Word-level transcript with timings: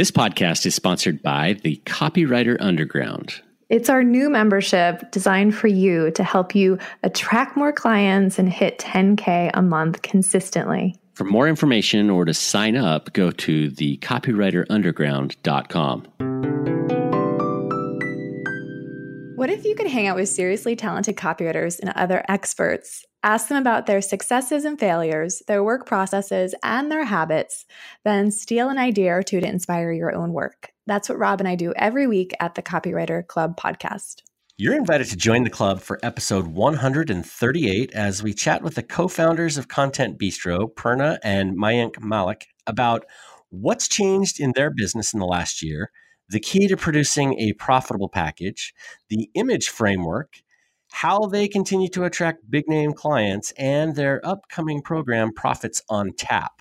This 0.00 0.10
podcast 0.10 0.64
is 0.64 0.74
sponsored 0.74 1.22
by 1.22 1.58
the 1.62 1.76
Copywriter 1.84 2.56
Underground. 2.58 3.34
It's 3.68 3.90
our 3.90 4.02
new 4.02 4.30
membership 4.30 5.10
designed 5.10 5.54
for 5.54 5.66
you 5.66 6.10
to 6.12 6.24
help 6.24 6.54
you 6.54 6.78
attract 7.02 7.54
more 7.54 7.70
clients 7.70 8.38
and 8.38 8.48
hit 8.48 8.78
10K 8.78 9.50
a 9.52 9.60
month 9.60 10.00
consistently. 10.00 10.96
For 11.12 11.24
more 11.24 11.48
information 11.48 12.08
or 12.08 12.24
to 12.24 12.32
sign 12.32 12.78
up, 12.78 13.12
go 13.12 13.30
to 13.30 13.70
thecopywriterunderground.com. 13.72 16.69
What 19.50 19.58
if 19.58 19.64
you 19.64 19.74
could 19.74 19.88
hang 19.88 20.06
out 20.06 20.14
with 20.14 20.28
seriously 20.28 20.76
talented 20.76 21.16
copywriters 21.16 21.80
and 21.80 21.90
other 21.96 22.24
experts? 22.28 23.04
Ask 23.24 23.48
them 23.48 23.58
about 23.58 23.86
their 23.86 24.00
successes 24.00 24.64
and 24.64 24.78
failures, 24.78 25.42
their 25.48 25.64
work 25.64 25.86
processes, 25.86 26.54
and 26.62 26.88
their 26.88 27.04
habits, 27.04 27.66
then 28.04 28.30
steal 28.30 28.68
an 28.68 28.78
idea 28.78 29.12
or 29.12 29.24
two 29.24 29.40
to 29.40 29.48
inspire 29.48 29.90
your 29.90 30.14
own 30.14 30.32
work. 30.32 30.70
That's 30.86 31.08
what 31.08 31.18
Rob 31.18 31.40
and 31.40 31.48
I 31.48 31.56
do 31.56 31.74
every 31.74 32.06
week 32.06 32.32
at 32.38 32.54
the 32.54 32.62
Copywriter 32.62 33.26
Club 33.26 33.58
podcast. 33.58 34.22
You're 34.56 34.76
invited 34.76 35.08
to 35.08 35.16
join 35.16 35.42
the 35.42 35.50
club 35.50 35.80
for 35.80 35.98
episode 36.04 36.46
138 36.46 37.90
as 37.90 38.22
we 38.22 38.32
chat 38.32 38.62
with 38.62 38.76
the 38.76 38.84
co 38.84 39.08
founders 39.08 39.58
of 39.58 39.66
Content 39.66 40.16
Bistro, 40.16 40.72
Prerna 40.72 41.18
and 41.24 41.58
Mayank 41.58 42.00
Malik, 42.00 42.46
about 42.68 43.04
what's 43.48 43.88
changed 43.88 44.38
in 44.38 44.52
their 44.54 44.70
business 44.70 45.12
in 45.12 45.18
the 45.18 45.26
last 45.26 45.60
year 45.60 45.90
the 46.30 46.38
key 46.40 46.68
to 46.68 46.76
producing 46.76 47.38
a 47.40 47.52
profitable 47.54 48.08
package, 48.08 48.72
the 49.08 49.28
image 49.34 49.68
framework, 49.68 50.42
how 50.92 51.26
they 51.26 51.48
continue 51.48 51.88
to 51.88 52.04
attract 52.04 52.48
big 52.48 52.68
name 52.68 52.92
clients, 52.92 53.52
and 53.58 53.96
their 53.96 54.24
upcoming 54.24 54.80
program, 54.80 55.32
Profits 55.32 55.82
on 55.88 56.12
Tap. 56.16 56.52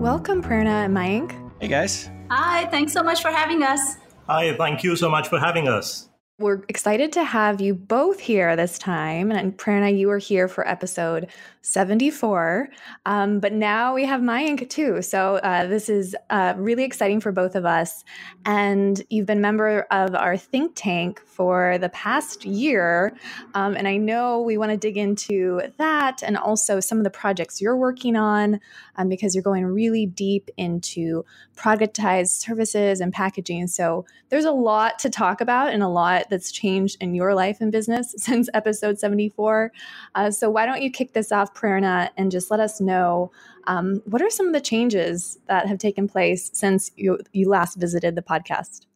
Welcome, 0.00 0.42
Prerna 0.42 0.84
and 0.84 0.96
Mayank. 0.96 1.32
Hey, 1.60 1.66
guys. 1.66 2.08
Hi, 2.30 2.66
thanks 2.66 2.92
so 2.92 3.02
much 3.02 3.20
for 3.20 3.30
having 3.30 3.64
us. 3.64 3.96
Hi, 4.28 4.56
thank 4.56 4.84
you 4.84 4.94
so 4.94 5.10
much 5.10 5.28
for 5.28 5.40
having 5.40 5.66
us. 5.66 6.08
We're 6.40 6.64
excited 6.68 7.12
to 7.12 7.22
have 7.22 7.60
you 7.60 7.76
both 7.76 8.18
here 8.18 8.56
this 8.56 8.76
time. 8.76 9.30
And 9.30 9.56
Prerna, 9.56 9.96
you 9.96 10.08
were 10.08 10.18
here 10.18 10.48
for 10.48 10.66
episode 10.66 11.28
74. 11.62 12.70
Um, 13.06 13.38
but 13.38 13.52
now 13.52 13.94
we 13.94 14.04
have 14.04 14.20
Mayank 14.20 14.68
too. 14.68 15.00
So 15.00 15.36
uh, 15.36 15.68
this 15.68 15.88
is 15.88 16.16
uh, 16.30 16.54
really 16.56 16.82
exciting 16.82 17.20
for 17.20 17.30
both 17.30 17.54
of 17.54 17.64
us. 17.64 18.02
And 18.44 19.00
you've 19.10 19.26
been 19.26 19.40
member 19.40 19.86
of 19.92 20.16
our 20.16 20.36
think 20.36 20.72
tank 20.74 21.20
for 21.24 21.78
the 21.78 21.88
past 21.90 22.44
year. 22.44 23.16
Um, 23.54 23.76
and 23.76 23.86
I 23.86 23.96
know 23.96 24.40
we 24.40 24.58
want 24.58 24.72
to 24.72 24.76
dig 24.76 24.98
into 24.98 25.62
that 25.78 26.20
and 26.24 26.36
also 26.36 26.80
some 26.80 26.98
of 26.98 27.04
the 27.04 27.10
projects 27.10 27.60
you're 27.60 27.76
working 27.76 28.16
on 28.16 28.58
um, 28.96 29.08
because 29.08 29.34
you're 29.34 29.42
going 29.42 29.66
really 29.66 30.06
deep 30.06 30.50
into 30.56 31.24
productized 31.56 32.40
services 32.40 33.00
and 33.00 33.12
packaging. 33.12 33.66
So 33.66 34.04
there's 34.28 34.44
a 34.44 34.52
lot 34.52 34.98
to 35.00 35.10
talk 35.10 35.40
about 35.40 35.72
and 35.72 35.82
a 35.82 35.88
lot 35.88 36.26
that's 36.30 36.50
changed 36.50 36.96
in 37.00 37.14
your 37.14 37.34
life 37.34 37.58
and 37.60 37.70
business 37.70 38.14
since 38.18 38.48
episode 38.54 38.98
74. 38.98 39.72
Uh, 40.14 40.30
so 40.30 40.50
why 40.50 40.66
don't 40.66 40.82
you 40.82 40.90
kick 40.90 41.12
this 41.12 41.32
off, 41.32 41.54
Prerna, 41.54 42.10
and 42.16 42.30
just 42.30 42.50
let 42.50 42.60
us 42.60 42.80
know 42.80 43.30
um, 43.66 44.02
what 44.04 44.20
are 44.20 44.30
some 44.30 44.46
of 44.46 44.52
the 44.52 44.60
changes 44.60 45.38
that 45.46 45.66
have 45.66 45.78
taken 45.78 46.06
place 46.06 46.50
since 46.52 46.90
you, 46.96 47.18
you 47.32 47.48
last 47.48 47.76
visited 47.76 48.14
the 48.14 48.22
podcast? 48.22 48.86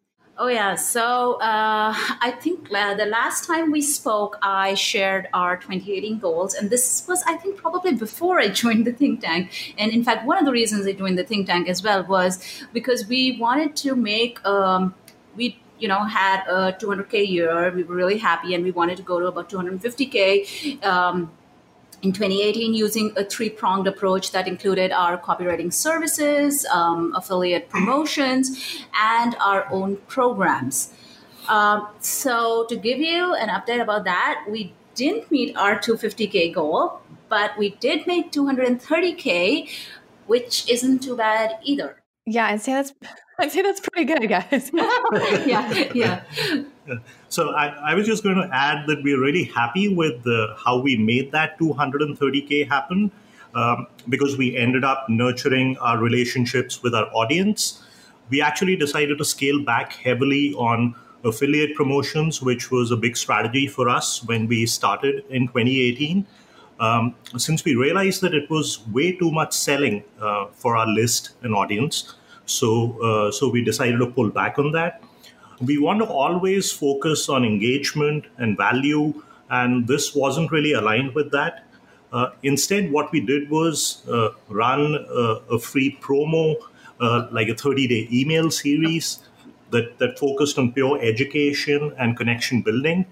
Oh, 0.41 0.47
yeah. 0.47 0.77
So 0.77 1.35
uh, 1.41 1.93
I 2.21 2.31
think 2.41 2.73
uh, 2.73 2.95
the 2.95 3.07
last 3.07 3.45
time 3.45 3.73
we 3.73 3.83
spoke, 3.83 4.39
I 4.41 4.75
shared 4.75 5.27
our 5.35 5.57
2018 5.57 6.21
goals. 6.21 6.55
And 6.55 6.71
this 6.71 7.05
was, 7.09 7.25
I 7.27 7.35
think, 7.35 7.57
probably 7.57 7.95
before 7.95 8.39
I 8.39 8.49
joined 8.63 8.87
the 8.87 8.93
think 8.93 9.21
tank. 9.21 9.75
And 9.77 9.91
in 9.91 10.05
fact, 10.05 10.25
one 10.25 10.39
of 10.39 10.45
the 10.45 10.53
reasons 10.53 10.87
I 10.87 10.93
joined 10.93 11.19
the 11.19 11.25
think 11.25 11.49
tank 11.49 11.69
as 11.69 11.83
well 11.83 12.05
was 12.05 12.39
because 12.73 13.09
we 13.09 13.37
wanted 13.41 13.75
to 13.77 13.97
make, 13.97 14.45
um, 14.47 14.95
we 15.35 15.59
you 15.81 15.87
know 15.87 16.03
had 16.05 16.45
a 16.49 16.73
200k 16.73 17.29
year 17.29 17.71
we 17.71 17.85
were 17.85 17.95
really 17.95 18.19
happy 18.19 18.53
and 18.53 18.65
we 18.65 18.73
wanted 18.73 18.97
to 18.97 19.03
go 19.05 19.21
to 19.21 19.27
about 19.27 19.49
250k 19.49 20.85
um, 20.85 21.31
in 22.03 22.13
2018 22.13 22.75
using 22.75 23.13
a 23.17 23.25
three 23.25 23.51
pronged 23.51 23.87
approach 23.87 24.31
that 24.33 24.47
included 24.47 24.93
our 24.93 25.19
copywriting 25.19 25.73
services, 25.73 26.65
um, 26.67 27.13
affiliate 27.17 27.69
promotions, 27.69 28.85
and 28.95 29.35
our 29.41 29.67
own 29.73 29.97
programs. 30.07 30.93
Um, 31.49 31.89
so, 32.01 32.67
to 32.69 32.77
give 32.77 32.99
you 32.99 33.35
an 33.35 33.49
update 33.49 33.81
about 33.81 34.05
that, 34.05 34.45
we 34.49 34.75
didn't 34.95 35.31
meet 35.31 35.57
our 35.57 35.79
250K 35.79 36.53
goal, 36.53 37.01
but 37.29 37.57
we 37.57 37.71
did 37.71 38.07
make 38.07 38.33
230K, 38.33 39.71
which 40.27 40.69
isn't 40.69 41.03
too 41.03 41.17
bad 41.17 41.59
either. 41.63 42.03
Yeah, 42.27 42.47
I'd 42.47 42.61
say 42.61 42.75
that's 42.75 42.93
I'd 43.41 43.53
say 43.53 43.63
that's 43.63 43.79
pretty 43.79 44.05
good, 44.05 44.29
guys. 44.29 44.73
yeah, 45.47 45.93
yeah. 45.95 46.23
So 47.29 47.51
I, 47.51 47.93
I, 47.93 47.95
was 47.95 48.05
just 48.05 48.25
going 48.25 48.35
to 48.35 48.49
add 48.53 48.89
that 48.89 49.01
we're 49.05 49.21
really 49.21 49.45
happy 49.45 49.95
with 49.95 50.25
the, 50.25 50.57
how 50.59 50.81
we 50.81 50.97
made 50.97 51.31
that 51.31 51.57
230k 51.61 52.67
happen 52.67 53.13
um, 53.55 53.87
because 54.09 54.37
we 54.37 54.57
ended 54.57 54.83
up 54.83 55.09
nurturing 55.09 55.79
our 55.79 55.99
relationships 55.99 56.83
with 56.83 56.97
our 56.97 57.07
audience. 57.15 57.81
We 58.29 58.43
actually 58.43 58.75
decided 58.75 59.19
to 59.19 59.25
scale 59.25 59.65
back 59.65 59.93
heavily 59.93 60.53
on 60.55 60.97
affiliate 61.23 61.77
promotions, 61.77 62.43
which 62.43 62.73
was 62.73 62.91
a 62.91 62.97
big 62.97 63.17
strategy 63.17 63.69
for 63.69 63.89
us 63.89 64.25
when 64.25 64.49
we 64.49 64.67
started 64.67 65.25
in 65.31 65.47
2018. 65.47 66.27
Um, 66.81 67.15
since 67.37 67.65
we 67.65 67.77
realized 67.77 68.21
that 68.23 68.35
it 68.35 68.51
was 68.51 68.85
way 68.89 69.13
too 69.13 69.31
much 69.31 69.53
selling 69.53 70.03
uh, 70.21 70.47
for 70.47 70.77
our 70.77 70.89
list 70.89 71.31
and 71.43 71.55
audience, 71.55 72.15
so 72.49 72.71
uh, 73.03 73.31
so 73.31 73.49
we 73.49 73.63
decided 73.63 73.99
to 73.99 74.07
pull 74.07 74.31
back 74.31 74.59
on 74.59 74.73
that 74.73 75.03
we 75.61 75.79
want 75.79 76.01
to 76.01 76.07
always 76.07 76.71
focus 76.71 77.29
on 77.29 77.45
engagement 77.45 78.25
and 78.37 78.57
value, 78.57 79.23
and 79.51 79.87
this 79.89 80.15
wasn't 80.15 80.51
really 80.51 80.73
aligned 80.73 81.15
with 81.15 81.33
that. 81.33 81.65
Uh, 82.13 82.31
instead, 82.43 82.91
what 82.91 83.11
we 83.13 83.21
did 83.21 83.51
was 83.51 84.07
uh, 84.09 84.31
run 84.49 84.95
a, 84.95 85.55
a, 85.55 85.59
free 85.59 85.99
promo, 86.01 86.57
uh, 87.01 87.29
like 87.31 87.49
a 87.49 87.55
30 87.55 87.87
day 87.87 88.09
email 88.11 88.51
series 88.51 89.21
that, 89.71 89.99
that 89.99 90.19
focused 90.19 90.59
on 90.59 90.73
pure 90.73 90.99
education 91.03 91.93
and 91.99 92.17
connection 92.17 92.63
building. 92.63 93.05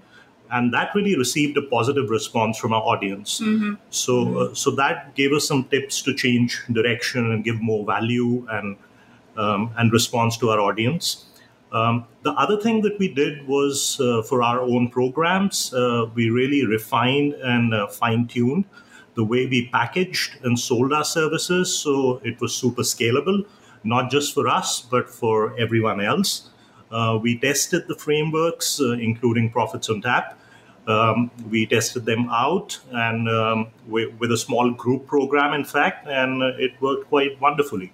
And 0.49 0.73
that 0.73 0.95
really 0.95 1.15
received 1.15 1.57
a 1.57 1.61
positive 1.61 2.09
response 2.09 2.57
from 2.57 2.73
our 2.73 2.81
audience. 2.81 3.39
Mm-hmm. 3.39 3.75
So, 3.91 4.25
mm-hmm. 4.25 4.37
Uh, 4.37 4.55
so 4.55 4.71
that 4.71 5.13
gave 5.13 5.33
us 5.33 5.47
some 5.47 5.65
tips 5.65 6.01
to 6.03 6.15
change 6.15 6.63
direction 6.71 7.31
and 7.31 7.43
give 7.43 7.61
more 7.61 7.85
value 7.85 8.47
and 8.49 8.77
um, 9.37 9.71
and 9.77 9.91
response 9.91 10.37
to 10.37 10.49
our 10.49 10.59
audience. 10.59 11.25
Um, 11.71 12.05
the 12.23 12.31
other 12.31 12.57
thing 12.59 12.81
that 12.81 12.97
we 12.97 13.13
did 13.13 13.47
was 13.47 13.99
uh, 13.99 14.21
for 14.23 14.41
our 14.41 14.61
own 14.61 14.89
programs, 14.89 15.73
uh, 15.73 16.05
we 16.13 16.29
really 16.29 16.65
refined 16.65 17.33
and 17.33 17.73
uh, 17.73 17.87
fine 17.87 18.27
tuned 18.27 18.65
the 19.17 19.23
way 19.23 19.47
we 19.47 19.67
packaged 19.69 20.37
and 20.43 20.57
sold 20.57 20.93
our 20.93 21.03
services 21.03 21.75
so 21.75 22.21
it 22.23 22.39
was 22.39 22.53
super 22.53 22.83
scalable, 22.83 23.43
not 23.83 24.11
just 24.11 24.33
for 24.33 24.47
us, 24.47 24.81
but 24.81 25.09
for 25.09 25.59
everyone 25.59 25.99
else. 25.99 26.49
Uh, 26.91 27.17
we 27.21 27.37
tested 27.37 27.87
the 27.87 27.95
frameworks, 27.95 28.79
uh, 28.79 28.91
including 28.91 29.49
Profits 29.49 29.89
on 29.89 30.01
Tap. 30.01 30.39
Um, 30.87 31.31
we 31.49 31.65
tested 31.65 32.05
them 32.05 32.29
out 32.29 32.79
and 32.91 33.27
um, 33.27 33.67
with, 33.87 34.31
a 34.31 34.37
small 34.37 34.71
group 34.71 35.07
program, 35.07 35.53
in 35.53 35.65
fact, 35.65 36.07
and 36.07 36.41
it 36.61 36.79
worked 36.79 37.09
quite 37.09 37.41
wonderfully. 37.41 37.91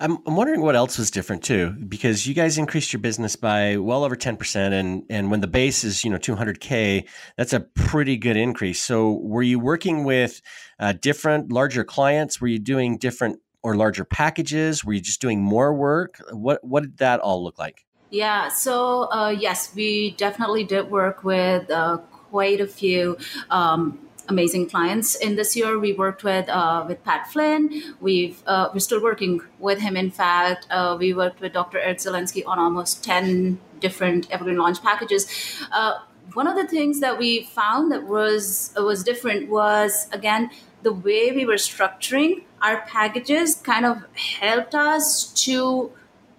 I'm, 0.00 0.18
I'm 0.26 0.36
wondering 0.36 0.60
what 0.60 0.76
else 0.76 0.96
was 0.96 1.10
different 1.10 1.42
too, 1.42 1.70
because 1.70 2.26
you 2.26 2.34
guys 2.34 2.56
increased 2.56 2.92
your 2.92 3.00
business 3.00 3.34
by 3.34 3.76
well 3.78 4.04
over 4.04 4.14
10%. 4.14 4.56
And, 4.72 5.04
and 5.10 5.30
when 5.30 5.40
the 5.40 5.48
base 5.48 5.82
is, 5.82 6.04
you 6.04 6.10
know, 6.10 6.18
200K, 6.18 7.06
that's 7.36 7.52
a 7.52 7.60
pretty 7.60 8.16
good 8.16 8.36
increase. 8.36 8.82
So 8.82 9.14
were 9.14 9.42
you 9.42 9.58
working 9.58 10.04
with 10.04 10.40
uh, 10.78 10.92
different 10.92 11.50
larger 11.50 11.82
clients? 11.82 12.40
Were 12.40 12.46
you 12.46 12.60
doing 12.60 12.96
different 12.96 13.40
or 13.62 13.76
larger 13.76 14.04
packages? 14.04 14.84
Were 14.84 14.92
you 14.92 15.00
just 15.00 15.20
doing 15.20 15.42
more 15.42 15.74
work? 15.74 16.22
What, 16.30 16.62
what 16.62 16.84
did 16.84 16.98
that 16.98 17.18
all 17.18 17.42
look 17.42 17.58
like? 17.58 17.84
Yeah. 18.10 18.48
So, 18.48 19.10
uh, 19.12 19.34
yes, 19.36 19.74
we 19.74 20.12
definitely 20.12 20.64
did 20.64 20.90
work 20.90 21.24
with 21.24 21.70
uh, 21.70 21.98
quite 22.30 22.60
a 22.60 22.66
few 22.66 23.18
um, 23.50 24.07
amazing 24.28 24.68
clients. 24.68 25.14
In 25.14 25.36
this 25.36 25.56
year, 25.56 25.78
we 25.78 25.92
worked 25.92 26.24
with 26.24 26.48
uh, 26.48 26.84
with 26.86 27.02
Pat 27.04 27.30
Flynn. 27.32 27.94
We've 28.00 28.42
uh, 28.46 28.70
we're 28.72 28.80
still 28.80 29.02
working 29.02 29.40
with 29.58 29.80
him. 29.80 29.96
In 29.96 30.10
fact, 30.10 30.66
uh, 30.70 30.96
we 30.98 31.12
worked 31.14 31.40
with 31.40 31.52
Dr. 31.52 31.78
Eric 31.78 31.98
Zielinski 31.98 32.46
on 32.46 32.58
almost 32.58 33.04
ten 33.04 33.58
different 33.80 34.30
evergreen 34.30 34.58
launch 34.58 34.82
packages. 34.82 35.26
Uh, 35.72 35.98
one 36.34 36.46
of 36.46 36.56
the 36.56 36.66
things 36.66 37.00
that 37.00 37.18
we 37.18 37.44
found 37.44 37.90
that 37.92 38.04
was 38.04 38.72
was 38.76 39.02
different 39.02 39.48
was 39.48 40.08
again 40.12 40.50
the 40.82 40.92
way 40.92 41.32
we 41.32 41.44
were 41.44 41.54
structuring 41.54 42.42
our 42.62 42.82
packages 42.82 43.54
kind 43.56 43.84
of 43.84 44.04
helped 44.14 44.74
us 44.74 45.32
to 45.44 45.90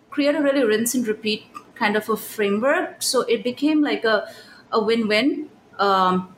create 0.10 0.36
a 0.36 0.42
really 0.42 0.64
rinse 0.64 0.94
and 0.96 1.08
repeat 1.08 1.44
kind 1.76 1.96
of 1.96 2.10
a 2.10 2.18
framework. 2.18 3.02
So 3.02 3.22
it 3.22 3.44
became 3.44 3.82
like 3.82 4.04
a 4.04 4.28
a 4.72 4.84
win 4.84 5.08
win. 5.08 5.50
Um, 5.80 6.36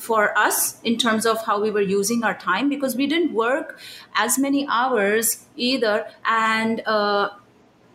for 0.00 0.36
us 0.36 0.80
in 0.82 0.96
terms 0.96 1.26
of 1.26 1.44
how 1.44 1.60
we 1.60 1.70
were 1.70 1.82
using 1.82 2.24
our 2.24 2.34
time 2.34 2.68
because 2.68 2.96
we 2.96 3.06
didn't 3.06 3.34
work 3.34 3.78
as 4.14 4.38
many 4.38 4.66
hours 4.68 5.44
either 5.56 6.06
and 6.24 6.82
uh, 6.86 7.28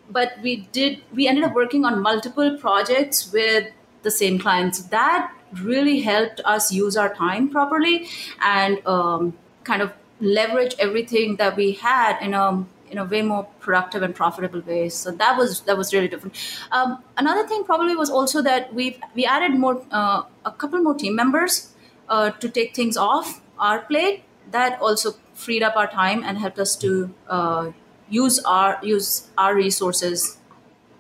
but 0.10 0.34
we 0.44 0.58
did 0.72 1.02
we 1.14 1.28
ended 1.28 1.44
up 1.44 1.56
working 1.56 1.84
on 1.84 2.00
multiple 2.02 2.58
projects 2.60 3.32
with 3.34 3.72
the 4.04 4.12
same 4.12 4.38
clients 4.38 4.84
that 4.98 5.32
really 5.64 6.00
helped 6.02 6.42
us 6.46 6.72
use 6.72 6.96
our 6.96 7.14
time 7.14 7.50
properly 7.50 8.08
and 8.42 8.86
um, 8.86 9.34
kind 9.64 9.82
of 9.82 9.92
leverage 10.20 10.76
everything 10.78 11.36
that 11.38 11.56
we 11.56 11.72
had 11.72 12.22
in 12.22 12.34
a 12.34 12.66
in 12.92 13.00
a 13.00 13.06
way 13.06 13.22
more 13.22 13.46
productive 13.60 14.04
and 14.04 14.14
profitable 14.14 14.62
way. 14.62 14.90
So 14.90 15.12
that 15.12 15.38
was 15.38 15.62
that 15.62 15.78
was 15.78 15.94
really 15.94 16.08
different. 16.08 16.36
Um, 16.72 17.04
another 17.18 17.48
thing 17.48 17.64
probably 17.64 17.96
was 17.96 18.10
also 18.10 18.42
that 18.44 18.74
we 18.74 19.00
we 19.16 19.26
added 19.26 19.58
more 19.58 19.82
uh, 19.92 20.24
a 20.46 20.52
couple 20.52 20.80
more 20.80 20.94
team 20.94 21.16
members 21.16 21.75
uh, 22.10 22.32
to 22.32 22.50
take 22.50 22.76
things 22.76 22.98
off 22.98 23.42
our 23.60 23.80
plate. 23.80 24.24
That 24.52 24.80
also 24.82 25.16
freed 25.34 25.64
up 25.64 25.76
our 25.76 25.88
time 25.88 26.24
and 26.24 26.38
helped 26.38 26.60
us 26.60 26.76
to 26.78 27.14
uh, 27.28 27.72
use 28.10 28.40
our 28.40 28.80
use 28.84 29.28
our 29.38 29.56
resources 29.56 30.38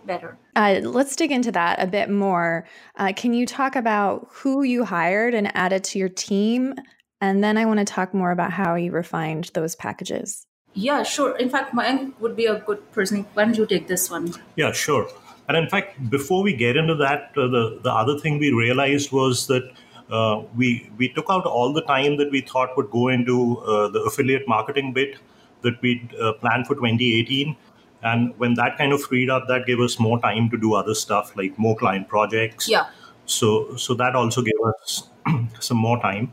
better. 0.05 0.37
Uh, 0.55 0.79
let's 0.83 1.15
dig 1.15 1.31
into 1.31 1.51
that 1.51 1.81
a 1.81 1.87
bit 1.87 2.09
more. 2.09 2.65
Uh, 2.95 3.11
can 3.15 3.33
you 3.33 3.45
talk 3.45 3.75
about 3.75 4.27
who 4.31 4.63
you 4.63 4.85
hired 4.85 5.33
and 5.33 5.55
added 5.55 5.83
to 5.83 5.99
your 5.99 6.09
team? 6.09 6.73
And 7.21 7.43
then 7.43 7.57
I 7.57 7.65
want 7.65 7.79
to 7.79 7.85
talk 7.85 8.13
more 8.13 8.31
about 8.31 8.51
how 8.51 8.75
you 8.75 8.91
refined 8.91 9.51
those 9.53 9.75
packages. 9.75 10.45
Yeah, 10.73 11.03
sure. 11.03 11.35
In 11.37 11.49
fact, 11.49 11.73
Mayank 11.73 12.19
would 12.19 12.35
be 12.35 12.45
a 12.45 12.59
good 12.59 12.91
person. 12.91 13.25
Why 13.33 13.45
don't 13.45 13.57
you 13.57 13.65
take 13.65 13.87
this 13.87 14.09
one? 14.09 14.33
Yeah, 14.55 14.73
sure. 14.73 15.09
And 15.47 15.57
in 15.57 15.69
fact, 15.69 16.09
before 16.09 16.43
we 16.43 16.55
get 16.55 16.75
into 16.75 16.95
that, 16.95 17.31
uh, 17.37 17.47
the 17.47 17.79
the 17.81 17.91
other 17.91 18.19
thing 18.19 18.39
we 18.39 18.51
realized 18.51 19.11
was 19.11 19.47
that 19.47 19.63
uh, 20.09 20.43
we 20.55 20.89
we 20.97 21.09
took 21.09 21.25
out 21.29 21.45
all 21.45 21.73
the 21.73 21.81
time 21.81 22.17
that 22.17 22.31
we 22.31 22.41
thought 22.41 22.75
would 22.77 22.91
go 22.91 23.07
into 23.09 23.59
uh, 23.59 23.87
the 23.89 24.01
affiliate 24.01 24.47
marketing 24.47 24.93
bit 24.93 25.17
that 25.61 25.81
we 25.81 26.07
uh, 26.21 26.33
planned 26.33 26.67
for 26.67 26.75
2018. 26.75 27.55
And 28.03 28.37
when 28.37 28.53
that 28.53 28.77
kind 28.77 28.93
of 28.93 29.01
freed 29.01 29.31
up, 29.31 29.47
that 29.47 29.65
gave 29.65 29.79
us 29.79 29.99
more 29.99 30.19
time 30.21 30.49
to 30.51 30.57
do 30.57 30.75
other 30.75 30.93
stuff 30.93 31.35
like 31.35 31.57
more 31.57 31.75
client 31.75 32.07
projects. 32.07 32.69
Yeah. 32.69 32.87
So 33.25 33.75
so 33.77 33.95
that 33.95 34.15
also 34.15 34.41
gave 34.41 34.61
us 34.67 35.09
some 35.59 35.77
more 35.77 35.99
time 36.01 36.31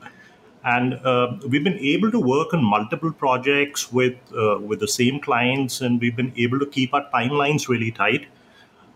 and 0.64 0.94
uh, 1.04 1.36
we've 1.48 1.64
been 1.64 1.78
able 1.78 2.10
to 2.10 2.20
work 2.20 2.54
on 2.54 2.62
multiple 2.62 3.12
projects 3.12 3.92
with 3.92 4.16
uh, 4.36 4.58
with 4.58 4.80
the 4.80 4.88
same 4.88 5.18
clients 5.20 5.80
and 5.80 6.00
we've 6.00 6.16
been 6.16 6.32
able 6.36 6.58
to 6.58 6.66
keep 6.66 6.94
our 6.94 7.04
timelines 7.10 7.68
really 7.68 7.90
tight 7.90 8.26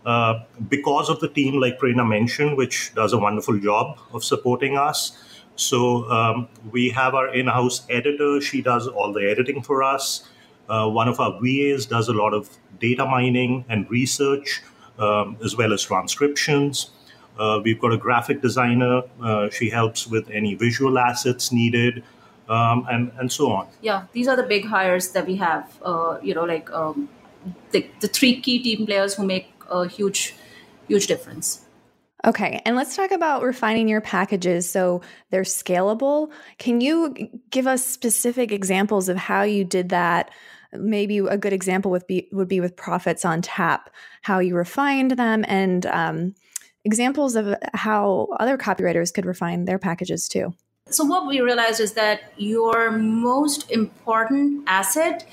uh, 0.07 0.39
because 0.69 1.09
of 1.09 1.19
the 1.19 1.27
team 1.27 1.59
like 1.61 1.77
Prerna 1.79 2.07
mentioned 2.07 2.57
which 2.57 2.93
does 2.95 3.13
a 3.13 3.17
wonderful 3.17 3.59
job 3.59 3.99
of 4.13 4.23
supporting 4.23 4.77
us 4.77 5.17
so 5.55 6.09
um, 6.09 6.47
we 6.71 6.89
have 6.89 7.13
our 7.13 7.27
in-house 7.33 7.85
editor 7.89 8.41
she 8.41 8.61
does 8.61 8.87
all 8.87 9.13
the 9.13 9.29
editing 9.29 9.61
for 9.61 9.83
us 9.83 10.27
uh, 10.69 10.87
one 10.87 11.07
of 11.07 11.19
our 11.19 11.39
vas 11.41 11.85
does 11.85 12.07
a 12.07 12.13
lot 12.13 12.33
of 12.33 12.49
data 12.79 13.05
mining 13.05 13.65
and 13.69 13.89
research 13.91 14.61
um, 14.97 15.37
as 15.43 15.55
well 15.55 15.73
as 15.73 15.83
transcriptions 15.83 16.91
uh, 17.39 17.61
we've 17.63 17.79
got 17.79 17.93
a 17.93 17.97
graphic 17.97 18.41
designer. 18.41 19.03
Uh, 19.21 19.49
she 19.49 19.69
helps 19.69 20.07
with 20.07 20.29
any 20.29 20.55
visual 20.55 20.97
assets 20.97 21.51
needed, 21.51 22.03
um, 22.49 22.85
and 22.89 23.11
and 23.19 23.31
so 23.31 23.51
on. 23.51 23.67
Yeah, 23.81 24.05
these 24.13 24.27
are 24.27 24.35
the 24.35 24.43
big 24.43 24.65
hires 24.65 25.09
that 25.09 25.27
we 25.27 25.35
have. 25.35 25.77
Uh, 25.81 26.17
you 26.21 26.33
know, 26.33 26.45
like 26.45 26.71
um, 26.71 27.09
the 27.71 27.89
the 27.99 28.07
three 28.07 28.41
key 28.41 28.59
team 28.59 28.85
players 28.85 29.15
who 29.15 29.25
make 29.25 29.51
a 29.69 29.87
huge 29.87 30.35
huge 30.87 31.07
difference. 31.07 31.61
Okay, 32.25 32.61
and 32.65 32.75
let's 32.75 32.95
talk 32.95 33.11
about 33.11 33.43
refining 33.43 33.87
your 33.87 34.01
packages 34.01 34.69
so 34.69 35.01
they're 35.29 35.43
scalable. 35.43 36.31
Can 36.57 36.81
you 36.81 37.15
give 37.51 37.67
us 37.67 37.85
specific 37.85 38.51
examples 38.51 39.07
of 39.07 39.17
how 39.17 39.43
you 39.43 39.63
did 39.63 39.89
that? 39.89 40.31
Maybe 40.73 41.19
a 41.19 41.37
good 41.37 41.53
example 41.53 41.91
would 41.91 42.07
be 42.07 42.27
would 42.31 42.47
be 42.47 42.59
with 42.59 42.75
profits 42.75 43.23
on 43.23 43.41
tap, 43.41 43.89
how 44.23 44.39
you 44.39 44.55
refined 44.55 45.11
them, 45.11 45.45
and 45.47 45.85
um, 45.85 46.35
examples 46.83 47.35
of 47.35 47.55
how 47.73 48.27
other 48.39 48.57
copywriters 48.57 49.13
could 49.13 49.25
refine 49.25 49.65
their 49.65 49.79
packages 49.79 50.27
too. 50.27 50.53
So, 50.89 51.03
what 51.03 51.27
we 51.27 51.41
realized 51.41 51.79
is 51.79 51.93
that 51.93 52.33
your 52.37 52.91
most 52.91 53.69
important 53.69 54.63
asset 54.67 55.27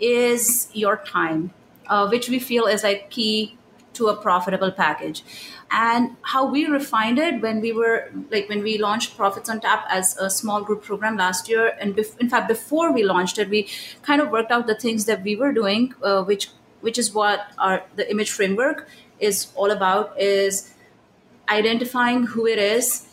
is 0.00 0.68
your 0.72 0.98
time, 1.06 1.52
uh, 1.86 2.08
which 2.08 2.28
we 2.28 2.38
feel 2.38 2.66
is 2.66 2.82
like 2.82 3.10
key 3.10 3.56
to 3.96 4.08
a 4.08 4.16
profitable 4.16 4.70
package. 4.70 5.22
And 5.70 6.16
how 6.22 6.44
we 6.50 6.66
refined 6.66 7.18
it 7.18 7.40
when 7.42 7.60
we 7.60 7.72
were 7.72 8.10
like 8.30 8.48
when 8.48 8.62
we 8.62 8.78
launched 8.78 9.16
Profits 9.16 9.48
on 9.48 9.60
Tap 9.60 9.84
as 9.90 10.16
a 10.18 10.30
small 10.30 10.62
group 10.62 10.82
program 10.84 11.16
last 11.16 11.48
year, 11.48 11.76
and 11.80 11.96
bef- 11.96 12.18
in 12.18 12.28
fact, 12.28 12.48
before 12.48 12.92
we 12.92 13.02
launched 13.02 13.38
it, 13.38 13.48
we 13.48 13.68
kind 14.02 14.20
of 14.20 14.30
worked 14.30 14.52
out 14.52 14.66
the 14.66 14.76
things 14.76 15.06
that 15.06 15.22
we 15.22 15.34
were 15.34 15.52
doing, 15.52 15.94
uh, 16.02 16.22
which 16.22 16.50
which 16.80 16.98
is 16.98 17.12
what 17.12 17.48
our 17.58 17.82
the 17.96 18.08
image 18.10 18.30
framework 18.30 18.88
is 19.18 19.48
all 19.56 19.70
about. 19.70 20.20
Is 20.20 20.72
identifying 21.48 22.24
who 22.26 22.46
it 22.46 22.58
is 22.58 23.06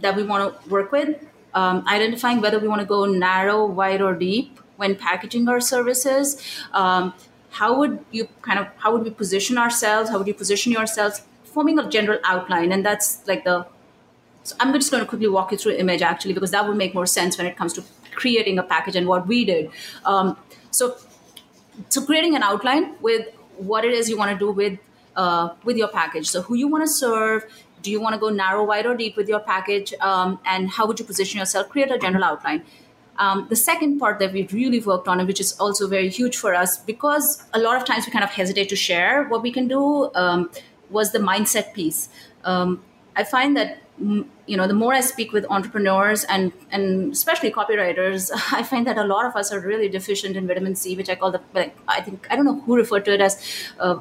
that 0.00 0.16
we 0.16 0.22
want 0.22 0.62
to 0.62 0.70
work 0.70 0.92
with, 0.92 1.16
um, 1.54 1.84
identifying 1.86 2.40
whether 2.40 2.58
we 2.58 2.68
want 2.68 2.80
to 2.80 2.86
go 2.86 3.04
narrow, 3.04 3.64
wide, 3.66 4.00
or 4.00 4.14
deep 4.14 4.58
when 4.76 4.96
packaging 4.96 5.48
our 5.48 5.60
services. 5.60 6.42
Um, 6.72 7.12
how 7.50 7.78
would 7.78 8.04
you 8.10 8.28
kind 8.42 8.58
of 8.58 8.68
how 8.78 8.92
would 8.92 9.02
we 9.02 9.10
position 9.10 9.58
ourselves? 9.58 10.10
How 10.10 10.18
would 10.18 10.26
you 10.26 10.34
position 10.34 10.72
yourselves? 10.72 11.22
Forming 11.44 11.78
a 11.78 11.88
general 11.88 12.18
outline, 12.24 12.72
and 12.72 12.84
that's 12.86 13.26
like 13.26 13.44
the. 13.44 13.66
So 14.42 14.56
I'm 14.58 14.72
just 14.72 14.90
going 14.90 15.02
to 15.02 15.08
quickly 15.08 15.28
walk 15.28 15.52
you 15.52 15.58
through 15.58 15.72
image 15.72 16.00
actually 16.00 16.32
because 16.32 16.50
that 16.52 16.66
would 16.66 16.76
make 16.76 16.94
more 16.94 17.06
sense 17.06 17.36
when 17.36 17.46
it 17.46 17.56
comes 17.56 17.74
to 17.74 17.84
creating 18.14 18.58
a 18.58 18.62
package 18.62 18.96
and 18.96 19.06
what 19.06 19.26
we 19.26 19.44
did. 19.44 19.70
Um, 20.04 20.36
so, 20.70 20.96
so 21.88 22.04
creating 22.04 22.36
an 22.36 22.42
outline 22.42 22.94
with 23.00 23.28
what 23.58 23.84
it 23.84 23.92
is 23.92 24.08
you 24.08 24.16
want 24.16 24.32
to 24.32 24.38
do 24.38 24.50
with 24.50 24.78
uh, 25.16 25.50
with 25.64 25.76
your 25.76 25.88
package. 25.88 26.28
So 26.28 26.42
who 26.42 26.54
you 26.54 26.68
want 26.68 26.84
to 26.84 26.88
serve, 26.88 27.44
do 27.82 27.90
you 27.90 28.00
want 28.00 28.14
to 28.14 28.20
go 28.20 28.28
narrow, 28.28 28.64
wide, 28.64 28.86
or 28.86 28.96
deep 28.96 29.16
with 29.16 29.28
your 29.28 29.40
package? 29.40 29.92
Um, 30.00 30.38
and 30.44 30.70
how 30.70 30.86
would 30.86 30.98
you 30.98 31.04
position 31.04 31.38
yourself? 31.38 31.68
Create 31.68 31.90
a 31.90 31.98
general 31.98 32.24
outline. 32.24 32.64
Um, 33.20 33.46
the 33.50 33.56
second 33.56 33.98
part 33.98 34.18
that 34.18 34.32
we've 34.32 34.52
really 34.52 34.80
worked 34.80 35.06
on, 35.06 35.20
and 35.20 35.28
which 35.28 35.40
is 35.40 35.52
also 35.60 35.86
very 35.86 36.08
huge 36.08 36.36
for 36.38 36.54
us, 36.54 36.78
because 36.78 37.44
a 37.52 37.58
lot 37.58 37.76
of 37.76 37.84
times 37.84 38.06
we 38.06 38.12
kind 38.12 38.24
of 38.24 38.30
hesitate 38.30 38.70
to 38.70 38.76
share 38.76 39.24
what 39.24 39.42
we 39.42 39.52
can 39.52 39.68
do, 39.68 40.10
um, 40.14 40.50
was 40.88 41.12
the 41.12 41.18
mindset 41.18 41.74
piece. 41.74 42.08
Um, 42.44 42.82
I 43.16 43.24
find 43.24 43.56
that 43.58 43.78
mm, 44.02 44.26
you 44.46 44.56
know 44.56 44.66
the 44.66 44.74
more 44.74 44.94
I 44.94 45.02
speak 45.02 45.32
with 45.32 45.44
entrepreneurs 45.50 46.24
and 46.24 46.52
and 46.70 47.12
especially 47.12 47.52
copywriters, 47.52 48.30
I 48.52 48.62
find 48.62 48.86
that 48.86 48.96
a 48.96 49.04
lot 49.04 49.26
of 49.26 49.36
us 49.36 49.52
are 49.52 49.60
really 49.60 49.90
deficient 49.90 50.36
in 50.36 50.46
vitamin 50.46 50.74
C, 50.74 50.96
which 50.96 51.10
I 51.10 51.14
call 51.14 51.30
the 51.30 51.42
like, 51.54 51.76
I 51.86 52.00
think 52.00 52.26
I 52.30 52.36
don't 52.36 52.46
know 52.46 52.60
who 52.60 52.76
referred 52.76 53.04
to 53.04 53.12
it 53.12 53.20
as 53.20 53.38
uh, 53.78 53.98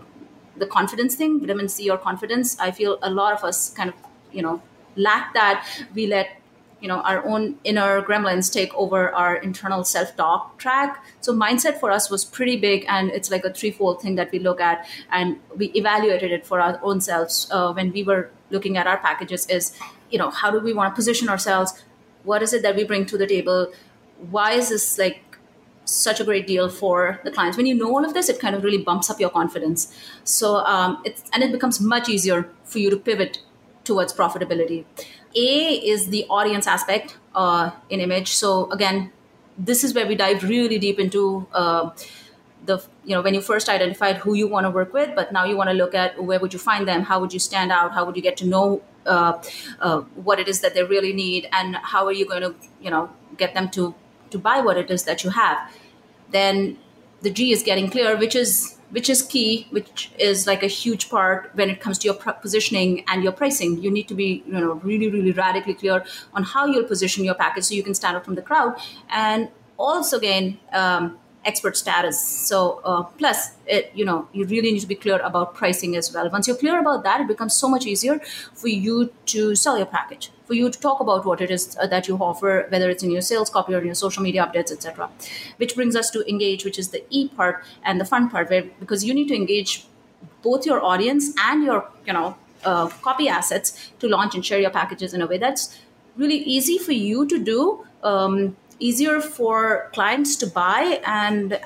the 0.56 0.66
confidence 0.66 1.16
thing, 1.16 1.40
vitamin 1.42 1.68
C 1.68 1.90
or 1.90 1.98
confidence. 1.98 2.58
I 2.60 2.72
feel 2.72 3.00
a 3.02 3.10
lot 3.10 3.34
of 3.34 3.44
us 3.44 3.70
kind 3.72 3.90
of, 3.90 3.96
you 4.32 4.42
know, 4.42 4.62
lack 4.96 5.34
that. 5.34 5.68
We 5.94 6.08
let 6.08 6.39
you 6.82 6.88
know 6.88 7.02
our 7.02 7.26
own 7.26 7.56
inner 7.64 8.02
gremlins 8.02 8.52
take 8.52 8.74
over 8.74 9.12
our 9.12 9.36
internal 9.36 9.84
self-talk 9.84 10.58
track 10.58 11.04
so 11.22 11.34
mindset 11.34 11.80
for 11.80 11.92
us 11.92 12.10
was 12.10 12.24
pretty 12.24 12.58
big 12.58 12.86
and 12.88 13.12
it's 13.12 13.30
like 13.32 13.44
a 13.44 13.54
threefold 13.54 14.02
thing 14.02 14.16
that 14.16 14.32
we 14.32 14.40
look 14.40 14.62
at 14.62 14.88
and 15.12 15.38
we 15.56 15.68
evaluated 15.76 16.32
it 16.32 16.46
for 16.46 16.60
our 16.62 16.80
own 16.84 17.02
selves 17.02 17.48
uh, 17.52 17.72
when 17.74 17.92
we 17.92 18.04
were 18.04 18.30
looking 18.50 18.78
at 18.78 18.88
our 18.88 18.98
packages 18.98 19.48
is 19.48 19.78
you 20.10 20.18
know 20.18 20.30
how 20.30 20.50
do 20.50 20.60
we 20.60 20.74
want 20.74 20.94
to 20.94 20.96
position 20.96 21.30
ourselves 21.30 21.84
what 22.24 22.42
is 22.42 22.54
it 22.54 22.62
that 22.62 22.76
we 22.76 22.84
bring 22.84 23.06
to 23.06 23.18
the 23.18 23.28
table 23.28 23.72
why 24.30 24.52
is 24.52 24.70
this 24.70 24.98
like 24.98 25.24
such 25.90 26.20
a 26.20 26.24
great 26.24 26.46
deal 26.46 26.70
for 26.70 27.20
the 27.24 27.32
clients. 27.32 27.58
When 27.58 27.66
you 27.66 27.74
know 27.74 27.88
all 27.88 28.06
of 28.06 28.14
this, 28.14 28.30
it 28.30 28.40
kind 28.40 28.56
of 28.56 28.64
really 28.64 28.78
bumps 28.78 29.10
up 29.10 29.20
your 29.20 29.30
confidence. 29.30 29.94
So 30.24 30.58
um, 30.58 31.02
it's 31.04 31.24
and 31.34 31.44
it 31.44 31.52
becomes 31.52 31.82
much 31.82 32.08
easier 32.10 32.50
for 32.64 32.80
you 32.80 32.90
to 32.90 32.98
pivot 32.98 33.40
towards 33.84 34.14
profitability. 34.14 34.86
A 35.36 35.74
is 35.76 36.08
the 36.08 36.26
audience 36.30 36.68
aspect 36.68 37.18
uh, 37.36 37.72
in 37.90 38.00
image. 38.00 38.34
So 38.34 38.72
again, 38.72 39.12
this 39.58 39.84
is 39.84 39.94
where 39.94 40.08
we 40.08 40.16
dive 40.16 40.44
really 40.44 40.80
deep 40.80 41.00
into. 41.00 41.48
Uh, 41.54 41.92
the 42.66 42.84
you 43.06 43.16
know 43.16 43.22
when 43.22 43.34
you 43.34 43.40
first 43.40 43.70
identified 43.70 44.18
who 44.18 44.34
you 44.34 44.46
want 44.46 44.66
to 44.66 44.70
work 44.70 44.92
with 44.92 45.16
but 45.16 45.32
now 45.32 45.46
you 45.46 45.56
want 45.56 45.70
to 45.70 45.74
look 45.74 45.96
at 45.96 46.22
where 46.22 46.42
would 46.42 46.52
you 46.52 46.60
find 46.60 46.86
them 46.86 47.04
how 47.04 47.18
would 47.18 47.32
you 47.32 47.40
stand 47.40 47.72
out 47.72 47.94
how 47.94 48.04
would 48.04 48.18
you 48.18 48.22
get 48.22 48.36
to 48.36 48.46
know 48.46 48.82
uh, 49.06 49.42
uh, 49.80 50.02
what 50.28 50.42
it 50.42 50.48
is 50.50 50.60
that 50.60 50.74
they 50.74 50.84
really 50.84 51.14
need 51.14 51.48
and 51.54 51.78
how 51.78 52.06
are 52.06 52.12
you 52.12 52.26
going 52.26 52.42
to 52.42 52.54
you 52.82 52.92
know 52.92 53.10
get 53.38 53.54
them 53.54 53.70
to 53.70 53.96
to 54.30 54.38
buy 54.38 54.60
what 54.60 54.76
it 54.76 54.92
is 54.92 55.06
that 55.06 55.24
you 55.24 55.30
have 55.30 55.58
then 56.32 56.78
the 57.22 57.30
G 57.30 57.52
is 57.52 57.64
getting 57.64 57.90
clear, 57.90 58.18
which 58.18 58.36
is 58.36 58.78
which 58.92 59.10
is 59.10 59.22
key, 59.22 59.68
which 59.70 60.12
is 60.18 60.48
like 60.48 60.64
a 60.64 60.68
huge 60.68 61.10
part 61.10 61.52
when 61.54 61.70
it 61.70 61.80
comes 61.80 61.98
to 62.00 62.06
your 62.06 62.16
positioning 62.16 63.04
and 63.08 63.24
your 63.24 63.32
pricing. 63.32 63.82
You 63.82 63.92
need 63.92 64.08
to 64.08 64.14
be, 64.14 64.44
you 64.46 64.54
know, 64.54 64.74
really, 64.74 65.10
really 65.10 65.32
radically 65.32 65.74
clear 65.74 66.04
on 66.34 66.44
how 66.44 66.66
you'll 66.66 66.88
position 66.88 67.24
your 67.24 67.36
package 67.36 67.66
so 67.66 67.76
you 67.76 67.84
can 67.84 67.94
stand 67.94 68.18
out 68.18 68.26
from 68.26 68.36
the 68.36 68.42
crowd. 68.42 68.76
And 69.10 69.50
also, 69.78 70.18
again, 70.18 70.60
um, 70.74 71.20
expert 71.46 71.78
status. 71.78 72.22
So 72.22 72.82
uh, 72.84 73.04
plus, 73.04 73.52
it, 73.66 73.92
you 73.94 74.06
know, 74.06 74.28
you 74.34 74.46
really 74.46 74.72
need 74.72 74.82
to 74.82 74.88
be 74.88 74.96
clear 74.96 75.20
about 75.20 75.56
pricing 75.56 75.96
as 75.96 76.14
well. 76.14 76.30
Once 76.30 76.48
you're 76.48 76.58
clear 76.58 76.80
about 76.80 77.04
that, 77.04 77.22
it 77.22 77.28
becomes 77.28 77.54
so 77.54 77.68
much 77.70 77.86
easier 77.86 78.20
for 78.54 78.68
you 78.68 79.14
to 79.28 79.56
sell 79.56 79.78
your 79.78 79.86
package, 79.86 80.32
for 80.46 80.54
you 80.54 80.70
to 80.70 80.80
talk 80.80 81.00
about 81.00 81.26
what 81.26 81.42
it 81.42 81.50
is 81.50 81.78
uh, 81.82 81.88
that 81.88 82.08
you 82.08 82.18
offer, 82.18 82.68
whether 82.70 82.90
it's 82.90 83.04
in 83.04 83.12
your 83.12 83.22
sales 83.22 83.50
copy 83.50 83.74
or 83.74 83.80
in 83.80 83.86
your 83.86 83.96
social 83.96 84.22
media 84.22 84.46
updates, 84.46 84.72
etc. 84.72 85.10
Which 85.58 85.76
brings 85.76 85.96
us 85.96 86.10
to 86.12 86.28
engage, 86.30 86.66
which 86.66 86.78
is 86.78 86.90
the 86.90 87.04
E 87.10 87.30
part 87.30 87.64
and 87.84 88.02
the 88.02 88.06
fun 88.06 88.30
part, 88.30 88.50
where 88.50 88.64
because 88.80 89.04
you 89.06 89.14
need 89.14 89.28
to 89.30 89.36
engage 89.36 89.86
both 90.42 90.66
your 90.66 90.84
audience 90.84 91.34
and 91.40 91.64
your, 91.64 91.90
you 92.06 92.14
know, 92.14 92.36
uh, 92.66 92.88
copy 92.88 93.30
assets 93.30 93.92
to 94.00 94.08
launch 94.08 94.36
and 94.36 94.46
share 94.46 94.60
your 94.60 94.70
packages 94.70 95.14
in 95.14 95.22
a 95.22 95.28
way 95.28 95.38
that's 95.38 95.80
really 96.18 96.38
easy 96.38 96.78
for 96.78 96.92
you 96.92 97.26
to 97.26 97.40
do. 97.40 97.86
Um, 98.04 98.58
easier 98.80 99.22
for 99.22 99.90
clients 99.94 100.36
to 100.38 100.48
buy 100.48 101.02
and 101.06 101.60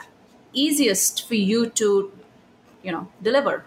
easiest 0.53 1.27
for 1.27 1.36
you 1.36 1.70
to 1.70 2.12
you 2.84 2.91
know 2.91 3.08
deliver. 3.22 3.65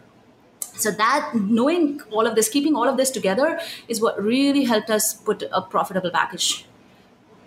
So 0.75 0.91
that 0.91 1.33
knowing 1.35 2.01
all 2.11 2.27
of 2.27 2.35
this 2.35 2.49
keeping 2.49 2.77
all 2.77 2.89
of 2.89 2.97
this 2.97 3.11
together 3.11 3.59
is 3.89 4.01
what 4.01 4.23
really 4.23 4.65
helped 4.65 4.91
us 4.91 5.15
put 5.15 5.43
a 5.51 5.63
profitable 5.63 6.11
package 6.11 6.67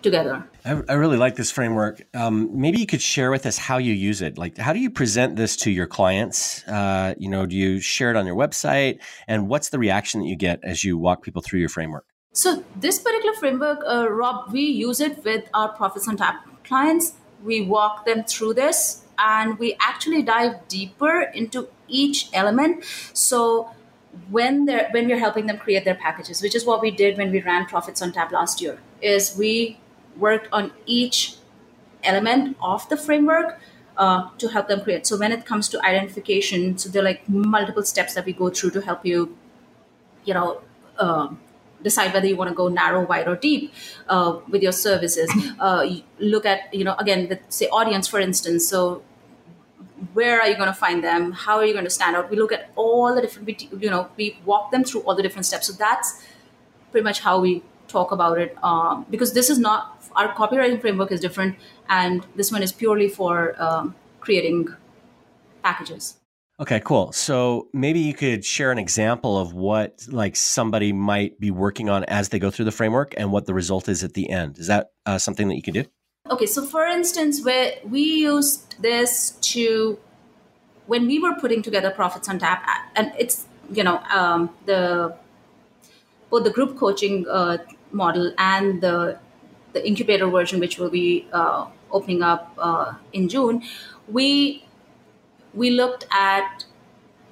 together. 0.02 0.48
I, 0.66 0.82
I 0.88 0.94
really 0.94 1.18
like 1.18 1.36
this 1.36 1.52
framework. 1.52 2.02
Um, 2.14 2.50
maybe 2.60 2.80
you 2.80 2.88
could 2.88 3.02
share 3.02 3.30
with 3.30 3.46
us 3.46 3.58
how 3.58 3.78
you 3.78 3.94
use 3.94 4.22
it. 4.22 4.38
Like 4.38 4.58
how 4.58 4.74
do 4.74 4.80
you 4.80 4.90
present 4.90 5.36
this 5.36 5.56
to 5.58 5.72
your 5.72 5.88
clients? 5.88 6.68
Uh, 6.68 7.14
you 7.18 7.30
know 7.30 7.46
do 7.46 7.56
you 7.56 7.80
share 7.80 8.10
it 8.10 8.16
on 8.16 8.26
your 8.26 8.36
website? 8.36 9.00
And 9.28 9.48
what's 9.48 9.70
the 9.70 9.80
reaction 9.80 10.22
that 10.22 10.28
you 10.28 10.36
get 10.36 10.60
as 10.64 10.84
you 10.84 10.98
walk 10.98 11.22
people 11.22 11.42
through 11.42 11.60
your 11.60 11.70
framework 11.70 12.09
so 12.32 12.64
this 12.76 13.00
particular 13.00 13.34
framework, 13.36 13.80
uh, 13.88 14.10
Rob, 14.10 14.52
we 14.52 14.62
use 14.62 15.02
it 15.02 15.24
with 15.24 15.50
our 15.54 15.70
Profits 15.70 16.08
on 16.08 16.18
Tap 16.18 16.46
clients. 16.64 17.14
We 17.44 17.62
walk 17.62 18.06
them 18.06 18.24
through 18.24 18.54
this 18.54 19.04
and 19.18 19.58
we 19.58 19.76
actually 19.82 20.22
dive 20.22 20.68
deeper 20.68 21.22
into 21.22 21.68
each 21.88 22.30
element. 22.34 22.84
So 23.14 23.70
when 24.30 24.66
they're 24.66 24.90
when 24.92 25.08
we're 25.08 25.20
helping 25.20 25.48
them 25.48 25.58
create 25.58 25.86
their 25.86 25.96
packages, 25.96 26.42
which 26.42 26.56
is 26.56 26.66
what 26.66 26.82
we 26.82 26.92
did 26.92 27.18
when 27.18 27.32
we 27.32 27.42
ran 27.42 27.66
Profits 27.66 28.02
on 28.02 28.12
Tap 28.12 28.32
last 28.32 28.62
year, 28.62 28.80
is 29.02 29.36
we 29.38 29.80
worked 30.18 30.48
on 30.52 30.72
each 30.86 31.36
element 32.04 32.58
of 32.62 32.88
the 32.90 32.98
framework 32.98 33.60
uh, 33.98 34.30
to 34.38 34.48
help 34.48 34.68
them 34.68 34.82
create. 34.82 35.06
So 35.08 35.18
when 35.18 35.32
it 35.32 35.46
comes 35.46 35.68
to 35.70 35.86
identification, 35.86 36.78
so 36.78 36.90
there 36.90 37.02
are 37.02 37.06
like 37.06 37.28
multiple 37.28 37.84
steps 37.84 38.14
that 38.14 38.26
we 38.26 38.34
go 38.34 38.50
through 38.50 38.72
to 38.72 38.82
help 38.82 39.06
you, 39.06 39.36
you 40.24 40.34
know, 40.34 40.62
uh, 40.98 41.30
decide 41.82 42.14
whether 42.14 42.28
you 42.28 42.36
want 42.36 42.50
to 42.50 42.56
go 42.56 42.68
narrow, 42.68 43.06
wide, 43.06 43.28
or 43.28 43.36
deep 43.36 43.74
uh, 44.08 44.40
with 44.50 44.62
your 44.62 44.72
services. 44.72 45.32
Uh, 45.60 45.86
look 46.20 46.46
at, 46.46 46.74
you 46.74 46.84
know, 46.84 46.96
again, 47.00 47.28
with 47.30 47.40
say 47.50 47.68
audience, 47.68 48.08
for 48.08 48.20
instance. 48.20 48.68
So 48.68 49.02
where 50.14 50.42
are 50.42 50.48
you 50.48 50.56
going 50.56 50.68
to 50.68 50.74
find 50.74 51.04
them? 51.04 51.32
How 51.32 51.58
are 51.58 51.66
you 51.66 51.74
going 51.74 51.86
to 51.86 51.90
stand 51.90 52.16
out? 52.16 52.30
We 52.30 52.38
look 52.38 52.52
at 52.52 52.70
all 52.76 53.14
the 53.14 53.22
different, 53.22 53.62
you 53.82 53.90
know, 53.90 54.10
we 54.18 54.38
walk 54.46 54.72
them 54.72 54.84
through 54.84 55.02
all 55.02 55.16
the 55.16 55.24
different 55.24 55.46
steps. 55.46 55.68
So 55.68 55.74
that's 55.74 56.24
pretty 56.92 57.04
much 57.04 57.20
how 57.22 57.40
we 57.40 57.64
talk 57.88 58.12
about 58.12 58.38
it. 58.40 58.58
Um, 58.64 59.06
because 59.10 59.34
this 59.34 59.50
is 59.50 59.60
not 59.60 60.04
our 60.16 60.34
copywriting 60.34 60.82
framework 60.82 61.12
is 61.12 61.20
different, 61.20 61.56
and 61.88 62.26
this 62.36 62.52
one 62.52 62.64
is 62.64 62.72
purely 62.72 63.10
for 63.10 63.62
um, 63.62 63.96
creating 64.20 64.70
packages. 65.64 66.19
Okay, 66.60 66.82
cool. 66.82 67.14
So 67.14 67.70
maybe 67.72 68.00
you 68.00 68.14
could 68.14 68.44
share 68.44 68.72
an 68.72 68.78
example 68.78 69.38
of 69.38 69.54
what 69.54 70.06
like 70.10 70.36
somebody 70.36 70.92
might 70.92 71.40
be 71.40 71.52
working 71.52 71.90
on 71.90 72.04
as 72.06 72.30
they 72.30 72.40
go 72.40 72.52
through 72.52 72.66
the 72.66 72.72
framework 72.72 73.14
and 73.16 73.32
what 73.32 73.46
the 73.46 73.54
result 73.54 73.88
is 73.88 74.04
at 74.04 74.14
the 74.14 74.30
end. 74.30 74.60
Is 74.60 74.68
that 74.68 74.92
uh, 75.06 75.18
something 75.18 75.48
that 75.48 75.56
you 75.56 75.62
can 75.62 75.74
do? 75.74 75.86
Okay, 76.30 76.46
so 76.46 76.66
for 76.66 76.86
instance, 76.86 77.44
where 77.46 77.76
we 77.86 78.02
used 78.02 78.76
this 78.82 79.32
to 79.54 79.98
when 80.86 81.08
we 81.08 81.18
were 81.18 81.34
putting 81.36 81.62
together 81.62 81.92
profits 81.92 82.28
on 82.28 82.40
tap, 82.40 82.68
and 82.96 83.14
it's 83.18 83.46
you 83.72 83.84
know 83.84 84.00
um, 84.14 84.50
the 84.66 85.16
both 86.30 86.44
the 86.44 86.50
group 86.50 86.78
coaching 86.78 87.26
uh, 87.30 87.58
model 87.92 88.34
and 88.38 88.82
the 88.82 89.18
the 89.72 89.88
incubator 89.88 90.28
version, 90.28 90.60
which 90.60 90.78
will 90.78 90.90
be 90.90 91.26
uh, 91.32 91.68
opening 91.92 92.22
up 92.22 92.54
uh, 92.58 92.94
in 93.14 93.30
June, 93.30 93.64
we 94.08 94.66
we 95.54 95.72
looked 95.72 96.06
at 96.12 96.66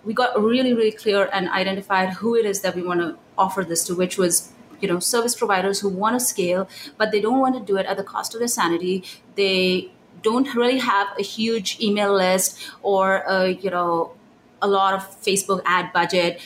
we 0.04 0.14
got 0.14 0.42
really 0.42 0.74
really 0.74 0.92
clear 0.92 1.30
and 1.34 1.50
identified 1.50 2.10
who 2.10 2.36
it 2.36 2.46
is 2.46 2.62
that 2.62 2.76
we 2.76 2.82
want 2.82 3.00
to 3.00 3.18
offer 3.38 3.64
this 3.64 3.84
to 3.84 3.96
which 3.96 4.18
was 4.18 4.54
you 4.80 4.88
know 4.88 5.00
service 5.00 5.36
providers 5.36 5.80
who 5.80 5.90
want 5.90 6.20
to 6.20 6.26
scale 6.26 6.68
but 6.98 7.12
they 7.12 7.22
don't 7.22 7.40
want 7.40 7.56
to 7.56 7.62
do 7.62 7.78
it 7.78 7.86
at 7.86 7.98
the 7.98 8.04
cost 8.04 8.34
of 8.34 8.40
their 8.40 8.48
sanity. 8.48 9.04
They 9.36 9.92
don't 10.24 10.54
really 10.56 10.80
have 10.80 11.08
a 11.20 11.24
huge 11.24 11.80
email 11.80 12.14
list 12.14 12.60
or 12.82 13.24
a, 13.28 13.50
you 13.50 13.70
know 13.70 14.14
a 14.62 14.68
lot 14.68 14.94
of 14.94 15.22
facebook 15.22 15.62
ad 15.66 15.94
budget. 15.94 16.42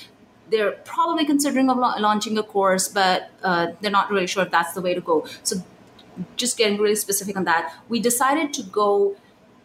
They're 0.49 0.71
probably 0.71 1.25
considering 1.25 1.69
of 1.69 1.77
launching 1.77 2.37
a 2.37 2.43
course 2.43 2.87
but 2.87 3.29
uh, 3.43 3.67
they're 3.79 3.91
not 3.91 4.11
really 4.11 4.27
sure 4.27 4.43
if 4.43 4.51
that's 4.51 4.73
the 4.73 4.81
way 4.81 4.93
to 4.93 5.01
go. 5.01 5.25
So 5.43 5.57
just 6.35 6.57
getting 6.57 6.77
really 6.77 6.95
specific 6.95 7.37
on 7.37 7.45
that. 7.45 7.73
We 7.87 7.99
decided 7.99 8.53
to 8.55 8.63
go 8.63 9.15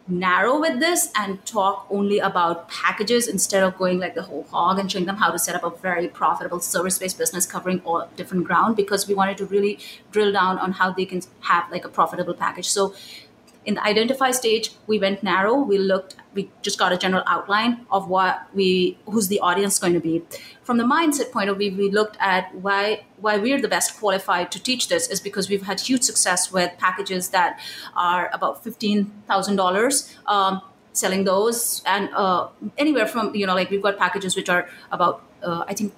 narrow 0.07 0.59
with 0.59 0.79
this 0.79 1.11
and 1.15 1.43
talk 1.45 1.85
only 1.89 2.19
about 2.19 2.69
packages 2.69 3.27
instead 3.27 3.63
of 3.63 3.77
going 3.77 3.99
like 3.99 4.15
the 4.15 4.21
whole 4.21 4.43
hog 4.43 4.79
and 4.79 4.91
showing 4.91 5.05
them 5.05 5.17
how 5.17 5.31
to 5.31 5.39
set 5.39 5.55
up 5.55 5.63
a 5.63 5.69
very 5.81 6.07
profitable 6.07 6.59
service-based 6.59 7.17
business 7.17 7.45
covering 7.45 7.81
all 7.85 8.07
different 8.15 8.45
ground 8.45 8.75
because 8.75 9.07
we 9.07 9.13
wanted 9.13 9.37
to 9.37 9.45
really 9.45 9.79
drill 10.11 10.31
down 10.31 10.57
on 10.59 10.71
how 10.73 10.91
they 10.91 11.05
can 11.05 11.21
have 11.41 11.69
like 11.71 11.85
a 11.85 11.89
profitable 11.89 12.33
package. 12.33 12.69
So 12.69 12.93
in 13.67 13.75
the 13.75 13.83
identify 13.83 14.31
stage 14.31 14.71
we 14.87 14.97
went 14.97 15.21
narrow. 15.21 15.55
We 15.55 15.77
looked 15.77 16.15
we 16.33 16.49
just 16.61 16.79
got 16.79 16.93
a 16.93 16.97
general 16.97 17.23
outline 17.27 17.85
of 17.91 18.07
what 18.07 18.47
we 18.53 18.97
who's 19.05 19.27
the 19.27 19.39
audience 19.41 19.77
going 19.77 19.93
to 19.93 19.99
be. 19.99 20.23
From 20.63 20.77
the 20.77 20.85
mindset 20.85 21.31
point 21.31 21.49
of 21.49 21.57
view 21.57 21.75
we 21.75 21.91
looked 21.91 22.17
at 22.19 22.55
why 22.55 23.03
why 23.17 23.37
we're 23.37 23.61
the 23.61 23.67
best 23.67 23.99
qualified 23.99 24.51
to 24.53 24.63
teach 24.63 24.87
this 24.87 25.09
is 25.09 25.19
because 25.19 25.49
we've 25.49 25.67
had 25.71 25.81
huge 25.81 26.03
success 26.03 26.51
with 26.51 26.71
packages 26.77 27.29
that 27.29 27.59
are 27.95 28.29
about 28.33 28.63
$15000 28.63 30.15
um, 30.27 30.61
selling 30.93 31.25
those 31.25 31.81
and 31.85 32.09
uh, 32.15 32.47
anywhere 32.77 33.05
from 33.05 33.35
you 33.35 33.45
know 33.45 33.53
like 33.53 33.69
we've 33.69 33.83
got 33.83 33.97
packages 33.97 34.35
which 34.35 34.49
are 34.49 34.67
about 34.91 35.23
uh, 35.43 35.63
i 35.67 35.73
think 35.73 35.93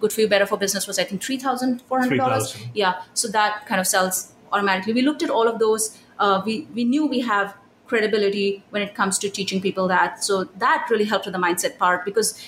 good 0.00 0.12
for 0.12 0.20
you 0.20 0.28
better 0.28 0.46
for 0.46 0.56
business 0.58 0.86
was 0.86 0.98
i 0.98 1.04
think 1.04 1.22
$3400 1.22 2.52
3, 2.52 2.70
yeah 2.74 3.02
so 3.14 3.28
that 3.28 3.66
kind 3.66 3.80
of 3.80 3.86
sells 3.86 4.34
automatically. 4.54 4.92
We 4.92 5.02
looked 5.02 5.22
at 5.22 5.30
all 5.30 5.48
of 5.48 5.58
those 5.58 5.98
uh, 6.18 6.42
we, 6.44 6.66
we 6.74 6.84
knew 6.84 7.06
we 7.06 7.20
have 7.20 7.56
credibility 7.86 8.62
when 8.70 8.82
it 8.82 8.94
comes 8.94 9.18
to 9.18 9.28
teaching 9.28 9.60
people 9.60 9.88
that. 9.88 10.24
So 10.24 10.44
that 10.56 10.86
really 10.90 11.04
helped 11.04 11.26
with 11.26 11.34
the 11.34 11.40
mindset 11.40 11.78
part 11.78 12.04
because, 12.04 12.40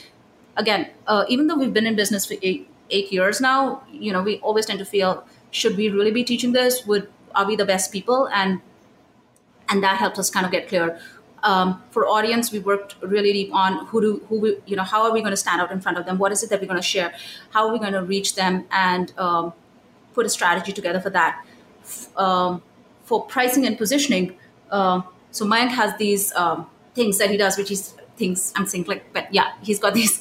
again, 0.56 0.90
uh, 1.06 1.25
even 1.28 1.46
though 1.46 1.56
we've 1.56 1.73
been 1.73 1.87
in 1.87 1.96
business 1.96 2.26
for 2.26 2.35
eight, 2.42 2.68
eight 2.90 3.12
years 3.12 3.40
now, 3.40 3.82
you 3.92 4.12
know, 4.12 4.23
we 4.23 4.38
always 4.38 4.66
tend 4.66 4.78
to 4.78 4.85
feel, 4.85 5.26
should 5.50 5.76
we 5.76 5.88
really 5.88 6.11
be 6.11 6.25
teaching 6.25 6.52
this? 6.52 6.87
Would 6.87 7.08
are 7.35 7.46
we 7.46 7.56
the 7.56 7.66
best 7.66 7.92
people? 7.92 8.28
And 8.32 8.61
and 9.68 9.82
that 9.82 9.99
helped 9.99 10.18
us 10.18 10.30
kind 10.30 10.46
of 10.46 10.52
get 10.52 10.68
clear. 10.68 10.99
Um, 11.42 11.82
for 11.90 12.06
audience, 12.06 12.50
we 12.50 12.58
worked 12.58 12.96
really 13.02 13.32
deep 13.32 13.54
on 13.54 13.87
who 13.87 14.00
do 14.00 14.26
who 14.28 14.40
we, 14.40 14.56
you 14.66 14.76
know 14.76 14.82
how 14.82 15.02
are 15.02 15.12
we 15.12 15.20
going 15.20 15.32
to 15.32 15.37
stand 15.37 15.61
out 15.61 15.70
in 15.70 15.80
front 15.80 15.99
of 15.99 16.06
them? 16.06 16.18
What 16.18 16.32
is 16.32 16.42
it 16.42 16.50
that 16.50 16.61
we're 16.61 16.66
going 16.66 16.80
to 16.80 16.82
share? 16.87 17.14
How 17.50 17.66
are 17.66 17.73
we 17.73 17.78
going 17.78 17.92
to 17.92 18.02
reach 18.02 18.35
them 18.35 18.64
and 18.70 19.12
um, 19.18 19.52
put 20.14 20.26
a 20.26 20.28
strategy 20.28 20.73
together 20.73 21.00
for 21.00 21.11
that? 21.11 21.44
Um, 22.16 22.62
for 23.06 23.25
pricing 23.25 23.64
and 23.66 23.78
positioning, 23.78 24.36
uh, 24.70 25.00
so 25.30 25.46
Mayank 25.46 25.70
has 25.70 25.96
these 25.96 26.34
um, 26.34 26.66
things 26.94 27.18
that 27.18 27.30
he 27.30 27.36
does, 27.36 27.56
which 27.56 27.70
is 27.70 27.94
things 28.16 28.52
I'm 28.56 28.66
saying 28.66 28.84
like, 28.86 29.12
but 29.12 29.32
yeah, 29.32 29.52
he's 29.62 29.78
got 29.78 29.94
these 30.00 30.20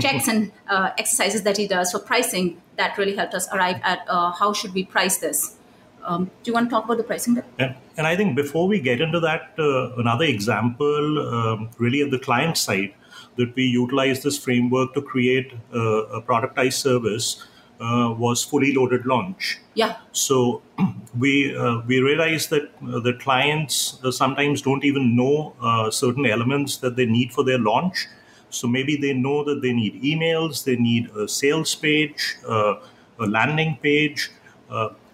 checks 0.00 0.28
and 0.28 0.52
uh, 0.68 0.90
exercises 0.98 1.42
that 1.42 1.56
he 1.56 1.66
does 1.66 1.92
for 1.92 1.98
pricing 1.98 2.60
that 2.76 2.98
really 2.98 3.16
helped 3.16 3.34
us 3.34 3.48
arrive 3.52 3.80
at 3.82 4.00
uh, 4.08 4.30
how 4.32 4.52
should 4.52 4.74
we 4.74 4.84
price 4.84 5.18
this. 5.18 5.56
Um, 6.04 6.26
do 6.42 6.50
you 6.50 6.52
want 6.52 6.68
to 6.68 6.74
talk 6.74 6.84
about 6.84 6.98
the 6.98 7.04
pricing? 7.04 7.42
Yeah. 7.58 7.74
And 7.96 8.06
I 8.06 8.14
think 8.14 8.36
before 8.36 8.68
we 8.68 8.78
get 8.78 9.00
into 9.00 9.18
that, 9.20 9.54
uh, 9.58 9.96
another 9.96 10.24
example, 10.24 11.34
um, 11.34 11.70
really 11.78 12.02
at 12.02 12.10
the 12.10 12.18
client 12.18 12.56
side, 12.56 12.94
that 13.36 13.54
we 13.56 13.64
utilize 13.64 14.22
this 14.22 14.38
framework 14.38 14.94
to 14.94 15.02
create 15.02 15.52
a 15.72 16.22
productized 16.22 16.74
service 16.74 17.44
uh, 17.80 18.14
was 18.16 18.42
fully 18.42 18.72
loaded 18.74 19.04
launch. 19.06 19.58
Yeah. 19.74 19.96
So 20.12 20.62
we 21.18 21.56
uh, 21.56 21.82
we 21.86 22.00
realized 22.00 22.50
that 22.50 22.70
uh, 22.82 23.00
the 23.00 23.14
clients 23.14 23.98
uh, 24.02 24.10
sometimes 24.10 24.62
don't 24.62 24.84
even 24.84 25.16
know 25.16 25.54
uh, 25.60 25.90
certain 25.90 26.26
elements 26.26 26.78
that 26.78 26.96
they 26.96 27.06
need 27.06 27.32
for 27.32 27.44
their 27.44 27.58
launch. 27.58 28.06
So 28.50 28.66
maybe 28.66 28.96
they 28.96 29.12
know 29.12 29.44
that 29.44 29.60
they 29.60 29.72
need 29.72 30.02
emails, 30.02 30.64
they 30.64 30.76
need 30.76 31.10
a 31.10 31.28
sales 31.28 31.74
page, 31.74 32.36
uh, 32.48 32.76
a 33.18 33.26
landing 33.26 33.78
page. 33.82 34.30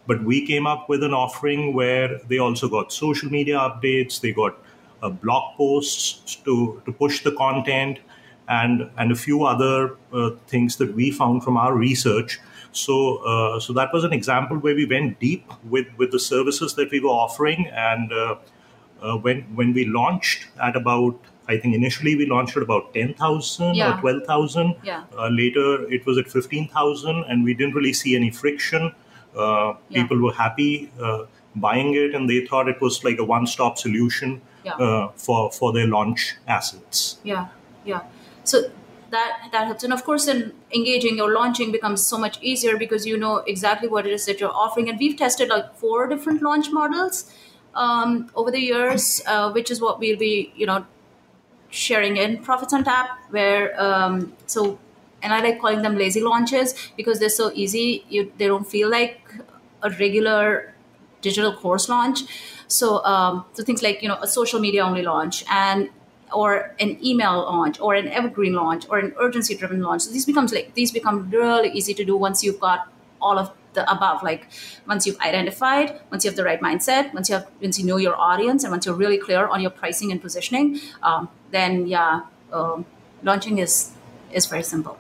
but 0.07 0.23
we 0.25 0.45
came 0.47 0.66
up 0.66 0.88
with 0.88 1.02
an 1.04 1.14
offering 1.14 1.75
where 1.75 2.21
they 2.28 2.38
also 2.38 2.69
got 2.69 2.92
social 2.92 3.31
media 3.31 3.57
updates, 3.57 4.21
they 4.21 4.33
got 4.33 4.57
blog 5.23 5.57
posts 5.57 6.37
to 6.45 6.83
to 6.85 6.92
push 6.92 7.23
the 7.23 7.33
content, 7.33 7.99
and 8.49 8.90
and 8.99 9.12
a 9.12 9.19
few 9.26 9.45
other 9.45 9.97
things 10.47 10.76
that 10.76 10.95
we 10.95 11.11
found 11.11 11.45
from 11.45 11.57
our 11.57 11.75
research 11.75 12.40
so, 12.72 13.16
uh, 13.18 13.60
so 13.60 13.72
that 13.74 13.92
was 13.92 14.04
an 14.04 14.12
example 14.12 14.56
where 14.58 14.74
we 14.74 14.86
went 14.86 15.20
deep 15.20 15.50
with 15.64 15.86
with 15.98 16.10
the 16.10 16.18
services 16.20 16.74
that 16.74 16.90
we 16.90 17.00
were 17.00 17.10
offering, 17.10 17.66
and 17.68 18.12
uh, 18.12 18.36
uh, 19.02 19.16
when 19.18 19.42
when 19.54 19.72
we 19.74 19.84
launched 19.86 20.46
at 20.60 20.76
about 20.76 21.18
I 21.48 21.56
think 21.58 21.74
initially 21.74 22.14
we 22.16 22.26
launched 22.26 22.56
at 22.56 22.62
about 22.62 22.94
10,000 22.94 23.74
Yeah. 23.74 23.96
or 23.96 24.00
12,000. 24.00 24.76
Yeah. 24.84 25.02
Uh, 25.18 25.28
later 25.28 25.86
it 25.92 26.06
was 26.06 26.16
at 26.16 26.28
15,000 26.30 27.24
and 27.28 27.42
we 27.44 27.52
didn't 27.52 27.74
really 27.74 27.92
see 27.92 28.14
any 28.14 28.30
friction. 28.30 28.92
Uh, 29.36 29.74
Yeah. 29.88 30.02
People 30.02 30.20
were 30.22 30.32
happy 30.32 30.90
uh, 31.00 31.24
buying 31.56 31.94
it 31.94 32.14
and 32.14 32.30
they 32.30 32.46
thought 32.46 32.68
it 32.68 32.80
was 32.80 33.02
like 33.02 33.18
a 33.18 33.24
one 33.24 33.46
stop 33.48 33.76
solution 33.76 34.40
uh, 34.66 35.08
for, 35.16 35.50
for 35.50 35.72
their 35.72 35.88
launch 35.88 36.36
assets. 36.46 37.18
yeah 37.24 37.46
yeah 37.84 38.02
so 38.44 38.62
that 39.12 39.49
that 39.52 39.66
helps. 39.66 39.85
And 39.85 39.92
of 39.92 40.04
course 40.04 40.26
then 40.26 40.52
engaging 40.75 41.21
or 41.21 41.33
launching 41.33 41.73
becomes 41.73 42.04
so 42.07 42.19
much 42.19 42.38
easier 42.42 42.76
because 42.76 43.07
you 43.07 43.16
know 43.16 43.37
exactly 43.54 43.88
what 43.88 44.07
it 44.07 44.12
is 44.12 44.26
that 44.26 44.40
you're 44.40 44.57
offering. 44.64 44.88
And 44.88 44.99
we've 44.99 45.16
tested 45.16 45.49
like 45.49 45.75
four 45.76 46.07
different 46.09 46.42
launch 46.42 46.71
models 46.73 47.33
um, 47.75 48.31
over 48.35 48.50
the 48.50 48.61
years 48.61 49.23
uh, 49.26 49.52
which 49.52 49.71
is 49.71 49.81
what 49.81 49.99
we'll 49.99 50.19
be 50.19 50.52
you 50.57 50.66
know 50.66 50.85
sharing 51.71 52.16
in 52.16 52.38
profits 52.38 52.73
on 52.75 52.85
tap 52.85 53.19
where 53.31 53.81
um, 53.81 54.33
so 54.47 54.78
and 55.23 55.33
i 55.33 55.40
like 55.40 55.61
calling 55.61 55.83
them 55.83 55.97
lazy 55.97 56.21
launches 56.21 56.75
because 56.97 57.19
they're 57.21 57.28
so 57.28 57.50
easy. 57.54 58.04
You 58.09 58.33
they 58.38 58.47
don't 58.47 58.69
feel 58.69 58.90
like 58.90 59.21
a 59.83 59.90
regular 59.90 60.75
digital 61.21 61.54
course 61.54 61.88
launch. 61.88 62.21
So 62.69 63.04
um, 63.04 63.45
so 63.52 63.62
things 63.62 63.83
like 63.83 64.02
you 64.02 64.09
know 64.09 64.19
a 64.21 64.26
social 64.26 64.61
media 64.61 64.85
only 64.85 65.02
launch 65.02 65.45
and 65.50 65.90
or 66.34 66.74
an 66.80 66.98
email 67.04 67.40
launch 67.42 67.80
or 67.80 67.94
an 67.94 68.08
evergreen 68.08 68.54
launch 68.54 68.86
or 68.88 68.98
an 68.98 69.14
urgency 69.18 69.56
driven 69.56 69.80
launch. 69.80 70.02
So 70.02 70.10
these 70.10 70.26
becomes 70.26 70.52
like 70.52 70.74
these 70.74 70.92
become 70.92 71.30
really 71.30 71.70
easy 71.70 71.94
to 71.94 72.04
do 72.04 72.16
once 72.16 72.42
you've 72.42 72.60
got 72.60 72.88
all 73.20 73.38
of 73.38 73.52
the 73.74 73.90
above. 73.90 74.22
Like 74.22 74.48
once 74.86 75.06
you've 75.06 75.18
identified 75.20 76.00
once 76.10 76.24
you 76.24 76.30
have 76.30 76.36
the 76.36 76.44
right 76.44 76.60
mindset 76.60 77.12
once 77.14 77.28
you 77.28 77.34
have 77.36 77.46
once 77.60 77.78
you 77.78 77.86
know 77.86 77.96
your 77.96 78.16
audience 78.16 78.64
and 78.64 78.70
once 78.70 78.86
you're 78.86 78.94
really 78.94 79.18
clear 79.18 79.46
on 79.46 79.60
your 79.60 79.70
pricing 79.70 80.10
and 80.12 80.20
positioning 80.20 80.80
um, 81.02 81.28
then 81.50 81.86
yeah 81.86 82.22
um, 82.52 82.84
launching 83.22 83.58
is 83.58 83.92
is 84.32 84.46
very 84.46 84.62
simple 84.62 84.98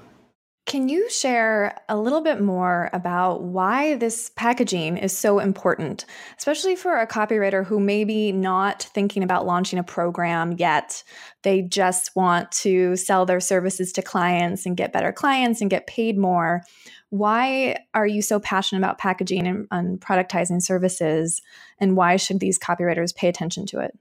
Can 0.64 0.88
you 0.88 1.10
share 1.10 1.76
a 1.88 1.98
little 1.98 2.20
bit 2.20 2.40
more 2.40 2.88
about 2.92 3.42
why 3.42 3.96
this 3.96 4.30
packaging 4.36 4.96
is 4.96 5.16
so 5.16 5.40
important, 5.40 6.06
especially 6.38 6.76
for 6.76 6.96
a 6.96 7.06
copywriter 7.06 7.66
who 7.66 7.80
may 7.80 8.04
be 8.04 8.30
not 8.30 8.84
thinking 8.94 9.24
about 9.24 9.44
launching 9.44 9.80
a 9.80 9.84
program 9.84 10.52
yet? 10.52 11.02
They 11.42 11.62
just 11.62 12.14
want 12.14 12.52
to 12.52 12.94
sell 12.94 13.26
their 13.26 13.40
services 13.40 13.92
to 13.94 14.02
clients 14.02 14.64
and 14.64 14.76
get 14.76 14.92
better 14.92 15.12
clients 15.12 15.60
and 15.60 15.68
get 15.68 15.88
paid 15.88 16.16
more. 16.16 16.62
Why 17.10 17.78
are 17.92 18.06
you 18.06 18.22
so 18.22 18.38
passionate 18.38 18.80
about 18.80 18.98
packaging 18.98 19.48
and, 19.48 19.66
and 19.72 20.00
productizing 20.00 20.62
services? 20.62 21.42
And 21.80 21.96
why 21.96 22.16
should 22.16 22.38
these 22.38 22.58
copywriters 22.58 23.14
pay 23.14 23.28
attention 23.28 23.66
to 23.66 23.80
it? 23.80 23.98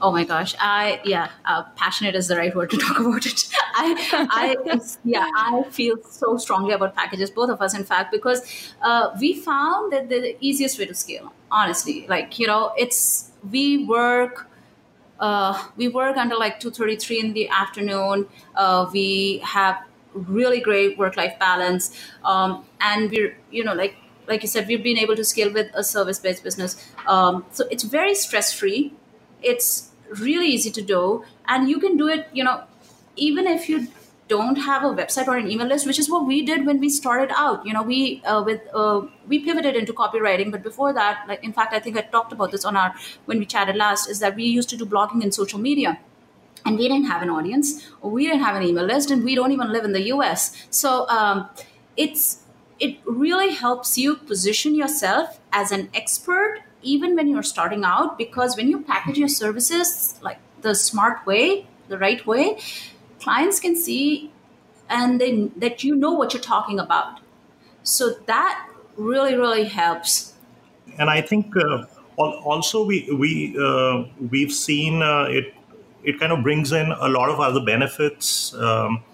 Oh 0.00 0.10
my 0.10 0.24
gosh, 0.24 0.54
I 0.58 1.00
yeah, 1.04 1.30
uh, 1.44 1.62
passionate 1.76 2.14
is 2.14 2.28
the 2.28 2.36
right 2.36 2.54
word 2.54 2.70
to 2.70 2.76
talk 2.76 2.98
about 3.00 3.24
it. 3.26 3.48
I, 3.74 4.56
I 4.68 4.80
yeah, 5.04 5.28
I 5.36 5.62
feel 5.70 5.96
so 6.02 6.36
strongly 6.36 6.72
about 6.72 6.94
packages, 6.96 7.30
both 7.30 7.50
of 7.50 7.60
us, 7.60 7.74
in 7.74 7.84
fact, 7.84 8.10
because 8.12 8.42
uh, 8.82 9.16
we 9.20 9.34
found 9.34 9.92
that 9.92 10.08
the 10.08 10.36
easiest 10.40 10.78
way 10.78 10.86
to 10.86 10.94
scale. 10.94 11.32
Honestly, 11.50 12.06
like 12.08 12.38
you 12.38 12.46
know, 12.46 12.72
it's 12.76 13.30
we 13.50 13.84
work. 13.86 14.48
Uh, 15.20 15.68
we 15.76 15.86
work 15.86 16.16
until 16.16 16.38
like 16.38 16.58
2.33 16.58 17.20
in 17.20 17.32
the 17.32 17.48
afternoon 17.48 18.26
uh, 18.56 18.90
we 18.92 19.38
have 19.44 19.78
really 20.14 20.58
great 20.58 20.98
work-life 20.98 21.38
balance 21.38 21.96
um, 22.24 22.64
and 22.80 23.08
we're 23.08 23.36
you 23.48 23.62
know 23.62 23.72
like 23.72 23.94
like 24.26 24.42
you 24.42 24.48
said 24.48 24.66
we've 24.66 24.82
been 24.82 24.98
able 24.98 25.14
to 25.14 25.22
scale 25.24 25.52
with 25.52 25.70
a 25.74 25.84
service-based 25.84 26.42
business 26.42 26.90
um, 27.06 27.44
so 27.52 27.64
it's 27.70 27.84
very 27.84 28.16
stress-free 28.16 28.92
it's 29.42 29.90
really 30.20 30.48
easy 30.48 30.70
to 30.70 30.82
do. 30.82 31.24
And 31.46 31.68
you 31.68 31.78
can 31.78 31.96
do 31.96 32.08
it 32.08 32.28
you 32.32 32.44
know 32.44 32.62
even 33.16 33.46
if 33.46 33.68
you 33.68 33.88
don't 34.28 34.56
have 34.56 34.84
a 34.84 34.90
website 34.98 35.28
or 35.28 35.36
an 35.36 35.50
email 35.50 35.66
list 35.66 35.86
which 35.86 35.98
is 35.98 36.08
what 36.08 36.26
we 36.26 36.44
did 36.44 36.64
when 36.66 36.78
we 36.80 36.88
started 36.88 37.32
out. 37.36 37.66
You 37.66 37.72
know 37.72 37.82
we 37.82 38.22
uh, 38.24 38.42
with 38.42 38.60
uh, 38.74 39.02
we 39.26 39.40
pivoted 39.40 39.76
into 39.76 39.92
copywriting 39.92 40.50
but 40.50 40.62
before 40.62 40.92
that 40.92 41.24
like 41.28 41.44
in 41.44 41.52
fact 41.52 41.74
i 41.74 41.80
think 41.80 41.96
i 41.96 42.00
talked 42.00 42.32
about 42.32 42.50
this 42.50 42.64
on 42.64 42.76
our 42.76 42.94
when 43.26 43.38
we 43.38 43.46
chatted 43.46 43.76
last 43.76 44.08
is 44.08 44.20
that 44.20 44.36
we 44.36 44.44
used 44.44 44.68
to 44.70 44.76
do 44.76 44.86
blogging 44.86 45.22
and 45.22 45.34
social 45.34 45.58
media. 45.58 45.98
And 46.64 46.78
we 46.78 46.86
didn't 46.86 47.06
have 47.06 47.22
an 47.22 47.30
audience 47.30 47.70
or 48.00 48.10
we 48.12 48.24
didn't 48.24 48.42
have 48.42 48.54
an 48.54 48.62
email 48.62 48.84
list 48.84 49.10
and 49.10 49.24
we 49.24 49.34
don't 49.34 49.50
even 49.50 49.72
live 49.72 49.84
in 49.84 49.92
the 49.92 50.02
us 50.02 50.56
so 50.70 51.08
um, 51.08 51.48
it's 51.96 52.44
it 52.78 52.98
really 53.04 53.50
helps 53.50 53.98
you 53.98 54.14
position 54.16 54.76
yourself 54.76 55.40
as 55.52 55.72
an 55.72 55.88
expert 55.92 56.62
even 56.82 57.14
when 57.16 57.28
you're 57.28 57.42
starting 57.42 57.84
out 57.84 58.18
because 58.18 58.56
when 58.56 58.68
you 58.68 58.80
package 58.80 59.18
your 59.18 59.28
services 59.28 60.18
like 60.22 60.38
the 60.62 60.74
smart 60.74 61.24
way 61.26 61.66
the 61.88 61.98
right 61.98 62.26
way 62.26 62.58
clients 63.20 63.60
can 63.60 63.76
see 63.76 64.30
and 64.88 65.20
they 65.20 65.48
that 65.56 65.84
you 65.84 65.94
know 65.94 66.12
what 66.12 66.32
you're 66.32 66.42
talking 66.42 66.78
about 66.78 67.20
so 67.82 68.10
that 68.26 68.68
really 68.96 69.34
really 69.36 69.64
helps 69.64 70.32
and 70.98 71.10
I 71.10 71.20
think 71.20 71.56
uh, 71.56 71.84
also 72.16 72.84
we 72.84 73.08
we 73.12 73.56
uh, 73.58 74.04
we've 74.30 74.52
seen 74.52 75.02
uh, 75.02 75.24
it. 75.24 75.54
It 76.04 76.18
kind 76.18 76.32
of 76.32 76.42
brings 76.42 76.72
in 76.72 76.90
a 76.90 77.08
lot 77.08 77.30
of 77.30 77.38
other 77.38 77.64
benefits. 77.64 78.52
Um, 78.54 79.04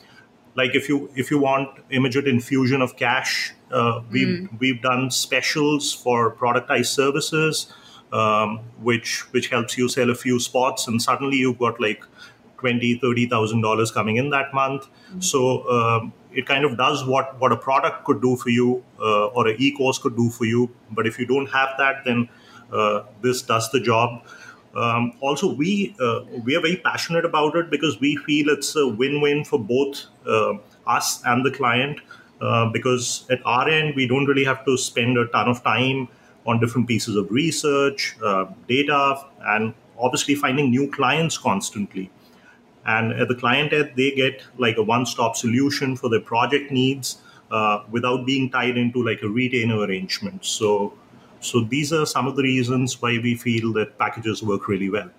like 0.54 0.74
if 0.74 0.88
you 0.88 1.10
if 1.14 1.30
you 1.30 1.38
want 1.38 1.68
immediate 1.90 2.26
infusion 2.26 2.80
of 2.80 2.96
cash, 2.96 3.52
uh, 3.72 4.02
we've 4.10 4.48
we've 4.58 4.82
done 4.82 5.10
specials 5.10 5.92
for 5.92 6.32
productized 6.32 6.86
services, 6.86 7.72
um, 8.12 8.60
which 8.82 9.20
which 9.32 9.48
helps 9.48 9.76
you 9.78 9.88
sell 9.88 10.10
a 10.10 10.14
few 10.14 10.40
spots, 10.40 10.86
and 10.88 11.00
suddenly 11.00 11.36
you've 11.36 11.58
got 11.58 11.80
like 11.80 12.04
twenty 12.58 12.98
thirty 12.98 13.26
thousand 13.26 13.60
dollars 13.60 13.90
coming 13.90 14.16
in 14.16 14.30
that 14.30 14.52
month. 14.54 14.86
So 15.20 15.68
um, 15.70 16.12
it 16.32 16.46
kind 16.46 16.64
of 16.64 16.76
does 16.76 17.06
what 17.06 17.38
what 17.40 17.52
a 17.52 17.56
product 17.56 18.04
could 18.04 18.20
do 18.22 18.36
for 18.36 18.50
you 18.50 18.84
uh, 19.00 19.26
or 19.26 19.48
an 19.48 19.56
e-course 19.58 19.98
could 19.98 20.16
do 20.16 20.30
for 20.30 20.44
you. 20.44 20.70
But 20.90 21.06
if 21.06 21.18
you 21.18 21.26
don't 21.26 21.46
have 21.46 21.70
that, 21.78 22.04
then 22.04 22.28
uh, 22.72 23.02
this 23.22 23.42
does 23.42 23.70
the 23.70 23.80
job. 23.80 24.22
Um, 24.74 25.14
also, 25.20 25.52
we 25.52 25.96
uh, 26.00 26.20
we 26.44 26.56
are 26.56 26.60
very 26.60 26.76
passionate 26.76 27.24
about 27.24 27.56
it 27.56 27.70
because 27.70 27.98
we 28.00 28.16
feel 28.16 28.50
it's 28.50 28.76
a 28.76 28.86
win-win 28.86 29.44
for 29.44 29.58
both 29.58 30.04
uh, 30.26 30.54
us 30.86 31.22
and 31.24 31.44
the 31.44 31.50
client. 31.50 32.00
Uh, 32.40 32.66
because 32.70 33.26
at 33.30 33.40
our 33.44 33.68
end, 33.68 33.94
we 33.96 34.06
don't 34.06 34.26
really 34.26 34.44
have 34.44 34.64
to 34.64 34.76
spend 34.78 35.18
a 35.18 35.26
ton 35.28 35.48
of 35.48 35.62
time 35.64 36.08
on 36.46 36.60
different 36.60 36.86
pieces 36.86 37.16
of 37.16 37.30
research, 37.30 38.16
uh, 38.24 38.46
data, 38.68 39.24
and 39.40 39.74
obviously 39.98 40.34
finding 40.34 40.70
new 40.70 40.90
clients 40.90 41.36
constantly. 41.36 42.10
And 42.86 43.12
at 43.12 43.28
the 43.28 43.34
client 43.34 43.72
end, 43.72 43.92
they 43.96 44.12
get 44.12 44.42
like 44.56 44.76
a 44.78 44.82
one-stop 44.82 45.36
solution 45.36 45.96
for 45.96 46.08
their 46.08 46.20
project 46.20 46.70
needs 46.70 47.18
uh, 47.50 47.82
without 47.90 48.24
being 48.24 48.50
tied 48.50 48.78
into 48.78 49.04
like 49.04 49.22
a 49.22 49.28
retainer 49.28 49.80
arrangement. 49.80 50.44
So, 50.44 50.94
so 51.40 51.60
these 51.60 51.92
are 51.92 52.06
some 52.06 52.26
of 52.26 52.36
the 52.36 52.42
reasons 52.42 53.02
why 53.02 53.18
we 53.18 53.34
feel 53.34 53.72
that 53.74 53.98
packages 53.98 54.42
work 54.42 54.68
really 54.68 54.88
well. 54.88 55.10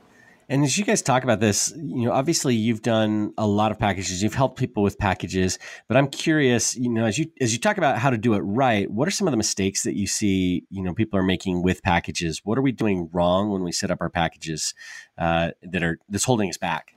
And 0.49 0.63
as 0.63 0.79
you 0.79 0.83
guys 0.83 1.03
talk 1.03 1.23
about 1.23 1.39
this, 1.39 1.71
you 1.77 2.05
know, 2.05 2.12
obviously 2.12 2.55
you've 2.55 2.81
done 2.81 3.33
a 3.38 3.45
lot 3.45 3.71
of 3.71 3.77
packages. 3.77 4.23
You've 4.23 4.33
helped 4.33 4.57
people 4.57 4.81
with 4.81 4.97
packages, 4.97 5.59
but 5.88 5.95
I'm 5.95 6.07
curious, 6.07 6.75
you 6.75 6.89
know, 6.89 7.05
as 7.05 7.19
you 7.19 7.31
as 7.39 7.53
you 7.53 7.59
talk 7.59 7.77
about 7.77 7.99
how 7.99 8.09
to 8.09 8.17
do 8.17 8.33
it 8.33 8.39
right, 8.39 8.89
what 8.89 9.07
are 9.07 9.12
some 9.12 9.27
of 9.27 9.31
the 9.31 9.38
mistakes 9.38 9.83
that 9.83 9.95
you 9.95 10.07
see, 10.07 10.63
you 10.71 10.81
know, 10.81 10.95
people 10.95 11.19
are 11.19 11.23
making 11.23 11.62
with 11.62 11.83
packages? 11.83 12.41
What 12.43 12.57
are 12.57 12.63
we 12.63 12.71
doing 12.71 13.09
wrong 13.13 13.51
when 13.51 13.62
we 13.62 13.71
set 13.71 13.91
up 13.91 13.99
our 14.01 14.09
packages 14.09 14.73
uh, 15.19 15.51
that 15.62 15.83
are 15.83 15.99
that's 16.09 16.25
holding 16.25 16.49
us 16.49 16.57
back? 16.57 16.95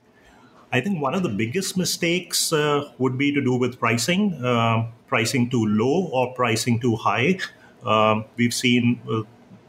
I 0.71 0.81
think 0.81 0.99
one 0.99 1.13
of 1.13 1.21
the 1.21 1.29
biggest 1.29 1.77
mistakes 1.77 2.51
uh, 2.51 2.89
would 2.97 3.19
be 3.19 3.31
to 3.31 3.39
do 3.43 3.55
with 3.55 3.77
pricing, 3.77 4.33
uh, 4.43 4.87
pricing 5.05 5.51
too 5.51 5.63
low 5.67 6.09
or 6.11 6.33
pricing 6.33 6.79
too 6.79 6.95
high. 6.95 7.37
Um, 7.85 8.25
we've 8.35 8.53
seen 8.53 8.99
uh, 9.07 9.21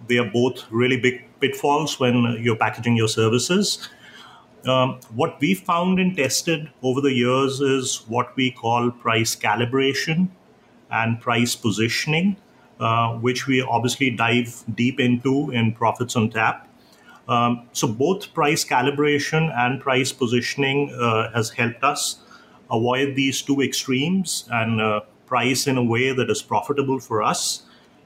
they 0.08 0.16
are 0.16 0.30
both 0.30 0.64
really 0.70 0.98
big 0.98 1.22
pitfalls 1.40 1.98
when 2.00 2.38
you're 2.40 2.56
packaging 2.56 2.96
your 2.96 3.08
services. 3.08 3.88
Um, 4.66 5.00
what 5.14 5.38
we 5.40 5.54
found 5.54 6.00
and 6.00 6.16
tested 6.16 6.70
over 6.82 7.00
the 7.00 7.12
years 7.12 7.60
is 7.60 8.02
what 8.08 8.34
we 8.36 8.50
call 8.50 8.90
price 8.90 9.36
calibration 9.36 10.28
and 10.90 11.20
price 11.20 11.54
positioning, 11.54 12.36
uh, 12.80 13.14
which 13.14 13.46
we 13.46 13.60
obviously 13.60 14.10
dive 14.10 14.64
deep 14.74 15.00
into 15.00 15.50
in 15.50 15.72
Profits 15.72 16.16
on 16.16 16.30
Tap. 16.30 16.68
Um, 17.28 17.68
so 17.72 17.88
both 17.88 18.32
price 18.34 18.64
calibration 18.64 19.52
and 19.56 19.80
price 19.80 20.12
positioning 20.12 20.94
uh, 20.94 21.30
has 21.32 21.50
helped 21.50 21.82
us 21.84 22.20
avoid 22.70 23.16
these 23.16 23.42
two 23.42 23.60
extremes 23.60 24.48
and 24.50 24.80
uh, 24.80 25.00
price 25.26 25.66
in 25.66 25.76
a 25.76 25.84
way 25.84 26.12
that 26.12 26.30
is 26.30 26.42
profitable 26.42 27.00
for 27.00 27.22
us 27.22 27.62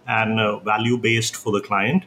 and 0.07 0.41
uh, 0.41 0.59
value 0.61 0.97
based 0.97 1.37
for 1.37 1.53
the 1.53 1.61
client. 1.61 2.05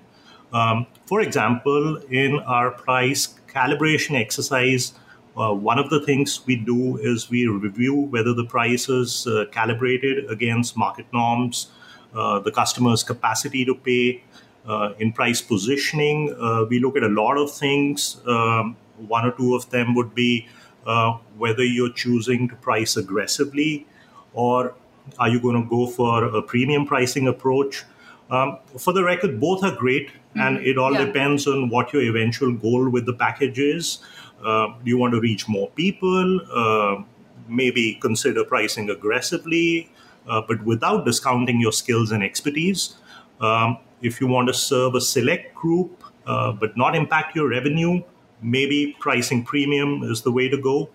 Um, 0.53 0.87
for 1.05 1.21
example, 1.21 1.97
in 2.09 2.39
our 2.39 2.71
price 2.71 3.35
calibration 3.47 4.19
exercise, 4.19 4.93
uh, 5.37 5.53
one 5.53 5.79
of 5.79 5.89
the 5.89 6.01
things 6.05 6.41
we 6.45 6.55
do 6.55 6.97
is 6.97 7.29
we 7.29 7.47
review 7.47 7.95
whether 7.95 8.33
the 8.33 8.45
price 8.45 8.89
is 8.89 9.27
calibrated 9.51 10.29
against 10.29 10.75
market 10.75 11.05
norms, 11.13 11.67
the 12.13 12.51
customer's 12.53 13.03
capacity 13.03 13.65
to 13.65 13.75
pay, 13.75 14.23
Uh, 14.67 14.93
in 14.99 15.11
price 15.11 15.41
positioning, 15.41 16.35
uh, 16.39 16.65
we 16.69 16.79
look 16.79 16.95
at 16.95 17.03
a 17.03 17.09
lot 17.09 17.35
of 17.35 17.49
things. 17.51 18.21
Um, 18.27 18.77
one 19.07 19.25
or 19.25 19.31
two 19.31 19.55
of 19.55 19.67
them 19.71 19.95
would 19.95 20.13
be 20.13 20.47
uh, 20.85 21.17
whether 21.37 21.63
you're 21.63 21.93
choosing 21.93 22.47
to 22.49 22.55
price 22.55 22.95
aggressively 22.95 23.87
or 24.33 24.75
are 25.17 25.29
you 25.29 25.39
going 25.39 25.61
to 25.61 25.67
go 25.67 25.87
for 25.87 26.25
a 26.25 26.41
premium 26.41 26.85
pricing 26.85 27.27
approach. 27.27 27.83
Um, 28.31 28.57
for 28.77 28.93
the 28.93 29.03
record, 29.03 29.39
both 29.39 29.63
are 29.63 29.75
great, 29.75 30.07
mm-hmm. 30.07 30.39
and 30.39 30.57
it 30.65 30.77
all 30.77 30.93
yeah. 30.93 31.05
depends 31.05 31.47
on 31.47 31.69
what 31.69 31.93
your 31.93 32.01
eventual 32.01 32.53
goal 32.53 32.89
with 32.89 33.05
the 33.05 33.13
package 33.13 33.59
is. 33.59 33.99
Uh, 34.43 34.67
do 34.67 34.89
you 34.89 34.97
want 34.97 35.13
to 35.13 35.19
reach 35.19 35.47
more 35.47 35.69
people? 35.71 36.41
Uh, 36.51 37.03
maybe 37.47 37.95
consider 38.01 38.43
pricing 38.45 38.89
aggressively, 38.89 39.91
uh, 40.27 40.41
but 40.47 40.63
without 40.63 41.05
discounting 41.05 41.59
your 41.59 41.73
skills 41.73 42.11
and 42.11 42.23
expertise. 42.23 42.95
Um, 43.41 43.77
if 44.01 44.21
you 44.21 44.27
want 44.27 44.47
to 44.47 44.53
serve 44.53 44.95
a 44.95 45.01
select 45.01 45.53
group 45.53 46.03
uh, 46.25 46.51
but 46.51 46.77
not 46.77 46.95
impact 46.95 47.35
your 47.35 47.49
revenue, 47.49 48.01
maybe 48.41 48.95
pricing 48.99 49.43
premium 49.43 50.03
is 50.03 50.21
the 50.21 50.31
way 50.31 50.47
to 50.49 50.57
go. 50.57 50.89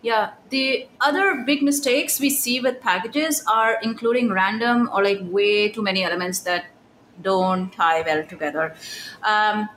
Yeah, 0.00 0.30
the 0.50 0.86
other 1.00 1.42
big 1.44 1.62
mistakes 1.62 2.20
we 2.20 2.30
see 2.30 2.60
with 2.60 2.80
packages 2.80 3.42
are 3.50 3.78
including 3.82 4.30
random 4.30 4.88
or 4.92 5.02
like 5.02 5.18
way 5.22 5.70
too 5.70 5.82
many 5.82 6.04
elements 6.04 6.40
that 6.40 6.66
don't 7.20 7.72
tie 7.72 8.02
well 8.02 8.24
together. 8.24 8.76
Um, 9.24 9.68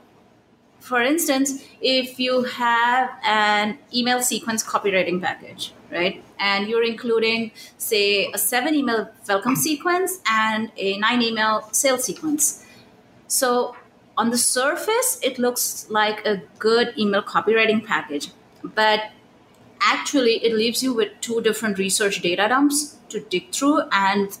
for 0.78 1.00
instance, 1.00 1.64
if 1.80 2.18
you 2.18 2.42
have 2.44 3.10
an 3.24 3.78
email 3.94 4.20
sequence 4.20 4.64
copywriting 4.64 5.20
package, 5.20 5.72
right, 5.90 6.22
and 6.38 6.68
you're 6.68 6.84
including, 6.84 7.52
say, 7.78 8.30
a 8.32 8.38
seven 8.38 8.74
email 8.74 9.08
welcome 9.28 9.56
sequence 9.56 10.20
and 10.28 10.72
a 10.76 10.98
nine 10.98 11.22
email 11.22 11.68
sales 11.72 12.04
sequence. 12.04 12.64
So 13.28 13.76
on 14.16 14.30
the 14.30 14.38
surface, 14.38 15.18
it 15.22 15.38
looks 15.38 15.86
like 15.88 16.26
a 16.26 16.42
good 16.58 16.94
email 16.98 17.22
copywriting 17.22 17.84
package, 17.84 18.30
but 18.62 19.10
actually 19.84 20.44
it 20.44 20.54
leaves 20.54 20.82
you 20.82 20.92
with 20.92 21.10
two 21.20 21.40
different 21.40 21.78
research 21.78 22.20
data 22.22 22.46
dumps 22.48 22.96
to 23.08 23.20
dig 23.20 23.50
through 23.52 23.82
and 23.92 24.38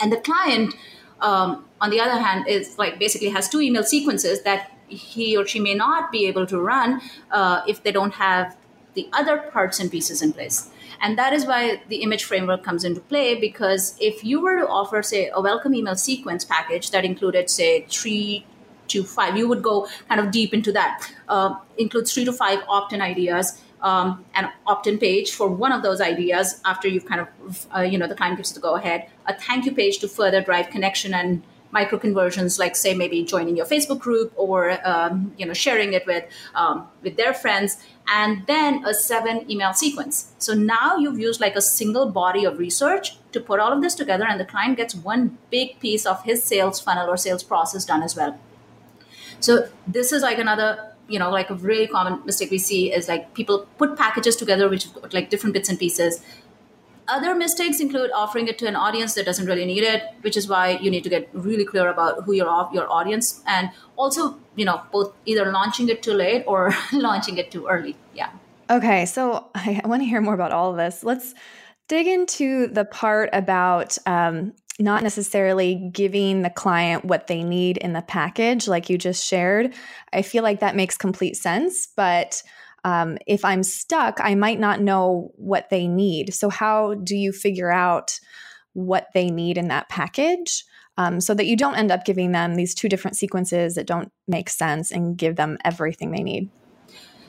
and 0.00 0.12
the 0.12 0.16
client 0.16 0.74
um, 1.20 1.64
on 1.80 1.90
the 1.90 2.00
other 2.00 2.20
hand 2.20 2.46
is 2.46 2.78
like 2.78 2.98
basically 2.98 3.28
has 3.28 3.48
two 3.48 3.60
email 3.60 3.82
sequences 3.82 4.42
that 4.42 4.72
he 4.88 5.36
or 5.36 5.46
she 5.46 5.60
may 5.60 5.74
not 5.74 6.10
be 6.10 6.26
able 6.26 6.46
to 6.46 6.60
run 6.60 7.00
uh, 7.30 7.62
if 7.66 7.82
they 7.82 7.92
don't 7.92 8.14
have 8.14 8.56
the 8.94 9.08
other 9.12 9.38
parts 9.38 9.78
and 9.78 9.90
pieces 9.90 10.22
in 10.22 10.32
place. 10.32 10.70
And 11.00 11.16
that 11.18 11.32
is 11.32 11.46
why 11.46 11.82
the 11.88 12.02
image 12.02 12.24
framework 12.24 12.64
comes 12.64 12.84
into 12.84 13.00
play 13.00 13.38
because 13.38 13.96
if 14.00 14.24
you 14.24 14.40
were 14.40 14.58
to 14.58 14.66
offer, 14.66 15.02
say, 15.02 15.30
a 15.32 15.40
welcome 15.40 15.74
email 15.74 15.94
sequence 15.94 16.44
package 16.44 16.90
that 16.90 17.04
included, 17.04 17.48
say, 17.48 17.86
three 17.88 18.44
to 18.88 19.04
five, 19.04 19.36
you 19.36 19.46
would 19.46 19.62
go 19.62 19.86
kind 20.08 20.20
of 20.20 20.32
deep 20.32 20.52
into 20.52 20.72
that, 20.72 21.08
uh, 21.28 21.54
includes 21.76 22.12
three 22.12 22.24
to 22.24 22.32
five 22.32 22.60
opt 22.68 22.92
in 22.92 23.00
ideas. 23.00 23.62
Um, 23.80 24.24
an 24.34 24.50
opt-in 24.66 24.98
page 24.98 25.30
for 25.30 25.48
one 25.48 25.70
of 25.70 25.84
those 25.84 26.00
ideas 26.00 26.60
after 26.64 26.88
you've 26.88 27.06
kind 27.06 27.20
of 27.20 27.66
uh, 27.76 27.80
you 27.82 27.96
know 27.96 28.08
the 28.08 28.14
client 28.16 28.36
gives 28.36 28.52
the 28.52 28.60
go 28.60 28.74
ahead. 28.74 29.08
A 29.26 29.34
thank 29.34 29.66
you 29.66 29.72
page 29.72 29.98
to 29.98 30.08
further 30.08 30.40
drive 30.40 30.70
connection 30.70 31.14
and 31.14 31.42
micro 31.70 31.98
conversions 31.98 32.58
like 32.58 32.74
say 32.74 32.94
maybe 32.94 33.22
joining 33.22 33.54
your 33.54 33.66
facebook 33.66 33.98
group 33.98 34.32
or 34.36 34.78
um, 34.88 35.34
you 35.36 35.44
know 35.44 35.52
sharing 35.52 35.92
it 35.92 36.06
with 36.06 36.24
um, 36.54 36.88
with 37.02 37.16
their 37.16 37.34
friends 37.34 37.76
and 38.08 38.46
then 38.46 38.84
a 38.86 38.94
seven 38.94 39.50
email 39.50 39.74
sequence. 39.74 40.32
So 40.38 40.54
now 40.54 40.96
you've 40.96 41.18
used 41.18 41.40
like 41.40 41.56
a 41.56 41.60
single 41.60 42.10
body 42.10 42.44
of 42.44 42.58
research 42.58 43.18
to 43.32 43.40
put 43.40 43.60
all 43.60 43.72
of 43.72 43.82
this 43.82 43.94
together 43.94 44.24
and 44.26 44.40
the 44.40 44.44
client 44.44 44.76
gets 44.76 44.94
one 44.94 45.36
big 45.50 45.78
piece 45.80 46.06
of 46.06 46.24
his 46.24 46.42
sales 46.42 46.80
funnel 46.80 47.08
or 47.08 47.16
sales 47.16 47.42
process 47.42 47.84
done 47.84 48.02
as 48.02 48.16
well. 48.16 48.38
So 49.40 49.68
this 49.86 50.12
is 50.12 50.22
like 50.22 50.38
another 50.38 50.92
you 51.08 51.18
know 51.18 51.30
like 51.30 51.50
a 51.50 51.54
really 51.54 51.86
common 51.86 52.24
mistake 52.24 52.50
we 52.50 52.58
see 52.58 52.92
is 52.92 53.08
like 53.08 53.34
people 53.34 53.66
put 53.78 53.96
packages 53.96 54.36
together 54.36 54.68
which 54.68 54.88
like 55.12 55.30
different 55.30 55.54
bits 55.54 55.68
and 55.68 55.78
pieces 55.78 56.22
other 57.08 57.34
mistakes 57.34 57.80
include 57.80 58.10
offering 58.14 58.48
it 58.48 58.58
to 58.58 58.66
an 58.66 58.76
audience 58.76 59.14
that 59.14 59.24
doesn't 59.24 59.46
really 59.46 59.64
need 59.64 59.82
it, 59.82 60.02
which 60.20 60.36
is 60.36 60.46
why 60.48 60.72
you 60.72 60.90
need 60.90 61.02
to 61.04 61.08
get 61.08 61.28
really 61.32 61.64
clear 61.64 61.88
about 61.88 62.24
who 62.24 62.32
your 62.32 62.68
your 62.72 62.90
audience 62.92 63.42
and 63.46 63.70
also, 63.96 64.38
you 64.56 64.64
know, 64.64 64.82
both 64.92 65.14
either 65.24 65.50
launching 65.50 65.88
it 65.88 66.02
too 66.02 66.12
late 66.12 66.44
or 66.46 66.74
launching 66.92 67.38
it 67.38 67.50
too 67.50 67.66
early. 67.66 67.96
Yeah. 68.14 68.30
Okay, 68.70 69.06
so 69.06 69.48
I 69.54 69.80
want 69.84 70.02
to 70.02 70.06
hear 70.06 70.20
more 70.20 70.34
about 70.34 70.52
all 70.52 70.70
of 70.70 70.76
this. 70.76 71.02
Let's 71.02 71.34
dig 71.88 72.06
into 72.06 72.66
the 72.66 72.84
part 72.84 73.30
about 73.32 73.96
um, 74.04 74.52
not 74.78 75.02
necessarily 75.02 75.90
giving 75.92 76.42
the 76.42 76.50
client 76.50 77.04
what 77.04 77.26
they 77.26 77.42
need 77.42 77.76
in 77.78 77.92
the 77.92 78.02
package, 78.02 78.68
like 78.68 78.88
you 78.88 78.96
just 78.96 79.26
shared. 79.26 79.74
I 80.12 80.22
feel 80.22 80.42
like 80.42 80.60
that 80.60 80.76
makes 80.76 80.96
complete 80.96 81.36
sense, 81.36 81.88
but 81.96 82.42
um, 82.84 83.18
if 83.26 83.44
I'm 83.44 83.62
stuck, 83.62 84.18
I 84.20 84.34
might 84.34 84.60
not 84.60 84.80
know 84.80 85.32
what 85.34 85.68
they 85.70 85.88
need. 85.88 86.32
So, 86.32 86.48
how 86.48 86.94
do 86.94 87.16
you 87.16 87.32
figure 87.32 87.72
out 87.72 88.20
what 88.72 89.08
they 89.14 89.30
need 89.30 89.58
in 89.58 89.68
that 89.68 89.88
package? 89.88 90.64
Um, 90.96 91.20
so 91.20 91.32
that 91.34 91.46
you 91.46 91.56
don't 91.56 91.76
end 91.76 91.92
up 91.92 92.04
giving 92.04 92.32
them 92.32 92.56
these 92.56 92.74
two 92.74 92.88
different 92.88 93.16
sequences 93.16 93.76
that 93.76 93.86
don't 93.86 94.10
make 94.26 94.48
sense 94.48 94.90
and 94.90 95.16
give 95.16 95.36
them 95.36 95.56
everything 95.64 96.10
they 96.10 96.24
need. 96.24 96.50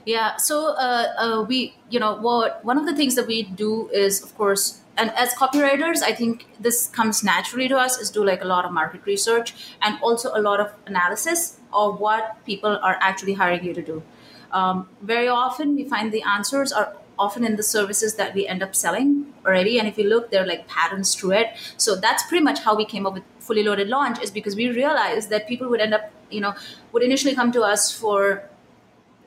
Yeah. 0.06 0.38
So 0.38 0.74
uh, 0.74 1.14
uh, 1.20 1.46
we, 1.48 1.76
you 1.90 2.00
know, 2.00 2.16
what 2.16 2.66
one 2.66 2.80
of 2.80 2.88
the 2.88 2.96
things 2.96 3.14
that 3.14 3.28
we 3.28 3.44
do 3.44 3.90
is, 3.90 4.24
of 4.24 4.36
course, 4.36 4.82
and 5.00 5.12
as 5.16 5.34
copywriters, 5.34 6.02
I 6.04 6.14
think 6.14 6.46
this 6.60 6.88
comes 6.88 7.24
naturally 7.24 7.70
to 7.70 7.78
us 7.78 7.98
is 7.98 8.10
do 8.10 8.24
like 8.24 8.42
a 8.44 8.48
lot 8.48 8.66
of 8.66 8.72
market 8.72 9.06
research 9.06 9.54
and 9.82 9.98
also 10.02 10.32
a 10.36 10.42
lot 10.42 10.60
of 10.60 10.74
analysis 10.86 11.60
of 11.72 12.00
what 12.00 12.44
people 12.46 12.78
are 12.84 12.98
actually 13.00 13.34
hiring 13.34 13.64
you 13.64 13.74
to 13.74 13.82
do. 13.82 14.04
Um, 14.52 14.90
very 15.02 15.30
often, 15.30 15.76
we 15.76 15.86
find 15.86 16.12
the 16.12 16.24
answers 16.24 16.74
are 16.74 16.98
often 17.18 17.46
in 17.46 17.56
the 17.56 17.64
services 17.64 18.16
that 18.16 18.34
we 18.34 18.48
end 18.48 18.62
up 18.62 18.76
selling 18.76 19.34
already. 19.46 19.80
And 19.80 19.88
if 19.88 19.98
you 19.98 20.06
look, 20.06 20.32
there 20.32 20.44
are 20.44 20.48
like 20.48 20.68
patterns 20.68 21.16
to 21.16 21.32
it. 21.32 21.48
So 21.78 21.96
that's 21.96 22.24
pretty 22.24 22.44
much 22.44 22.60
how 22.60 22.76
we 22.76 22.86
came 22.86 23.06
up 23.06 23.14
with 23.14 23.24
fully 23.40 23.64
loaded 23.64 23.88
launch 23.88 24.22
is 24.22 24.32
because 24.32 24.56
we 24.56 24.70
realized 24.70 25.30
that 25.30 25.48
people 25.48 25.70
would 25.70 25.82
end 25.82 25.94
up, 25.94 26.12
you 26.30 26.42
know, 26.42 26.56
would 26.92 27.04
initially 27.04 27.36
come 27.36 27.52
to 27.52 27.62
us 27.62 27.92
for 27.92 28.44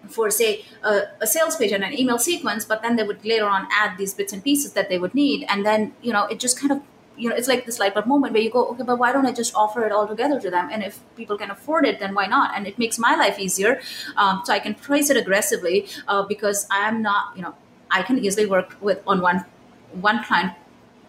for 0.09 0.31
say 0.31 0.65
a, 0.83 1.03
a, 1.21 1.27
sales 1.27 1.57
page 1.57 1.73
and 1.73 1.85
an 1.85 1.97
email 1.97 2.19
sequence 2.19 2.65
but 2.65 2.83
then 2.83 2.97
they 2.97 3.03
would 3.03 3.25
later 3.25 3.47
on 3.47 3.69
add 3.73 3.97
these 3.99 4.15
bits 4.15 4.33
and 4.33 4.43
pieces 4.43 4.73
that 4.73 4.89
they 4.89 4.99
would 4.99 5.15
need 5.15 5.45
and 5.49 5.65
then 5.65 5.95
you 6.03 6.13
know 6.13 6.27
it 6.27 6.41
just 6.41 6.59
kind 6.59 6.73
of 6.73 6.83
you 7.17 7.29
know, 7.29 7.37
it's 7.37 7.47
like 7.47 7.67
this 7.67 7.79
light 7.79 7.95
bulb 7.95 8.07
moment 8.07 8.33
where 8.33 8.43
you 8.43 8.51
go, 8.51 8.67
okay, 8.69 8.83
but 8.83 8.99
why 8.99 9.13
don't 9.13 9.27
I 9.27 9.33
just 9.33 9.55
offer 9.55 9.85
it 9.85 9.93
all 9.93 10.09
together 10.09 10.41
to 10.41 10.51
them? 10.51 10.71
And 10.73 10.83
if 10.83 10.99
people 11.15 11.37
can 11.37 11.51
afford 11.51 11.85
it, 11.85 12.01
then 12.01 12.15
why 12.15 12.27
not? 12.27 12.57
And 12.57 12.67
it 12.67 12.79
makes 12.79 12.99
my 12.99 13.15
life 13.15 13.39
easier. 13.39 13.81
Um, 14.17 14.43
so 14.45 14.53
I 14.53 14.59
can 14.59 14.75
price 14.75 15.11
it 15.11 15.17
aggressively 15.17 15.87
uh, 16.09 16.23
because 16.23 16.67
I'm 16.71 17.03
not, 17.03 17.37
you 17.37 17.43
know, 17.43 17.55
I 17.91 18.03
can 18.03 18.19
easily 18.19 18.47
work 18.47 18.77
with 18.81 19.03
on 19.07 19.21
one 19.21 19.45
one 19.93 20.25
client 20.25 20.53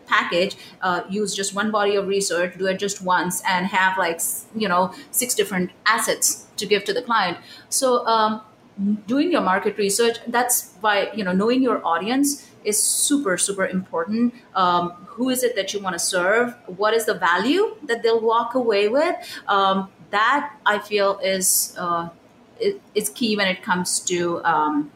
package 0.05 0.57
uh, 0.81 1.03
use 1.09 1.33
just 1.33 1.55
one 1.55 1.71
body 1.71 1.95
of 1.95 2.07
research 2.07 2.57
do 2.57 2.65
it 2.67 2.77
just 2.77 3.01
once 3.01 3.41
and 3.47 3.65
have 3.67 3.97
like 3.97 4.19
you 4.53 4.67
know 4.67 4.93
six 5.11 5.33
different 5.33 5.71
assets 5.85 6.45
to 6.57 6.65
give 6.65 6.83
to 6.83 6.93
the 6.93 7.01
client 7.01 7.37
so 7.69 8.05
um, 8.05 8.41
doing 9.07 9.31
your 9.31 9.41
market 9.41 9.77
research 9.77 10.17
that's 10.27 10.73
why 10.81 11.09
you 11.13 11.23
know 11.23 11.31
knowing 11.31 11.61
your 11.61 11.85
audience 11.85 12.49
is 12.63 12.81
super 12.81 13.37
super 13.37 13.67
important. 13.67 14.33
Um, 14.55 14.91
who 15.05 15.29
is 15.29 15.43
it 15.43 15.55
that 15.55 15.73
you 15.73 15.81
want 15.81 15.93
to 15.93 15.99
serve? 15.99 16.55
What 16.65 16.93
is 16.93 17.05
the 17.05 17.13
value 17.13 17.75
that 17.83 18.03
they'll 18.03 18.21
walk 18.21 18.55
away 18.55 18.87
with? 18.87 19.15
Um, 19.47 19.89
that 20.11 20.55
i 20.65 20.77
feel 20.77 21.17
is 21.23 21.75
uh, 21.77 22.07
is 22.93 23.09
key 23.09 23.35
when 23.35 23.47
it 23.47 23.63
comes 23.63 23.99
to 23.99 24.43
um, 24.45 24.91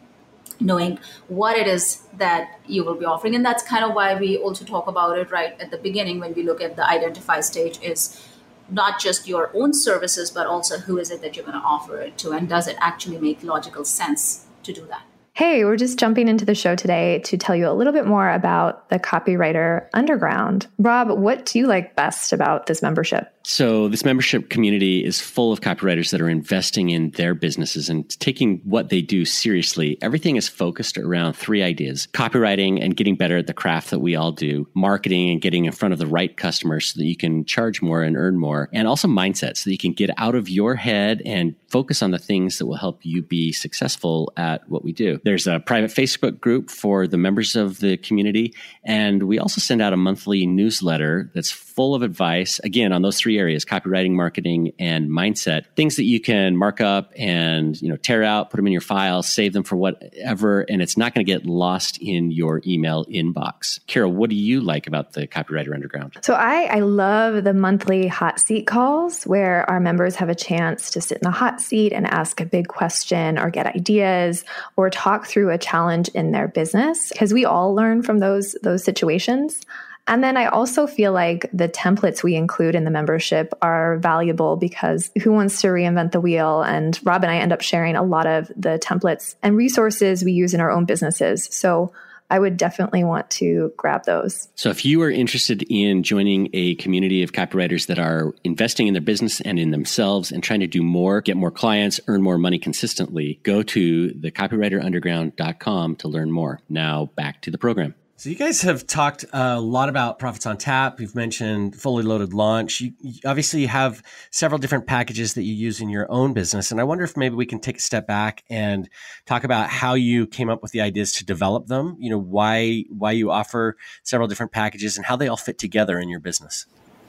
knowing 0.60 1.00
what 1.28 1.58
it 1.58 1.68
is 1.68 2.04
that 2.18 2.60
you 2.66 2.84
will 2.84 2.96
be 2.96 3.06
offering. 3.06 3.36
And 3.36 3.46
that's 3.46 3.63
kind 3.63 3.84
of 3.84 3.94
why 3.94 4.16
we 4.16 4.38
also 4.38 4.66
talk 4.66 4.88
about 4.88 5.18
it 5.18 5.32
right 5.32 5.60
at 5.60 5.72
the 5.72 5.78
beginning 5.78 6.20
when 6.20 6.34
we 6.34 6.44
look 6.44 6.62
at 6.62 6.76
the 6.76 6.88
identify 6.88 7.42
stage 7.42 7.80
is 7.82 8.27
not 8.69 8.99
just 8.99 9.27
your 9.27 9.51
own 9.53 9.73
services, 9.73 10.32
but 10.32 10.47
also 10.47 10.77
who 10.77 10.97
is 10.97 11.12
it 11.12 11.21
that 11.21 11.36
you're 11.36 11.45
going 11.45 11.60
to 11.60 11.65
offer 11.65 11.99
it 11.99 12.17
to, 12.19 12.32
and 12.32 12.47
does 12.49 12.67
it 12.67 12.77
actually 12.80 13.17
make 13.17 13.43
logical 13.43 13.86
sense 13.86 14.45
to 14.63 14.73
do 14.73 14.86
that? 14.88 15.03
Hey, 15.34 15.63
we're 15.65 15.77
just 15.77 15.99
jumping 15.99 16.27
into 16.27 16.45
the 16.45 16.56
show 16.56 16.75
today 16.75 17.19
to 17.19 17.38
tell 17.38 17.56
you 17.56 17.69
a 17.69 17.73
little 17.73 17.93
bit 17.93 18.08
more 18.08 18.27
about 18.32 18.89
the 18.89 18.97
Copywriter 18.97 19.88
Underground. 19.93 20.65
Rob, 20.80 21.12
what 21.12 21.45
do 21.45 21.60
you 21.60 21.67
like 21.67 21.95
best 21.95 22.34
about 22.34 22.65
this 22.65 22.82
membership? 22.82 23.32
So, 23.50 23.88
this 23.88 24.04
membership 24.04 24.50
community 24.50 25.06
is 25.06 25.22
full 25.22 25.54
of 25.54 25.62
copywriters 25.62 26.12
that 26.12 26.20
are 26.20 26.28
investing 26.28 26.90
in 26.90 27.12
their 27.12 27.34
businesses 27.34 27.88
and 27.88 28.08
taking 28.20 28.58
what 28.66 28.90
they 28.90 29.02
do 29.02 29.24
seriously. 29.24 29.98
Everything 30.02 30.36
is 30.36 30.50
focused 30.50 30.98
around 30.98 31.32
three 31.32 31.64
ideas 31.64 32.10
copywriting 32.12 32.84
and 32.84 32.98
getting 32.98 33.16
better 33.16 33.38
at 33.38 33.48
the 33.48 33.54
craft 33.54 33.92
that 33.92 34.00
we 34.00 34.18
all 34.18 34.34
do, 34.34 34.68
marketing 34.74 35.30
and 35.30 35.42
getting 35.42 35.64
in 35.64 35.72
front 35.72 35.94
of 35.94 35.98
the 35.98 36.06
right 36.06 36.36
customers 36.36 36.92
so 36.92 36.98
that 36.98 37.06
you 37.06 37.16
can 37.16 37.46
charge 37.46 37.82
more 37.82 38.04
and 38.04 38.18
earn 38.18 38.38
more, 38.38 38.68
and 38.74 38.86
also 38.86 39.08
mindset 39.08 39.56
so 39.56 39.70
that 39.70 39.72
you 39.72 39.78
can 39.78 39.94
get 39.94 40.10
out 40.18 40.36
of 40.36 40.50
your 40.50 40.76
head 40.76 41.22
and 41.26 41.56
focus 41.70 42.02
on 42.02 42.12
the 42.12 42.20
things 42.20 42.58
that 42.58 42.66
will 42.66 42.76
help 42.76 43.06
you 43.06 43.22
be 43.22 43.54
successful 43.54 44.34
at 44.36 44.68
what 44.70 44.84
we 44.84 44.92
do. 44.92 45.22
There's 45.24 45.48
a 45.48 45.62
private 45.62 45.92
Facebook 45.92 46.42
group 46.42 46.70
for 46.70 47.08
the 47.08 47.18
members 47.18 47.56
of 47.56 47.80
the 47.80 47.96
community, 47.96 48.54
and 48.84 49.24
we 49.24 49.40
also 49.40 49.62
send 49.62 49.82
out 49.82 49.94
a 49.94 49.98
monthly 49.98 50.46
newsletter 50.46 51.32
that's 51.34 51.66
full 51.78 51.94
of 51.94 52.02
advice, 52.02 52.60
again, 52.63 52.92
on 52.92 53.04
those 53.04 53.20
three 53.20 53.38
areas 53.38 53.63
copywriting, 53.63 54.13
marketing, 54.13 54.74
and 54.80 55.12
mindset. 55.12 55.66
Things 55.76 55.96
that 55.98 56.06
you 56.06 56.20
can 56.20 56.58
mark 56.58 56.82
up 56.82 57.13
and 57.16 57.80
you 57.80 57.88
know 57.88 57.96
tear 57.96 58.24
out, 58.24 58.50
put 58.50 58.58
them 58.58 58.66
in 58.66 58.74
your 58.74 58.82
file, 58.82 59.22
save 59.22 59.54
them 59.54 59.63
for 59.63 59.76
whatever, 59.76 60.62
and 60.62 60.82
it's 60.82 60.98
not 60.98 61.13
going 61.13 61.24
to 61.24 61.32
get 61.32 61.46
lost 61.46 62.00
in 62.02 62.32
your 62.32 62.62
email 62.66 63.06
inbox. 63.06 63.80
Kira, 63.86 64.12
what 64.12 64.32
do 64.32 64.36
you 64.36 64.60
like 64.60 64.88
about 64.88 65.13
the 65.13 65.28
Copywriter 65.28 65.74
Underground? 65.74 66.18
So 66.24 66.34
I, 66.34 66.63
I 66.63 66.80
love 66.80 67.44
the 67.44 67.54
monthly 67.54 68.08
hot 68.08 68.40
seat 68.40 68.66
calls 68.66 69.24
where 69.26 69.70
our 69.70 69.80
members 69.80 70.16
have 70.16 70.30
a 70.30 70.36
chance 70.36 70.90
to 70.92 71.00
sit 71.00 71.20
in 71.20 71.26
the 71.26 71.32
hot 71.32 71.62
seat 71.62 71.94
and 71.94 72.08
ask 72.08 72.42
a 72.42 72.46
big 72.46 72.68
question 72.68 73.38
or 73.38 73.52
get 73.52 73.68
ideas 73.68 74.44
or 74.78 74.90
talk 74.90 75.28
through 75.28 75.52
a 75.52 75.60
challenge 75.60 76.08
in 76.10 76.32
their 76.32 76.48
business 76.48 77.10
because 77.12 77.32
we 77.32 77.46
all 77.46 77.76
learn 77.76 78.02
from 78.02 78.18
those 78.18 78.56
those 78.63 78.84
situations. 78.84 79.62
And 80.08 80.24
then 80.24 80.38
I 80.38 80.46
also 80.46 80.88
feel 80.88 81.12
like 81.12 81.50
the 81.52 81.67
templates 81.67 82.24
we 82.24 82.36
include 82.36 82.76
in 82.76 82.86
the 82.86 82.91
membership 82.91 83.54
are 83.62 83.98
valuable 83.98 84.56
because 84.56 85.12
who 85.22 85.34
wants 85.34 85.62
to 85.62 85.67
reinvent 85.67 86.13
the 86.13 86.22
wheel? 86.22 86.62
And 86.62 86.98
Rob 87.04 87.24
and 87.24 87.32
I 87.32 87.38
end 87.38 87.52
up 87.52 87.62
sharing 87.62 87.96
a 87.96 88.04
lot 88.04 88.26
of 88.26 88.48
the 88.56 88.80
templates 88.80 89.36
and 89.43 89.58
resources 89.58 90.24
we 90.24 90.32
use 90.32 90.54
in 90.54 90.62
our 90.62 90.72
own 90.72 90.86
businesses. 90.86 91.50
So 91.52 91.91
I 92.30 92.39
would 92.39 92.58
definitely 92.58 93.04
want 93.04 93.30
to 93.32 93.72
grab 93.78 94.04
those. 94.04 94.50
So, 94.56 94.70
if 94.70 94.84
you 94.84 95.02
are 95.02 95.10
interested 95.10 95.63
in 95.70 96.04
joining 96.04 96.50
a 96.54 96.76
community 96.76 97.24
of 97.24 97.32
copywriters 97.32 97.88
that 97.88 98.00
are 98.00 98.34
investing 98.43 98.88
in 98.88 98.93
their 98.93 99.02
business 99.02 99.39
and 99.41 99.58
in 99.58 99.72
themselves 99.72 100.32
and 100.32 100.43
trying 100.43 100.60
to 100.60 100.67
do 100.67 100.84
more, 100.84 101.22
get 101.22 101.38
more 101.38 101.52
clients, 101.52 102.02
earn 102.08 102.22
more 102.22 102.38
money 102.38 102.60
consistently, 102.60 103.39
go 103.43 103.63
to 103.63 104.10
thecopywriterunderground.com 104.10 105.96
to 105.96 106.08
learn 106.08 106.32
more. 106.32 106.60
Now, 106.67 107.06
back 107.15 107.41
to 107.43 107.52
the 107.52 107.58
program. 107.58 107.96
So 108.19 108.30
you 108.32 108.36
guys 108.36 108.63
have 108.63 108.88
talked 108.88 109.25
a 109.32 109.62
lot 109.62 109.89
about 109.89 110.17
profits 110.17 110.47
on 110.47 110.58
tap. 110.58 110.99
You've 110.99 111.13
mentioned 111.13 111.75
fully 111.75 112.01
loaded 112.01 112.34
launch. 112.34 112.82
You, 112.82 112.93
you, 112.99 113.19
obviously 113.27 113.67
have 113.67 114.01
several 114.32 114.58
different 114.58 114.88
packages 114.88 115.36
that 115.36 115.43
you 115.43 115.53
use 115.53 115.82
in 115.82 115.89
your 115.89 116.12
own 116.12 116.34
business, 116.34 116.71
and 116.71 116.82
I 116.82 116.84
wonder 116.84 117.03
if 117.03 117.15
maybe 117.15 117.36
we 117.36 117.45
can 117.45 117.60
take 117.60 117.77
a 117.77 117.80
step 117.80 118.08
back 118.08 118.43
and 118.49 118.89
talk 119.27 119.43
about 119.43 119.69
how 119.69 119.93
you 119.93 120.25
came 120.25 120.49
up 120.49 120.63
with 120.63 120.71
the 120.71 120.82
ideas 120.82 121.13
to 121.13 121.25
develop 121.25 121.67
them. 121.67 121.95
You 121.99 122.10
know 122.10 122.17
why 122.17 122.86
why 122.89 123.12
you 123.12 123.30
offer 123.30 123.77
several 124.01 124.27
different 124.27 124.51
packages 124.51 124.97
and 124.97 125.06
how 125.06 125.15
they 125.15 125.27
all 125.27 125.38
fit 125.38 125.60
together 125.60 125.99
in 125.99 126.10
your 126.10 126.19
business. 126.19 126.65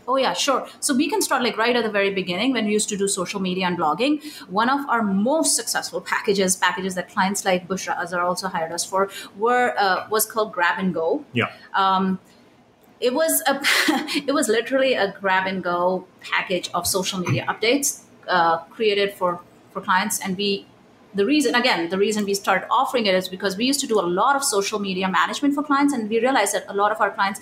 Oh 0.08 0.16
yeah, 0.16 0.32
sure. 0.32 0.66
So 0.80 0.94
we 0.96 1.08
can 1.08 1.20
start 1.20 1.42
like 1.42 1.58
right 1.58 1.76
at 1.76 1.84
the 1.84 1.90
very 1.90 2.12
beginning 2.14 2.54
when 2.54 2.64
we 2.64 2.72
used 2.72 2.88
to 2.88 2.96
do 2.96 3.06
social 3.06 3.40
media 3.40 3.66
and 3.66 3.78
blogging. 3.78 4.22
One 4.48 4.70
of 4.70 4.88
our 4.88 5.02
most 5.02 5.54
successful 5.54 6.00
packages, 6.00 6.56
packages 6.56 6.94
that 6.94 7.10
clients 7.10 7.44
like 7.44 7.68
Bushra 7.68 8.00
Azhar 8.02 8.22
also 8.22 8.48
hired 8.48 8.72
us 8.72 8.86
for, 8.86 9.10
were 9.36 9.74
uh, 9.78 10.08
was 10.10 10.24
called 10.24 10.52
Grab 10.52 10.78
and 10.78 10.94
Go. 10.94 11.26
Yeah. 11.34 11.52
Um, 11.74 12.18
it 13.00 13.12
was 13.12 13.42
a 13.46 13.60
it 14.26 14.32
was 14.32 14.48
literally 14.48 14.94
a 14.94 15.12
grab 15.20 15.46
and 15.46 15.62
go 15.62 16.06
package 16.20 16.70
of 16.72 16.86
social 16.86 17.20
media 17.20 17.44
updates 17.46 18.02
uh, 18.28 18.58
created 18.70 19.12
for 19.12 19.40
for 19.72 19.82
clients, 19.82 20.20
and 20.20 20.38
we 20.38 20.66
the 21.14 21.26
reason 21.26 21.54
again 21.54 21.88
the 21.90 21.98
reason 21.98 22.24
we 22.24 22.34
started 22.34 22.66
offering 22.70 23.06
it 23.06 23.14
is 23.14 23.28
because 23.28 23.56
we 23.56 23.64
used 23.64 23.80
to 23.80 23.86
do 23.86 24.00
a 24.00 24.08
lot 24.20 24.36
of 24.36 24.42
social 24.44 24.78
media 24.78 25.08
management 25.08 25.54
for 25.54 25.62
clients 25.62 25.94
and 25.94 26.10
we 26.10 26.20
realized 26.20 26.54
that 26.54 26.64
a 26.68 26.74
lot 26.74 26.92
of 26.92 27.00
our 27.00 27.10
clients 27.10 27.40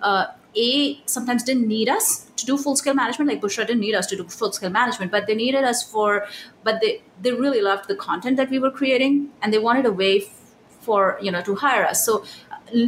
uh, 0.00 0.26
a 0.54 1.00
sometimes 1.06 1.42
didn't 1.42 1.66
need 1.66 1.88
us 1.88 2.26
to 2.36 2.46
do 2.46 2.58
full 2.58 2.76
scale 2.76 2.94
management. 2.94 3.30
Like 3.30 3.40
bushra 3.40 3.66
didn't 3.66 3.80
need 3.80 3.94
us 3.94 4.06
to 4.06 4.16
do 4.16 4.24
full 4.24 4.52
scale 4.52 4.70
management 4.70 5.10
but 5.10 5.26
they 5.26 5.34
needed 5.34 5.64
us 5.64 5.82
for 5.82 6.26
but 6.64 6.80
they 6.80 7.02
they 7.20 7.32
really 7.32 7.60
loved 7.60 7.88
the 7.88 7.96
content 7.96 8.36
that 8.36 8.50
we 8.50 8.58
were 8.58 8.70
creating 8.70 9.30
and 9.42 9.52
they 9.52 9.58
wanted 9.58 9.86
a 9.86 9.92
way 9.92 10.26
for 10.80 11.18
you 11.22 11.30
know 11.30 11.42
to 11.42 11.54
hire 11.54 11.84
us. 11.84 12.04
So 12.04 12.24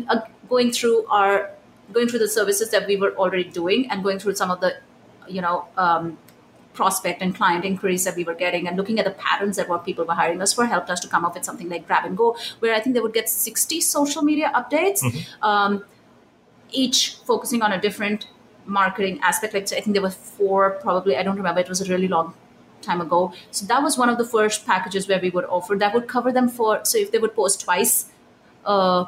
uh, 0.09 0.21
going 0.49 0.73
through 0.73 1.07
our 1.07 1.51
going 1.93 2.09
through 2.09 2.21
the 2.21 2.29
services 2.29 2.71
that 2.71 2.87
we 2.87 2.97
were 2.97 3.15
already 3.17 3.45
doing 3.45 3.91
and 3.91 4.03
going 4.03 4.19
through 4.19 4.35
some 4.35 4.51
of 4.51 4.61
the 4.61 4.77
you 5.29 5.41
know 5.41 5.67
um, 5.77 6.19
prospect 6.73 7.23
and 7.23 7.35
client 7.35 7.65
inquiries 7.65 8.05
that 8.05 8.17
we 8.17 8.25
were 8.25 8.35
getting 8.35 8.67
and 8.67 8.77
looking 8.77 8.99
at 8.99 9.05
the 9.05 9.13
patterns 9.13 9.57
that 9.57 9.69
what 9.69 9.85
people 9.85 10.05
were 10.05 10.15
hiring 10.15 10.43
us 10.43 10.53
for 10.53 10.67
helped 10.67 10.91
us 10.91 11.01
to 11.01 11.09
come 11.09 11.25
up 11.25 11.35
with 11.35 11.45
something 11.45 11.69
like 11.69 11.87
grab 11.87 12.05
and 12.05 12.17
go 12.17 12.37
where 12.59 12.75
i 12.75 12.81
think 12.81 12.95
they 12.95 13.01
would 13.01 13.15
get 13.15 13.29
60 13.29 13.81
social 13.81 14.23
media 14.23 14.51
updates. 14.55 15.01
Mm-hmm. 15.03 15.45
um, 15.45 15.85
each 16.75 17.15
focusing 17.25 17.63
on 17.63 17.73
a 17.73 17.81
different 17.81 18.27
marketing 18.67 19.21
aspect. 19.23 19.55
Like 19.55 19.65
I 19.65 19.81
think 19.81 19.93
there 19.95 20.03
were 20.03 20.11
four, 20.11 20.71
probably 20.83 21.17
I 21.17 21.23
don't 21.23 21.37
remember. 21.37 21.61
It 21.61 21.69
was 21.69 21.81
a 21.81 21.91
really 21.91 22.09
long 22.09 22.35
time 22.83 23.01
ago. 23.01 23.33
So 23.51 23.67
that 23.67 23.83
was 23.83 23.97
one 23.97 24.09
of 24.09 24.19
the 24.19 24.25
first 24.25 24.67
packages 24.67 25.09
where 25.09 25.21
we 25.21 25.31
would 25.31 25.45
offer 25.47 25.75
that 25.77 25.95
would 25.95 26.09
cover 26.09 26.33
them 26.33 26.49
for. 26.49 26.85
So 26.85 26.99
if 26.99 27.11
they 27.13 27.19
would 27.19 27.35
post 27.35 27.63
twice, 27.63 28.11
uh, 28.65 29.07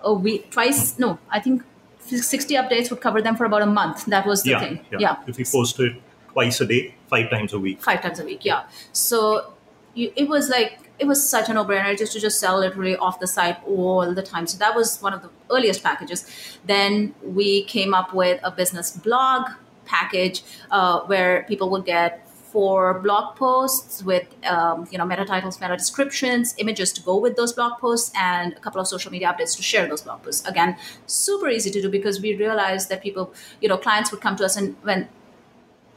a 0.00 0.12
week, 0.12 0.50
twice. 0.50 0.98
No, 0.98 1.18
I 1.30 1.40
think 1.40 1.62
sixty 1.98 2.54
updates 2.54 2.90
would 2.90 3.00
cover 3.00 3.22
them 3.22 3.36
for 3.36 3.44
about 3.44 3.62
a 3.62 3.66
month. 3.66 4.06
That 4.06 4.26
was 4.26 4.42
the 4.42 4.50
yeah, 4.50 4.60
thing. 4.60 4.80
Yeah. 4.92 4.98
yeah. 5.00 5.16
If 5.26 5.38
we 5.38 5.44
posted 5.44 5.96
twice 6.32 6.60
a 6.60 6.66
day, 6.66 6.94
five 7.08 7.30
times 7.30 7.52
a 7.52 7.58
week. 7.58 7.82
Five 7.82 8.02
times 8.02 8.20
a 8.20 8.24
week. 8.24 8.44
Yeah. 8.44 8.64
So 8.92 9.52
you, 9.94 10.12
it 10.16 10.28
was 10.28 10.48
like 10.48 10.83
it 10.98 11.06
was 11.06 11.28
such 11.28 11.48
a 11.48 11.54
no-brainer 11.54 11.96
just 11.98 12.12
to 12.12 12.20
just 12.20 12.38
sell 12.38 12.58
literally 12.58 12.96
off 12.96 13.18
the 13.18 13.26
site 13.26 13.56
all 13.66 14.14
the 14.14 14.22
time. 14.22 14.46
So 14.46 14.58
that 14.58 14.74
was 14.74 15.00
one 15.02 15.12
of 15.12 15.22
the 15.22 15.30
earliest 15.50 15.82
packages. 15.82 16.26
Then 16.66 17.14
we 17.22 17.64
came 17.64 17.94
up 17.94 18.14
with 18.14 18.40
a 18.44 18.50
business 18.50 18.92
blog 18.92 19.48
package 19.84 20.42
uh, 20.70 21.00
where 21.00 21.44
people 21.48 21.68
would 21.70 21.84
get 21.84 22.24
four 22.54 23.00
blog 23.00 23.34
posts 23.34 24.04
with 24.04 24.26
um, 24.46 24.86
you 24.92 24.96
know 24.96 25.04
meta 25.04 25.24
titles, 25.24 25.60
meta 25.60 25.76
descriptions, 25.76 26.54
images 26.58 26.92
to 26.92 27.02
go 27.02 27.16
with 27.18 27.34
those 27.34 27.52
blog 27.52 27.80
posts, 27.80 28.12
and 28.16 28.52
a 28.52 28.60
couple 28.60 28.80
of 28.80 28.86
social 28.86 29.10
media 29.10 29.28
updates 29.32 29.56
to 29.56 29.62
share 29.62 29.88
those 29.88 30.02
blog 30.02 30.22
posts. 30.22 30.46
Again, 30.46 30.76
super 31.06 31.48
easy 31.48 31.70
to 31.72 31.82
do 31.82 31.88
because 31.90 32.20
we 32.20 32.36
realized 32.36 32.88
that 32.90 33.02
people, 33.02 33.34
you 33.60 33.68
know, 33.68 33.76
clients 33.76 34.12
would 34.12 34.20
come 34.20 34.36
to 34.36 34.44
us 34.44 34.56
and 34.56 34.76
when 34.82 35.08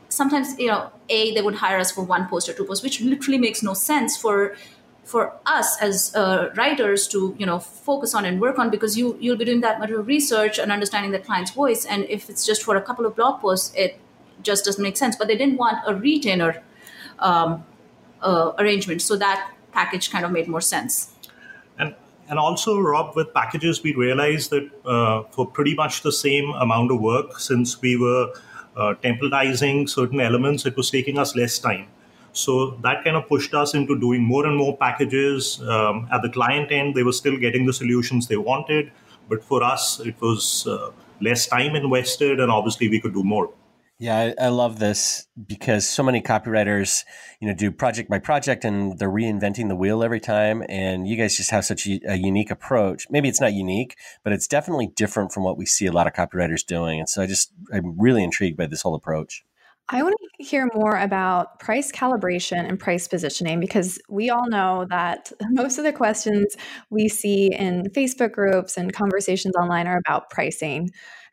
sometimes 0.10 0.58
you 0.58 0.68
know 0.68 0.90
a 1.10 1.34
they 1.36 1.42
would 1.42 1.56
hire 1.56 1.78
us 1.78 1.92
for 1.92 2.04
one 2.04 2.28
post 2.28 2.50
or 2.50 2.54
two 2.54 2.66
posts, 2.66 2.84
which 2.84 3.02
literally 3.02 3.38
makes 3.38 3.62
no 3.62 3.76
sense 3.76 4.18
for 4.18 4.56
for 5.08 5.34
us 5.46 5.82
as 5.82 6.14
uh, 6.16 6.50
writers 6.56 7.08
to 7.08 7.34
you 7.40 7.46
know 7.46 7.60
focus 7.60 8.14
on 8.14 8.26
and 8.26 8.42
work 8.42 8.60
on 8.60 8.70
because 8.70 8.98
you 8.98 9.18
you'll 9.22 9.38
be 9.38 9.46
doing 9.46 9.62
that 9.62 9.80
much 9.80 9.90
of 9.90 10.06
research 10.06 10.60
and 10.60 10.72
understanding 10.72 11.12
the 11.12 11.20
client's 11.20 11.52
voice 11.52 11.86
and 11.86 12.04
if 12.10 12.30
it's 12.30 12.46
just 12.46 12.62
for 12.62 12.76
a 12.76 12.82
couple 12.82 13.06
of 13.06 13.16
blog 13.16 13.40
posts 13.40 13.74
it 13.76 14.00
just 14.42 14.66
doesn't 14.66 14.84
make 14.84 14.98
sense. 14.98 15.16
But 15.16 15.28
they 15.28 15.38
didn't 15.38 15.58
want 15.58 15.78
a 15.88 15.96
retainer 15.96 16.62
um, 17.20 17.64
uh, 18.22 18.52
arrangement 18.60 19.02
so 19.02 19.16
that 19.16 19.52
package 19.72 20.12
kind 20.12 20.26
of 20.26 20.32
made 20.32 20.48
more 20.48 20.62
sense. 20.62 21.14
And 21.80 21.96
and 22.30 22.38
also 22.38 22.78
rob 22.78 23.16
with 23.16 23.34
packages 23.34 23.82
we 23.82 23.96
realized 23.96 24.50
that 24.50 24.70
uh, 24.86 25.24
for 25.32 25.46
pretty 25.46 25.76
much 25.76 26.02
the 26.02 26.12
same 26.12 26.50
amount 26.66 26.92
of 26.92 27.00
work 27.00 27.40
since 27.40 27.82
we 27.82 27.96
were 27.96 28.34
uh, 28.76 28.94
templatizing 29.02 29.90
certain 29.90 30.20
elements 30.20 30.66
it 30.66 30.76
was 30.76 30.92
taking 30.92 31.18
us 31.18 31.38
less 31.38 31.58
time 31.58 31.88
so 32.38 32.72
that 32.84 33.04
kind 33.04 33.16
of 33.16 33.28
pushed 33.28 33.54
us 33.54 33.74
into 33.74 34.00
doing 34.00 34.22
more 34.22 34.46
and 34.46 34.56
more 34.56 34.78
packages. 34.78 35.62
Um, 35.62 36.08
at 36.12 36.22
the 36.22 36.30
client 36.30 36.72
end, 36.72 36.96
they 36.96 37.04
were 37.04 37.14
still 37.14 37.38
getting 37.38 37.66
the 37.66 37.74
solutions 37.74 38.28
they 38.28 38.38
wanted, 38.38 38.92
but 39.28 39.44
for 39.44 39.64
us, 39.64 40.00
it 40.00 40.20
was 40.22 40.68
uh, 40.68 40.92
less 41.20 41.48
time 41.48 41.76
invested, 41.76 42.40
and 42.40 42.52
obviously 42.52 42.90
we 42.90 43.02
could 43.02 43.14
do 43.14 43.24
more. 43.24 43.50
Yeah, 44.00 44.34
I, 44.40 44.46
I, 44.46 44.48
love 44.50 44.78
this 44.78 45.26
because 45.48 45.90
so 45.90 46.04
many 46.04 46.22
copywriters, 46.22 47.04
you 47.40 47.48
know, 47.48 47.56
do 47.56 47.72
project 47.72 48.12
by 48.12 48.20
project 48.20 48.64
and 48.64 49.00
they're 49.00 49.10
reinventing 49.10 49.70
the 49.70 49.76
wheel 49.76 50.04
every 50.04 50.20
time. 50.20 50.64
And 50.70 51.08
you 51.08 51.18
guys 51.18 51.36
just 51.36 51.50
have 51.50 51.66
such 51.66 51.88
a, 51.88 52.00
a, 52.08 52.16
unique 52.16 52.52
approach. 52.52 53.08
Maybe 53.10 53.28
it's 53.28 53.42
not 53.42 53.54
unique, 53.54 53.98
but 54.24 54.34
it's 54.34 54.46
definitely 54.46 54.92
different 54.96 55.32
from 55.32 55.44
what 55.44 55.58
we 55.58 55.66
see 55.66 55.88
a 55.88 55.92
lot 55.92 56.06
of 56.06 56.14
copywriters 56.14 56.64
doing. 56.64 57.00
And 57.00 57.10
so 57.10 57.24
I 57.24 57.26
just, 57.26 57.52
I'm 57.74 58.00
really 58.00 58.24
intrigued 58.24 58.56
by 58.56 58.68
this 58.68 58.84
whole 58.84 58.94
approach. 58.94 59.44
I 59.90 60.04
want 60.04 60.16
to 60.20 60.44
hear 60.44 60.70
more 60.74 60.98
about 60.98 61.60
price 61.60 61.94
calibration 61.94 62.68
and 62.68 62.78
price 62.78 63.08
positioning 63.08 63.62
because 63.62 63.98
we 64.10 64.30
all 64.30 64.50
know 64.50 64.86
that 64.90 65.32
most 65.52 65.78
of 65.78 65.86
the 65.86 65.94
questions 65.94 66.56
we 66.90 67.08
see 67.08 67.54
in 67.54 67.84
Facebook 67.96 68.34
groups 68.34 68.76
and 68.76 68.92
conversations 68.92 69.56
online 69.56 69.88
are 69.88 69.98
about 69.98 70.30
pricing. 70.30 70.90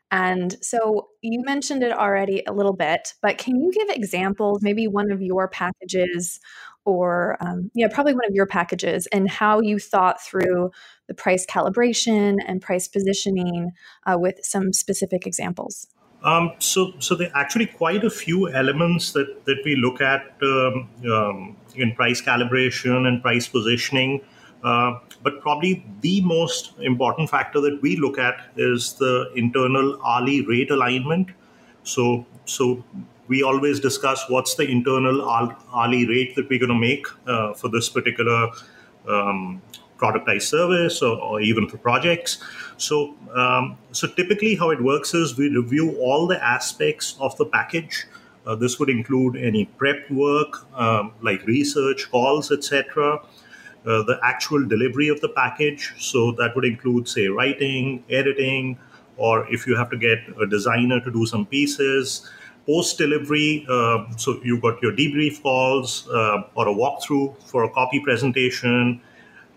And 0.09 0.55
so 0.61 1.09
you 1.21 1.41
mentioned 1.43 1.83
it 1.83 1.91
already 1.91 2.43
a 2.47 2.53
little 2.53 2.75
bit, 2.75 3.13
but 3.21 3.37
can 3.37 3.59
you 3.59 3.71
give 3.73 3.89
examples, 3.89 4.61
maybe 4.61 4.87
one 4.87 5.11
of 5.11 5.21
your 5.21 5.49
packages 5.49 6.39
or, 6.85 7.35
um, 7.41 7.71
yeah, 7.73 7.87
probably 7.91 8.13
one 8.13 8.25
of 8.25 8.35
your 8.35 8.45
packages 8.45 9.07
and 9.07 9.29
how 9.29 9.59
you 9.59 9.79
thought 9.79 10.21
through 10.21 10.69
the 11.07 11.13
price 11.15 11.45
calibration 11.45 12.37
and 12.47 12.61
price 12.61 12.87
positioning 12.87 13.71
uh, 14.05 14.15
with 14.17 14.35
some 14.43 14.71
specific 14.71 15.25
examples? 15.25 15.87
Um, 16.25 16.53
so, 16.57 16.93
so 16.97 17.13
there 17.13 17.29
are 17.29 17.41
actually 17.41 17.67
quite 17.67 18.03
a 18.03 18.09
few 18.09 18.51
elements 18.51 19.11
that, 19.11 19.45
that 19.45 19.57
we 19.63 19.75
look 19.75 20.01
at 20.01 20.33
um, 20.41 20.89
um, 21.09 21.55
in 21.75 21.93
price 21.93 22.19
calibration 22.19 23.07
and 23.07 23.21
price 23.21 23.47
positioning. 23.47 24.21
Uh, 24.63 24.97
but 25.21 25.39
probably 25.41 25.85
the 26.01 26.21
most 26.21 26.73
important 26.79 27.29
factor 27.29 27.61
that 27.61 27.79
we 27.83 27.95
look 27.97 28.17
at 28.17 28.47
is 28.57 28.93
the 28.93 29.31
internal 29.35 30.01
hourly 30.03 30.43
rate 30.47 30.71
alignment. 30.71 31.29
So, 31.83 32.25
so 32.45 32.83
we 33.27 33.43
always 33.43 33.79
discuss 33.79 34.27
what's 34.27 34.55
the 34.55 34.67
internal 34.67 35.29
hourly 35.71 36.07
rate 36.07 36.35
that 36.35 36.49
we're 36.49 36.59
going 36.59 36.69
to 36.69 36.75
make 36.75 37.05
uh, 37.27 37.53
for 37.53 37.69
this 37.69 37.87
particular 37.89 38.49
um, 39.07 39.61
productized 39.97 40.43
service 40.43 41.01
or, 41.01 41.17
or 41.17 41.41
even 41.41 41.67
for 41.67 41.77
projects. 41.77 42.41
So, 42.77 43.15
um, 43.33 43.77
so 43.91 44.07
typically, 44.07 44.55
how 44.55 44.69
it 44.71 44.81
works 44.83 45.13
is 45.13 45.37
we 45.37 45.49
review 45.49 45.97
all 45.99 46.27
the 46.27 46.43
aspects 46.43 47.15
of 47.19 47.35
the 47.37 47.45
package. 47.45 48.05
Uh, 48.45 48.55
this 48.55 48.79
would 48.79 48.89
include 48.89 49.35
any 49.37 49.65
prep 49.65 50.09
work, 50.11 50.67
um, 50.77 51.13
like 51.21 51.45
research, 51.45 52.09
calls, 52.11 52.51
etc. 52.51 53.19
Uh, 53.85 54.03
the 54.03 54.19
actual 54.23 54.65
delivery 54.65 55.07
of 55.09 55.19
the 55.21 55.29
package. 55.29 55.93
So 55.97 56.31
that 56.33 56.55
would 56.55 56.65
include, 56.65 57.07
say, 57.07 57.27
writing, 57.27 58.03
editing, 58.09 58.77
or 59.17 59.51
if 59.51 59.65
you 59.65 59.75
have 59.75 59.89
to 59.91 59.97
get 59.97 60.19
a 60.41 60.45
designer 60.45 60.99
to 61.01 61.11
do 61.11 61.25
some 61.25 61.45
pieces. 61.45 62.29
Post 62.65 62.97
delivery, 62.97 63.65
uh, 63.69 64.05
so 64.17 64.39
you've 64.43 64.61
got 64.61 64.81
your 64.81 64.91
debrief 64.91 65.41
calls 65.43 66.09
uh, 66.09 66.41
or 66.55 66.67
a 66.67 66.73
walkthrough 66.73 67.37
for 67.43 67.63
a 67.63 67.69
copy 67.69 67.99
presentation, 67.99 68.99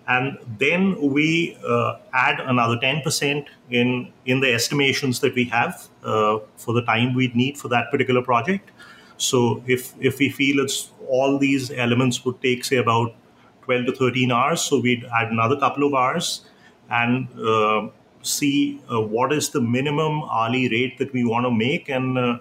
and 0.08 0.38
then 0.58 1.12
we 1.12 1.56
uh, 1.68 1.98
add 2.14 2.40
another 2.40 2.76
10% 2.76 3.46
in 3.70 4.12
in 4.24 4.40
the 4.40 4.52
estimations 4.52 5.20
that 5.20 5.34
we 5.34 5.44
have 5.44 5.88
uh, 6.02 6.38
for 6.56 6.72
the 6.72 6.82
time 6.82 7.14
we'd 7.14 7.36
need 7.36 7.58
for 7.58 7.68
that 7.68 7.90
particular 7.90 8.22
project. 8.22 8.70
So 9.18 9.62
if 9.66 9.92
if 10.00 10.18
we 10.18 10.30
feel 10.30 10.64
it's 10.64 10.90
all 11.06 11.38
these 11.38 11.70
elements 11.70 12.24
would 12.24 12.40
take 12.42 12.64
say 12.64 12.76
about 12.76 13.14
12 13.62 13.86
to 13.86 13.92
13 13.92 14.32
hours 14.32 14.62
so 14.62 14.80
we'd 14.80 15.04
add 15.20 15.30
another 15.30 15.56
couple 15.56 15.86
of 15.86 15.94
hours 15.94 16.42
and 16.90 17.28
uh, 17.38 17.88
see 18.22 18.80
uh, 18.92 19.00
what 19.00 19.32
is 19.32 19.50
the 19.50 19.60
minimum 19.60 20.22
hourly 20.30 20.68
rate 20.68 20.96
that 20.98 21.12
we 21.12 21.24
want 21.24 21.44
to 21.44 21.50
make 21.50 21.88
and 21.88 22.18
uh, 22.18 22.38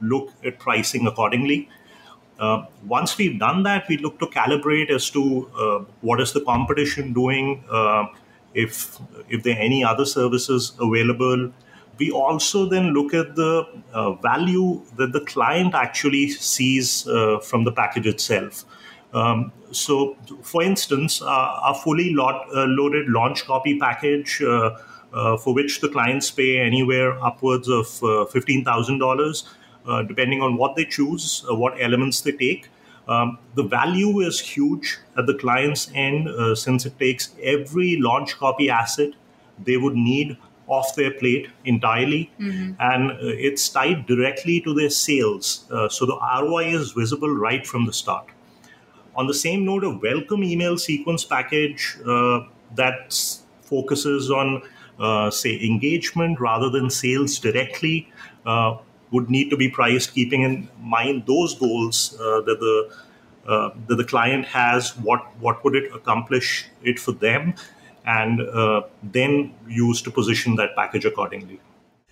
look 0.00 0.30
at 0.44 0.58
pricing 0.58 1.06
accordingly 1.06 1.68
uh, 2.38 2.66
once 2.86 3.16
we've 3.16 3.38
done 3.38 3.62
that, 3.62 3.88
we 3.88 3.96
look 3.96 4.18
to 4.18 4.26
calibrate 4.26 4.90
as 4.90 5.08
to 5.10 5.50
uh, 5.58 5.84
what 6.02 6.20
is 6.20 6.32
the 6.32 6.42
competition 6.42 7.12
doing, 7.12 7.64
uh, 7.70 8.06
if 8.54 8.98
if 9.28 9.42
there 9.42 9.56
are 9.56 9.60
any 9.60 9.82
other 9.84 10.04
services 10.04 10.72
available. 10.80 11.50
We 11.98 12.10
also 12.10 12.68
then 12.68 12.92
look 12.92 13.14
at 13.14 13.36
the 13.36 13.66
uh, 13.94 14.12
value 14.12 14.82
that 14.96 15.12
the 15.12 15.20
client 15.20 15.74
actually 15.74 16.28
sees 16.28 17.08
uh, 17.08 17.38
from 17.38 17.64
the 17.64 17.72
package 17.72 18.06
itself. 18.06 18.66
Um, 19.14 19.50
so, 19.70 20.14
for 20.42 20.62
instance, 20.62 21.22
a 21.24 21.74
fully 21.82 22.12
lot, 22.12 22.48
loaded 22.52 23.08
launch 23.08 23.46
copy 23.46 23.78
package. 23.78 24.42
for 25.42 25.54
which 25.54 25.80
the 25.80 25.88
clients 25.88 26.30
pay 26.30 26.58
anywhere 26.58 27.12
upwards 27.24 27.68
of 27.68 27.86
$15,000 27.86 28.66
uh, 28.66 29.48
depending 30.08 30.42
on 30.42 30.56
what 30.56 30.76
they 30.76 30.84
choose, 30.84 31.44
uh, 31.50 31.54
what 31.54 31.80
elements 31.80 32.20
they 32.20 32.32
take. 32.32 32.68
Um, 33.08 33.38
the 33.54 33.62
value 33.62 34.20
is 34.20 34.40
huge 34.40 34.98
at 35.16 35.26
the 35.26 35.34
client's 35.34 35.90
end 35.94 36.28
uh, 36.28 36.54
since 36.56 36.86
it 36.86 36.98
takes 36.98 37.34
every 37.40 37.96
launch 38.00 38.36
copy 38.36 38.68
asset 38.68 39.10
they 39.64 39.76
would 39.76 39.94
need 39.94 40.36
off 40.66 40.96
their 40.96 41.12
plate 41.12 41.48
entirely 41.64 42.30
mm-hmm. 42.40 42.72
and 42.80 43.12
uh, 43.12 43.16
it's 43.20 43.68
tied 43.68 44.06
directly 44.06 44.60
to 44.62 44.74
their 44.74 44.90
sales 44.90 45.66
uh, 45.70 45.88
so 45.88 46.04
the 46.04 46.18
roi 46.42 46.64
is 46.64 46.90
visible 46.92 47.30
right 47.30 47.64
from 47.64 47.86
the 47.86 47.92
start 47.92 48.26
on 49.14 49.28
the 49.28 49.34
same 49.34 49.64
note 49.64 49.84
a 49.84 49.90
welcome 49.90 50.42
email 50.42 50.76
sequence 50.76 51.22
package 51.24 51.96
uh, 52.04 52.40
that 52.74 53.16
focuses 53.62 54.32
on 54.32 54.60
say 55.30 55.60
engagement 55.64 56.40
rather 56.40 56.68
than 56.70 56.90
sales 56.90 57.38
directly 57.38 58.10
would 59.10 59.30
need 59.30 59.50
to 59.50 59.56
be 59.56 59.68
priced 59.68 60.14
keeping 60.14 60.42
in 60.42 60.68
mind 60.80 61.24
those 61.26 61.54
goals 61.54 62.18
uh, 62.20 62.40
that 62.42 62.58
the 62.60 62.96
uh, 63.46 63.70
that 63.86 63.96
the 63.96 64.04
client 64.04 64.44
has. 64.46 64.96
What 64.98 65.24
what 65.40 65.64
would 65.64 65.76
it 65.76 65.94
accomplish 65.94 66.66
it 66.82 66.98
for 66.98 67.12
them, 67.12 67.54
and 68.04 68.40
uh, 68.40 68.82
then 69.02 69.54
use 69.68 70.02
to 70.02 70.10
position 70.10 70.56
that 70.56 70.74
package 70.74 71.04
accordingly. 71.04 71.60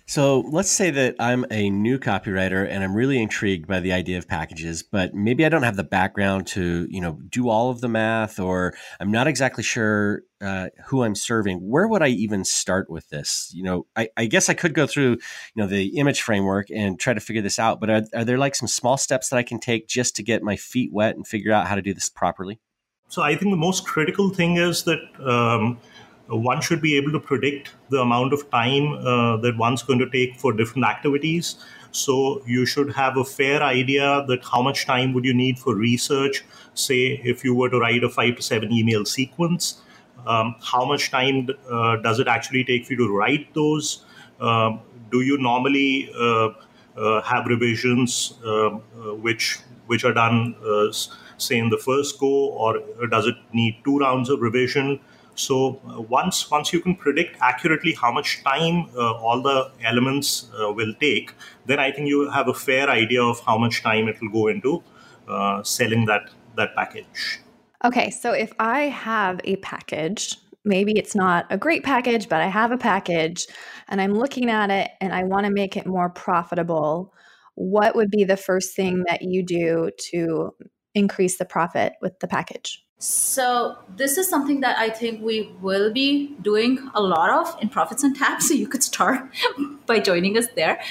So 0.07 0.41
let's 0.41 0.69
say 0.69 0.91
that 0.91 1.15
I'm 1.19 1.45
a 1.49 1.71
new 1.71 1.97
copywriter 1.97 2.69
and 2.69 2.83
I'm 2.83 2.95
really 2.95 3.19
intrigued 3.19 3.67
by 3.67 3.79
the 3.79 3.91
idea 3.91 4.19
of 4.19 4.27
packages, 4.27 4.83
but 4.83 5.15
maybe 5.15 5.43
I 5.43 5.49
don't 5.49 5.63
have 5.63 5.77
the 5.77 5.83
background 5.83 6.45
to, 6.47 6.87
you 6.91 7.01
know, 7.01 7.19
do 7.27 7.49
all 7.49 7.71
of 7.71 7.81
the 7.81 7.87
math, 7.87 8.39
or 8.39 8.75
I'm 8.99 9.09
not 9.09 9.25
exactly 9.25 9.63
sure 9.63 10.21
uh, 10.41 10.67
who 10.85 11.03
I'm 11.03 11.15
serving. 11.15 11.57
Where 11.57 11.87
would 11.87 12.03
I 12.03 12.09
even 12.09 12.45
start 12.45 12.87
with 12.87 13.09
this? 13.09 13.51
You 13.55 13.63
know, 13.63 13.87
I, 13.95 14.09
I, 14.15 14.27
guess 14.27 14.47
I 14.47 14.53
could 14.53 14.75
go 14.75 14.85
through, 14.85 15.11
you 15.11 15.17
know, 15.55 15.65
the 15.65 15.97
image 15.97 16.21
framework 16.21 16.69
and 16.69 16.99
try 16.99 17.15
to 17.15 17.19
figure 17.19 17.41
this 17.41 17.57
out. 17.57 17.79
But 17.79 17.89
are, 17.89 18.03
are 18.13 18.25
there 18.25 18.37
like 18.37 18.53
some 18.53 18.67
small 18.67 18.97
steps 18.97 19.29
that 19.29 19.37
I 19.37 19.43
can 19.43 19.59
take 19.59 19.87
just 19.87 20.15
to 20.17 20.23
get 20.23 20.43
my 20.43 20.55
feet 20.55 20.93
wet 20.93 21.15
and 21.15 21.25
figure 21.25 21.51
out 21.51 21.65
how 21.65 21.73
to 21.73 21.81
do 21.81 21.95
this 21.95 22.09
properly? 22.09 22.59
So 23.07 23.23
I 23.23 23.35
think 23.35 23.51
the 23.51 23.57
most 23.57 23.87
critical 23.87 24.29
thing 24.29 24.57
is 24.57 24.83
that. 24.83 24.99
Um, 25.19 25.79
one 26.27 26.61
should 26.61 26.81
be 26.81 26.97
able 26.97 27.11
to 27.11 27.19
predict 27.19 27.71
the 27.89 27.99
amount 27.99 28.33
of 28.33 28.49
time 28.49 28.93
uh, 28.93 29.37
that 29.37 29.57
one's 29.57 29.83
going 29.83 29.99
to 29.99 30.09
take 30.09 30.39
for 30.39 30.53
different 30.53 30.85
activities. 30.85 31.57
So 31.91 32.41
you 32.45 32.65
should 32.65 32.91
have 32.93 33.15
a 33.17 33.23
fair 33.23 33.61
idea 33.63 34.25
that 34.27 34.43
how 34.43 34.61
much 34.61 34.85
time 34.85 35.13
would 35.13 35.23
you 35.23 35.33
need 35.33 35.59
for 35.59 35.75
research. 35.75 36.43
Say, 36.73 37.21
if 37.23 37.43
you 37.43 37.55
were 37.55 37.69
to 37.69 37.79
write 37.79 38.03
a 38.03 38.09
five 38.09 38.35
to 38.37 38.41
seven 38.41 38.71
email 38.71 39.05
sequence, 39.05 39.81
um, 40.25 40.55
how 40.61 40.83
much 40.83 41.11
time 41.11 41.47
uh, 41.69 41.97
does 41.97 42.19
it 42.19 42.27
actually 42.27 42.63
take 42.63 42.85
for 42.85 42.93
you 42.93 43.07
to 43.07 43.15
write 43.15 43.53
those? 43.53 44.03
Um, 44.41 44.81
do 45.11 45.21
you 45.21 45.37
normally 45.37 46.09
uh, 46.19 46.49
uh 46.97 47.21
have 47.21 47.45
revisions 47.45 48.33
um, 48.45 48.81
uh, 48.97 49.13
which 49.15 49.59
which 49.87 50.03
are 50.03 50.13
done, 50.13 50.55
uh, 50.65 50.91
say, 51.37 51.57
in 51.57 51.69
the 51.69 51.77
first 51.77 52.19
go, 52.19 52.27
or 52.27 52.81
does 53.09 53.27
it 53.27 53.35
need 53.53 53.77
two 53.85 53.99
rounds 53.99 54.29
of 54.29 54.41
revision? 54.41 54.99
So 55.35 55.81
uh, 55.87 56.01
once 56.01 56.49
once 56.49 56.73
you 56.73 56.79
can 56.79 56.95
predict 56.95 57.37
accurately 57.41 57.93
how 57.93 58.11
much 58.11 58.43
time 58.43 58.89
uh, 58.95 59.13
all 59.13 59.41
the 59.41 59.71
elements 59.83 60.49
uh, 60.59 60.71
will 60.71 60.93
take, 60.99 61.33
then 61.65 61.79
I 61.79 61.91
think 61.91 62.07
you 62.07 62.29
have 62.29 62.47
a 62.47 62.53
fair 62.53 62.89
idea 62.89 63.21
of 63.21 63.39
how 63.41 63.57
much 63.57 63.83
time 63.83 64.07
it 64.07 64.19
will 64.21 64.29
go 64.29 64.47
into 64.47 64.83
uh, 65.27 65.63
selling 65.63 66.05
that 66.05 66.29
that 66.55 66.75
package. 66.75 67.39
Okay, 67.83 68.09
so 68.09 68.31
if 68.31 68.51
I 68.59 68.83
have 68.83 69.41
a 69.43 69.57
package, 69.57 70.35
maybe 70.63 70.93
it's 70.97 71.15
not 71.15 71.45
a 71.49 71.57
great 71.57 71.83
package, 71.83 72.27
but 72.27 72.41
I 72.41 72.47
have 72.47 72.71
a 72.71 72.77
package 72.77 73.45
and 73.87 74.01
I'm 74.01 74.13
looking 74.13 74.49
at 74.49 74.71
it 74.71 74.91
and 75.01 75.13
I 75.13 75.23
want 75.23 75.45
to 75.45 75.51
make 75.51 75.77
it 75.77 75.85
more 75.85 76.09
profitable, 76.09 77.13
what 77.55 77.95
would 77.95 78.09
be 78.09 78.23
the 78.23 78.37
first 78.37 78.75
thing 78.75 79.03
that 79.07 79.21
you 79.21 79.43
do 79.43 79.91
to 80.11 80.53
increase 80.93 81.37
the 81.37 81.45
profit 81.45 81.93
with 82.01 82.19
the 82.19 82.27
package? 82.27 82.84
So 82.97 83.77
this 83.97 84.17
is 84.17 84.29
something 84.29 84.61
that 84.61 84.77
I 84.77 84.89
think 84.89 85.21
we 85.21 85.51
will 85.61 85.91
be 85.91 86.33
doing 86.41 86.89
a 86.95 87.01
lot 87.01 87.29
of 87.29 87.61
in 87.61 87.69
Profits 87.69 88.03
on 88.03 88.13
Tap. 88.13 88.41
So 88.45 88.53
you 88.53 88.67
could 88.67 88.83
start 88.83 89.29
by 89.85 89.99
joining 89.99 90.37
us 90.37 90.47
there. 90.55 90.81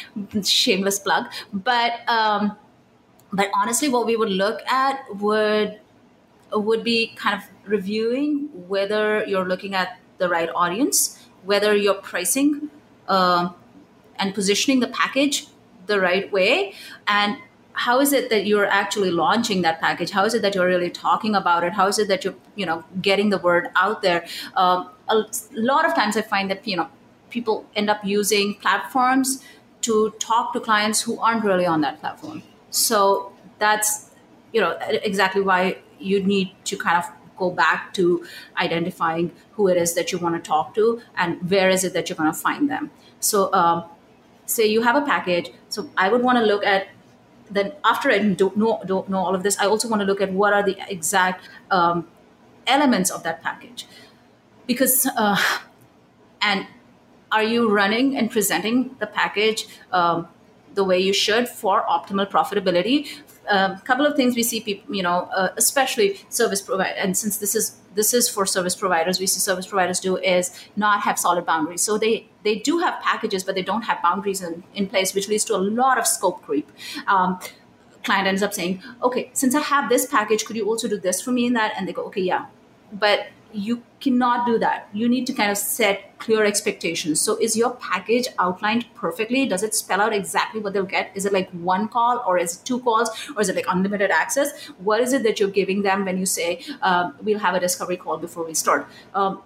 Shameless 0.42 0.98
plug. 0.98 1.26
But 1.52 2.06
um, 2.08 2.56
but 3.32 3.50
honestly, 3.54 3.88
what 3.88 4.06
we 4.06 4.16
would 4.16 4.30
look 4.30 4.60
at 4.66 5.02
would 5.16 5.80
would 6.52 6.84
be 6.84 7.14
kind 7.16 7.40
of 7.40 7.48
reviewing 7.64 8.48
whether 8.68 9.24
you're 9.26 9.48
looking 9.48 9.74
at 9.74 9.98
the 10.18 10.28
right 10.28 10.50
audience, 10.54 11.18
whether 11.42 11.74
you're 11.74 11.94
pricing 11.94 12.70
uh, 13.08 13.48
and 14.16 14.34
positioning 14.34 14.80
the 14.80 14.88
package 14.88 15.46
the 15.86 15.98
right 15.98 16.30
way, 16.30 16.74
and 17.08 17.38
how 17.74 18.00
is 18.00 18.12
it 18.12 18.30
that 18.30 18.46
you're 18.46 18.66
actually 18.66 19.10
launching 19.10 19.62
that 19.62 19.80
package? 19.80 20.10
How 20.10 20.24
is 20.24 20.34
it 20.34 20.42
that 20.42 20.54
you're 20.54 20.66
really 20.66 20.90
talking 20.90 21.34
about 21.34 21.64
it? 21.64 21.72
How 21.72 21.86
is 21.88 21.98
it 21.98 22.08
that 22.08 22.24
you're 22.24 22.34
you 22.54 22.66
know 22.66 22.84
getting 23.02 23.30
the 23.30 23.38
word 23.38 23.68
out 23.76 24.02
there? 24.02 24.26
Um, 24.56 24.90
a 25.08 25.24
lot 25.52 25.84
of 25.84 25.94
times 25.94 26.16
i 26.16 26.22
find 26.22 26.50
that 26.50 26.66
you 26.66 26.76
know 26.76 26.88
people 27.28 27.66
end 27.76 27.90
up 27.90 28.02
using 28.04 28.54
platforms 28.54 29.44
to 29.82 30.10
talk 30.18 30.54
to 30.54 30.60
clients 30.60 31.02
who 31.02 31.18
aren't 31.18 31.44
really 31.44 31.66
on 31.66 31.82
that 31.82 32.00
platform. 32.00 32.42
So 32.70 33.32
that's 33.58 34.10
you 34.52 34.60
know 34.60 34.78
exactly 34.80 35.42
why 35.42 35.78
you 35.98 36.22
need 36.22 36.52
to 36.64 36.76
kind 36.76 36.96
of 36.96 37.10
go 37.36 37.50
back 37.50 37.92
to 37.94 38.24
identifying 38.56 39.32
who 39.52 39.66
it 39.66 39.76
is 39.76 39.94
that 39.94 40.12
you 40.12 40.18
want 40.18 40.36
to 40.36 40.48
talk 40.48 40.74
to 40.76 41.00
and 41.16 41.50
where 41.50 41.68
is 41.68 41.82
it 41.82 41.92
that 41.92 42.08
you're 42.08 42.16
going 42.16 42.32
to 42.32 42.38
find 42.38 42.70
them. 42.70 42.92
So 43.18 43.52
um, 43.52 43.84
say 44.46 44.66
you 44.66 44.82
have 44.82 44.96
a 44.96 45.02
package 45.02 45.50
so 45.68 45.88
i 45.96 46.08
would 46.08 46.22
want 46.22 46.38
to 46.38 46.44
look 46.44 46.64
at 46.64 46.88
then 47.50 47.72
after 47.84 48.10
I 48.10 48.18
don't 48.18 48.56
know, 48.56 48.82
don't 48.86 49.08
know 49.08 49.18
all 49.18 49.34
of 49.34 49.42
this, 49.42 49.58
I 49.58 49.66
also 49.66 49.88
want 49.88 50.00
to 50.00 50.06
look 50.06 50.20
at 50.20 50.32
what 50.32 50.52
are 50.52 50.62
the 50.62 50.76
exact 50.88 51.48
um, 51.70 52.06
elements 52.66 53.10
of 53.10 53.22
that 53.22 53.42
package. 53.42 53.86
Because, 54.66 55.06
uh, 55.16 55.36
and 56.40 56.66
are 57.30 57.42
you 57.42 57.70
running 57.70 58.16
and 58.16 58.30
presenting 58.30 58.96
the 58.98 59.06
package 59.06 59.66
um, 59.92 60.28
the 60.74 60.84
way 60.84 60.98
you 60.98 61.12
should 61.12 61.48
for 61.48 61.84
optimal 61.86 62.30
profitability? 62.30 63.08
A 63.46 63.56
um, 63.56 63.78
couple 63.80 64.06
of 64.06 64.16
things 64.16 64.34
we 64.34 64.42
see 64.42 64.60
people, 64.60 64.94
you 64.94 65.02
know, 65.02 65.28
uh, 65.36 65.48
especially 65.56 66.20
service 66.28 66.62
provider, 66.62 66.98
and 66.98 67.16
since 67.16 67.38
this 67.38 67.54
is 67.54 67.76
this 67.94 68.12
is 68.12 68.28
for 68.28 68.44
service 68.44 68.74
providers 68.74 69.20
we 69.20 69.26
see 69.26 69.40
service 69.40 69.66
providers 69.66 70.00
do 70.00 70.16
is 70.16 70.50
not 70.76 71.00
have 71.02 71.18
solid 71.18 71.46
boundaries. 71.46 71.82
So 71.82 71.98
they 71.98 72.28
they 72.42 72.56
do 72.56 72.78
have 72.78 73.00
packages 73.02 73.44
but 73.44 73.54
they 73.54 73.62
don't 73.62 73.82
have 73.82 74.02
boundaries 74.02 74.42
in, 74.42 74.64
in 74.74 74.88
place 74.88 75.14
which 75.14 75.28
leads 75.28 75.44
to 75.46 75.56
a 75.56 75.62
lot 75.80 75.98
of 75.98 76.06
scope 76.06 76.42
creep. 76.42 76.70
Um, 77.06 77.38
client 78.02 78.26
ends 78.28 78.42
up 78.42 78.52
saying 78.52 78.82
okay 79.02 79.30
since 79.32 79.54
i 79.54 79.60
have 79.60 79.88
this 79.88 80.04
package 80.04 80.44
could 80.44 80.56
you 80.56 80.66
also 80.66 80.86
do 80.86 80.98
this 80.98 81.22
for 81.22 81.32
me 81.32 81.46
in 81.46 81.52
that? 81.54 81.72
And 81.76 81.88
they 81.88 81.92
go 81.92 82.04
okay 82.04 82.22
yeah. 82.22 82.46
But 82.92 83.28
you 83.54 83.82
cannot 84.00 84.46
do 84.46 84.58
that. 84.58 84.88
You 84.92 85.08
need 85.08 85.26
to 85.26 85.32
kind 85.32 85.50
of 85.50 85.56
set 85.56 86.18
clear 86.18 86.44
expectations. 86.44 87.20
So, 87.20 87.36
is 87.40 87.56
your 87.56 87.74
package 87.76 88.28
outlined 88.38 88.86
perfectly? 88.94 89.46
Does 89.46 89.62
it 89.62 89.74
spell 89.74 90.00
out 90.00 90.12
exactly 90.12 90.60
what 90.60 90.72
they'll 90.72 90.84
get? 90.84 91.10
Is 91.14 91.24
it 91.24 91.32
like 91.32 91.50
one 91.50 91.88
call, 91.88 92.22
or 92.26 92.38
is 92.38 92.56
it 92.56 92.64
two 92.64 92.80
calls, 92.80 93.10
or 93.36 93.42
is 93.42 93.48
it 93.48 93.56
like 93.56 93.66
unlimited 93.68 94.10
access? 94.10 94.68
What 94.78 95.00
is 95.00 95.12
it 95.12 95.22
that 95.22 95.40
you're 95.40 95.50
giving 95.50 95.82
them 95.82 96.04
when 96.04 96.18
you 96.18 96.26
say 96.26 96.60
um, 96.82 97.14
we'll 97.22 97.38
have 97.38 97.54
a 97.54 97.60
discovery 97.60 97.96
call 97.96 98.18
before 98.18 98.44
we 98.44 98.54
start? 98.54 98.86
Um, 99.14 99.42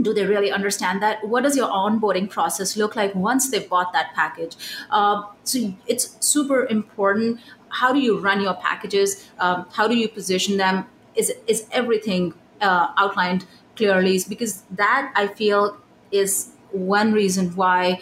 do 0.00 0.14
they 0.14 0.24
really 0.24 0.50
understand 0.50 1.02
that 1.02 1.26
what 1.26 1.42
does 1.42 1.56
your 1.56 1.68
onboarding 1.68 2.28
process 2.28 2.76
look 2.76 2.96
like 2.96 3.14
once 3.14 3.50
they've 3.50 3.68
bought 3.68 3.92
that 3.92 4.14
package 4.14 4.56
um, 4.90 5.26
so 5.44 5.74
it's 5.86 6.16
super 6.26 6.64
important 6.66 7.38
how 7.68 7.92
do 7.92 8.00
you 8.00 8.18
run 8.18 8.40
your 8.40 8.54
packages 8.54 9.28
um, 9.38 9.66
how 9.72 9.86
do 9.86 9.94
you 9.94 10.08
position 10.08 10.56
them 10.56 10.86
is 11.14 11.32
is 11.46 11.66
everything 11.72 12.32
uh, 12.62 12.88
outlined 12.96 13.44
clearly 13.76 14.14
is 14.16 14.24
because 14.24 14.62
that 14.70 15.12
I 15.14 15.26
feel 15.26 15.78
is 16.10 16.52
one 16.70 17.12
reason 17.12 17.54
why 17.56 18.00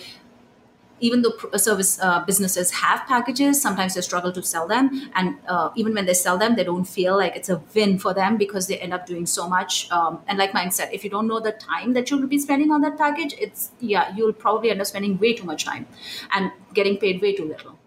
even 1.00 1.22
though 1.22 1.32
service 1.56 1.98
uh, 2.00 2.22
businesses 2.24 2.70
have 2.70 3.06
packages, 3.06 3.60
sometimes 3.60 3.94
they 3.94 4.00
struggle 4.02 4.32
to 4.32 4.42
sell 4.42 4.68
them. 4.68 5.10
And 5.14 5.36
uh, 5.48 5.70
even 5.74 5.94
when 5.94 6.06
they 6.06 6.14
sell 6.14 6.36
them, 6.38 6.56
they 6.56 6.64
don't 6.64 6.84
feel 6.84 7.16
like 7.16 7.34
it's 7.36 7.48
a 7.48 7.62
win 7.74 7.98
for 7.98 8.12
them 8.12 8.36
because 8.36 8.66
they 8.66 8.78
end 8.78 8.92
up 8.92 9.06
doing 9.06 9.26
so 9.26 9.48
much. 9.48 9.90
Um, 9.90 10.20
and 10.28 10.38
like 10.38 10.52
Mike 10.52 10.72
said, 10.72 10.90
if 10.92 11.02
you 11.02 11.10
don't 11.10 11.26
know 11.26 11.40
the 11.40 11.52
time 11.52 11.94
that 11.94 12.10
you'll 12.10 12.26
be 12.26 12.38
spending 12.38 12.70
on 12.70 12.82
that 12.82 12.98
package, 12.98 13.34
it's, 13.38 13.70
yeah, 13.80 14.14
you'll 14.14 14.34
probably 14.34 14.70
end 14.70 14.80
up 14.80 14.86
spending 14.86 15.18
way 15.18 15.32
too 15.32 15.44
much 15.44 15.64
time 15.64 15.86
and 16.34 16.52
getting 16.74 16.98
paid 16.98 17.22
way 17.22 17.34
too 17.34 17.46
little. 17.46 17.78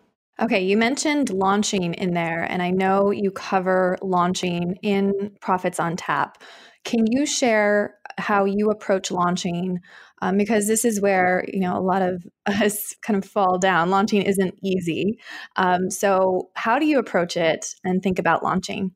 Okay, 0.41 0.63
you 0.63 0.75
mentioned 0.75 1.29
launching 1.29 1.93
in 1.93 2.15
there, 2.15 2.41
and 2.43 2.63
I 2.63 2.71
know 2.71 3.11
you 3.11 3.29
cover 3.29 3.99
launching 4.01 4.79
in 4.81 5.37
Profits 5.41 5.79
on 5.79 5.95
Tap. 5.95 6.43
Can 6.83 7.05
you 7.09 7.25
share 7.25 7.95
how 8.17 8.45
you 8.45 8.69
approach 8.69 9.11
launching? 9.11 9.79
Um, 10.21 10.37
because 10.37 10.67
this 10.67 10.85
is 10.85 11.01
where 11.01 11.45
you 11.51 11.59
know 11.59 11.77
a 11.77 11.81
lot 11.81 12.01
of 12.01 12.25
us 12.45 12.95
kind 13.01 13.21
of 13.21 13.29
fall 13.29 13.57
down. 13.57 13.89
Launching 13.89 14.21
isn't 14.21 14.55
easy. 14.61 15.19
Um, 15.55 15.89
so, 15.89 16.49
how 16.55 16.79
do 16.79 16.85
you 16.85 16.99
approach 16.99 17.37
it 17.37 17.75
and 17.83 18.01
think 18.01 18.19
about 18.19 18.43
launching? 18.43 18.91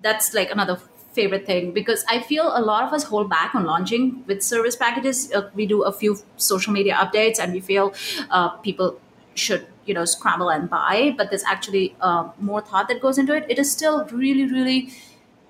That's 0.00 0.34
like 0.34 0.50
another 0.50 0.80
favorite 1.12 1.46
thing 1.46 1.72
because 1.72 2.04
I 2.08 2.20
feel 2.20 2.56
a 2.56 2.62
lot 2.62 2.84
of 2.84 2.92
us 2.92 3.04
hold 3.04 3.28
back 3.28 3.54
on 3.54 3.64
launching 3.64 4.22
with 4.26 4.42
service 4.42 4.76
packages. 4.76 5.32
Uh, 5.32 5.50
we 5.54 5.66
do 5.66 5.82
a 5.82 5.92
few 5.92 6.18
social 6.36 6.72
media 6.72 6.94
updates, 6.94 7.40
and 7.40 7.52
we 7.52 7.60
feel 7.60 7.92
uh, 8.30 8.50
people 8.58 9.00
should 9.34 9.66
you 9.86 9.94
know 9.94 10.04
scramble 10.04 10.50
and 10.50 10.70
buy. 10.70 11.14
But 11.16 11.30
there's 11.30 11.44
actually 11.44 11.96
uh, 12.00 12.30
more 12.38 12.60
thought 12.60 12.88
that 12.88 13.00
goes 13.00 13.18
into 13.18 13.34
it. 13.34 13.46
It 13.48 13.58
is 13.58 13.72
still 13.72 14.04
really, 14.06 14.44
really 14.44 14.92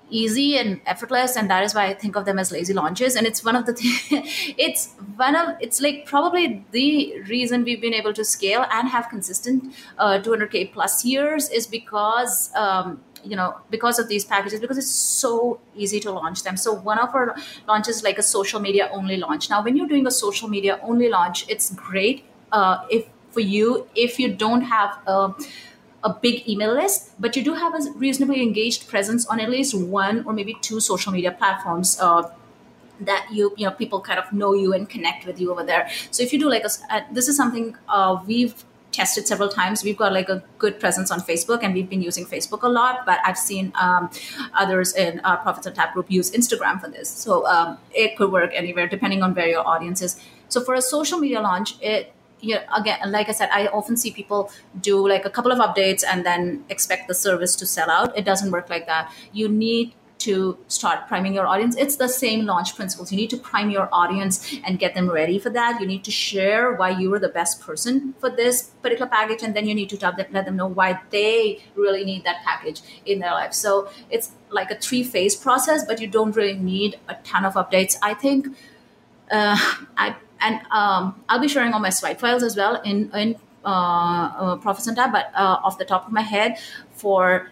easy 0.09 0.57
and 0.57 0.81
effortless 0.85 1.35
and 1.35 1.49
that 1.49 1.63
is 1.63 1.73
why 1.75 1.85
i 1.85 1.93
think 1.93 2.15
of 2.15 2.25
them 2.25 2.39
as 2.39 2.51
lazy 2.51 2.73
launches. 2.73 3.15
And 3.15 3.27
it's 3.27 3.43
one 3.43 3.55
of 3.55 3.65
the 3.65 3.73
th- 3.73 4.55
it's 4.57 4.93
one 5.15 5.35
of 5.35 5.55
it's 5.59 5.81
like 5.81 6.05
probably 6.05 6.65
the 6.71 7.21
reason 7.27 7.63
we've 7.63 7.81
been 7.81 7.93
able 7.93 8.13
to 8.13 8.25
scale 8.25 8.65
and 8.71 8.87
have 8.89 9.09
consistent 9.09 9.73
uh, 9.97 10.19
200k 10.19 10.65
plus 10.65 11.05
years 11.05 11.49
is 11.49 11.67
because 11.67 12.51
um, 12.55 13.01
you 13.23 13.35
know 13.35 13.57
because 13.69 13.99
of 13.99 14.07
these 14.07 14.25
packages 14.25 14.59
because 14.59 14.77
it's 14.77 14.89
so 14.89 15.59
easy 15.75 15.99
to 15.99 16.11
launch 16.11 16.43
them. 16.43 16.57
So 16.57 16.73
one 16.73 16.99
of 16.99 17.13
our 17.13 17.35
launches 17.67 18.03
like 18.03 18.17
a 18.17 18.23
social 18.23 18.59
media 18.59 18.89
only 18.91 19.17
launch. 19.17 19.49
Now 19.49 19.63
when 19.63 19.75
you're 19.75 19.87
doing 19.87 20.07
a 20.07 20.11
social 20.11 20.49
media 20.49 20.79
only 20.81 21.09
launch 21.09 21.45
it's 21.49 21.73
great 21.73 22.25
uh, 22.51 22.85
if 22.89 23.07
for 23.31 23.41
you 23.41 23.87
if 23.95 24.19
you 24.19 24.33
don't 24.33 24.61
have 24.61 24.97
a 25.05 25.33
a 26.03 26.13
big 26.13 26.47
email 26.47 26.73
list, 26.73 27.11
but 27.19 27.35
you 27.35 27.43
do 27.43 27.53
have 27.53 27.73
a 27.73 27.91
reasonably 27.91 28.41
engaged 28.41 28.87
presence 28.87 29.25
on 29.27 29.39
at 29.39 29.49
least 29.49 29.73
one 29.73 30.23
or 30.25 30.33
maybe 30.33 30.55
two 30.61 30.79
social 30.79 31.11
media 31.11 31.31
platforms. 31.31 31.99
Uh, 31.99 32.29
that 33.01 33.25
you 33.31 33.53
you 33.55 33.65
know 33.65 33.71
people 33.71 34.01
kind 34.01 34.19
of 34.19 34.31
know 34.33 34.53
you 34.53 34.73
and 34.73 34.89
connect 34.89 35.25
with 35.25 35.39
you 35.39 35.51
over 35.51 35.63
there. 35.63 35.89
So 36.11 36.21
if 36.21 36.33
you 36.33 36.39
do 36.39 36.49
like 36.49 36.63
a 36.63 36.93
uh, 36.93 37.01
this 37.11 37.29
is 37.29 37.37
something 37.37 37.75
uh, 37.87 38.21
we've 38.27 38.65
tested 38.91 39.27
several 39.27 39.49
times. 39.49 39.83
We've 39.83 39.97
got 39.97 40.13
like 40.13 40.29
a 40.29 40.43
good 40.57 40.79
presence 40.79 41.11
on 41.11 41.19
facebook 41.19 41.63
and 41.63 41.73
we've 41.73 41.89
been 41.89 42.01
using 42.01 42.25
facebook 42.25 42.63
a 42.63 42.67
lot 42.67 43.05
but 43.05 43.19
i've 43.23 43.37
seen 43.37 43.71
um, 43.79 44.09
others 44.53 44.95
in 44.95 45.19
our 45.21 45.37
profits 45.37 45.67
on 45.67 45.73
tap 45.73 45.93
group 45.93 46.09
use 46.09 46.31
instagram 46.31 46.81
for 46.81 46.89
this. 46.89 47.09
So 47.09 47.45
um, 47.47 47.77
it 47.93 48.17
could 48.17 48.31
work 48.31 48.51
anywhere 48.53 48.87
depending 48.87 49.23
on 49.23 49.33
where 49.33 49.47
your 49.47 49.67
audience 49.67 50.01
is. 50.01 50.19
So 50.49 50.61
for 50.61 50.73
a 50.73 50.81
social 50.81 51.19
media 51.19 51.41
launch 51.41 51.75
it 51.81 52.13
yeah, 52.41 52.63
again, 52.75 52.99
like 53.11 53.29
I 53.29 53.33
said, 53.33 53.49
I 53.51 53.67
often 53.67 53.97
see 53.97 54.11
people 54.11 54.51
do 54.79 55.07
like 55.07 55.25
a 55.25 55.29
couple 55.29 55.51
of 55.51 55.59
updates 55.59 56.03
and 56.07 56.25
then 56.25 56.63
expect 56.69 57.07
the 57.07 57.13
service 57.13 57.55
to 57.57 57.65
sell 57.65 57.89
out. 57.89 58.17
It 58.17 58.25
doesn't 58.25 58.51
work 58.51 58.69
like 58.69 58.85
that. 58.87 59.11
You 59.33 59.49
need 59.49 59.93
to 60.19 60.57
start 60.67 61.07
priming 61.07 61.33
your 61.33 61.47
audience. 61.47 61.77
It's 61.77 61.95
the 61.95 62.09
same 62.09 62.45
launch 62.45 62.75
principles. 62.75 63.09
You 63.09 63.17
need 63.17 63.29
to 63.29 63.37
prime 63.37 63.69
your 63.69 63.87
audience 63.93 64.53
and 64.65 64.77
get 64.77 64.93
them 64.93 65.09
ready 65.09 65.39
for 65.39 65.49
that. 65.51 65.79
You 65.79 65.87
need 65.87 66.03
to 66.03 66.11
share 66.11 66.73
why 66.73 66.89
you 66.89 67.13
are 67.13 67.19
the 67.19 67.29
best 67.29 67.61
person 67.61 68.13
for 68.19 68.29
this 68.29 68.63
particular 68.81 69.09
package, 69.09 69.43
and 69.43 69.55
then 69.55 69.65
you 69.65 69.73
need 69.73 69.89
to 69.89 69.97
them, 69.97 70.15
let 70.31 70.45
them 70.45 70.57
know 70.57 70.67
why 70.67 70.99
they 71.09 71.63
really 71.75 72.03
need 72.03 72.25
that 72.25 72.43
package 72.43 72.81
in 73.05 73.19
their 73.19 73.31
life. 73.31 73.53
So 73.53 73.89
it's 74.09 74.31
like 74.49 74.71
a 74.71 74.75
three 74.75 75.03
phase 75.03 75.37
process, 75.37 75.85
but 75.85 76.01
you 76.01 76.07
don't 76.07 76.35
really 76.35 76.57
need 76.57 76.99
a 77.07 77.15
ton 77.23 77.45
of 77.45 77.53
updates. 77.53 77.95
I 78.01 78.13
think 78.13 78.47
uh, 79.31 79.57
I 79.95 80.17
and 80.41 80.61
um, 80.71 81.21
I'll 81.27 81.39
be 81.39 81.47
sharing 81.47 81.73
all 81.73 81.79
my 81.79 81.89
swipe 81.89 82.19
files 82.19 82.43
as 82.43 82.55
well 82.55 82.81
in 82.81 83.11
in 83.13 83.35
uh, 83.65 83.69
uh, 83.69 84.55
Profits 84.57 84.87
on 84.87 84.95
Tap. 84.95 85.11
But 85.11 85.31
uh, 85.35 85.59
off 85.63 85.77
the 85.77 85.85
top 85.85 86.07
of 86.07 86.13
my 86.13 86.21
head, 86.21 86.57
for 86.91 87.51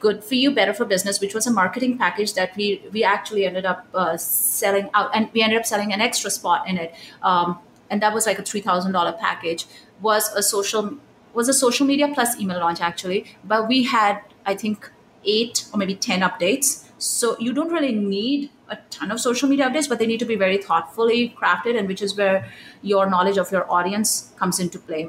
good 0.00 0.22
for 0.22 0.34
you, 0.34 0.50
better 0.50 0.72
for 0.72 0.84
business, 0.84 1.20
which 1.20 1.34
was 1.34 1.46
a 1.46 1.52
marketing 1.52 1.98
package 1.98 2.34
that 2.34 2.56
we 2.56 2.82
we 2.92 3.04
actually 3.04 3.44
ended 3.44 3.66
up 3.66 3.86
uh, 3.94 4.16
selling 4.16 4.90
out, 4.94 5.10
and 5.14 5.28
we 5.32 5.42
ended 5.42 5.58
up 5.58 5.66
selling 5.66 5.92
an 5.92 6.00
extra 6.00 6.30
spot 6.30 6.68
in 6.68 6.78
it, 6.78 6.94
um, 7.22 7.58
and 7.90 8.02
that 8.02 8.14
was 8.14 8.26
like 8.26 8.38
a 8.38 8.42
three 8.42 8.60
thousand 8.60 8.92
dollar 8.92 9.12
package. 9.12 9.66
Was 10.00 10.32
a 10.34 10.42
social 10.42 10.96
was 11.34 11.48
a 11.48 11.52
social 11.52 11.86
media 11.86 12.08
plus 12.14 12.38
email 12.40 12.60
launch 12.60 12.80
actually, 12.80 13.26
but 13.44 13.68
we 13.68 13.84
had 13.84 14.20
I 14.46 14.54
think 14.54 14.90
eight 15.24 15.66
or 15.72 15.78
maybe 15.78 15.94
ten 15.94 16.20
updates. 16.20 16.84
So 16.98 17.36
you 17.38 17.52
don't 17.52 17.72
really 17.72 17.92
need 17.92 18.50
a 18.68 18.76
ton 18.90 19.10
of 19.10 19.20
social 19.20 19.48
media 19.48 19.68
updates, 19.68 19.88
but 19.88 19.98
they 19.98 20.06
need 20.06 20.18
to 20.20 20.26
be 20.26 20.36
very 20.36 20.58
thoughtfully 20.58 21.34
crafted, 21.40 21.78
and 21.78 21.88
which 21.88 22.02
is 22.02 22.16
where 22.16 22.48
your 22.82 23.08
knowledge 23.08 23.38
of 23.38 23.50
your 23.50 23.70
audience 23.70 24.32
comes 24.38 24.60
into 24.60 24.78
play, 24.78 25.08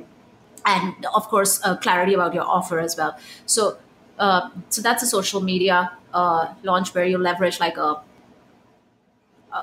and 0.65 1.05
of 1.13 1.27
course, 1.27 1.59
uh, 1.63 1.75
clarity 1.77 2.13
about 2.13 2.33
your 2.33 2.43
offer 2.43 2.79
as 2.79 2.97
well. 2.97 3.17
So, 3.45 3.77
uh, 4.17 4.49
so 4.69 4.81
that's 4.81 5.03
a 5.03 5.07
social 5.07 5.41
media 5.41 5.91
uh, 6.13 6.53
launch 6.63 6.93
where 6.93 7.05
you 7.05 7.17
leverage 7.17 7.59
like 7.59 7.77
a 7.77 8.01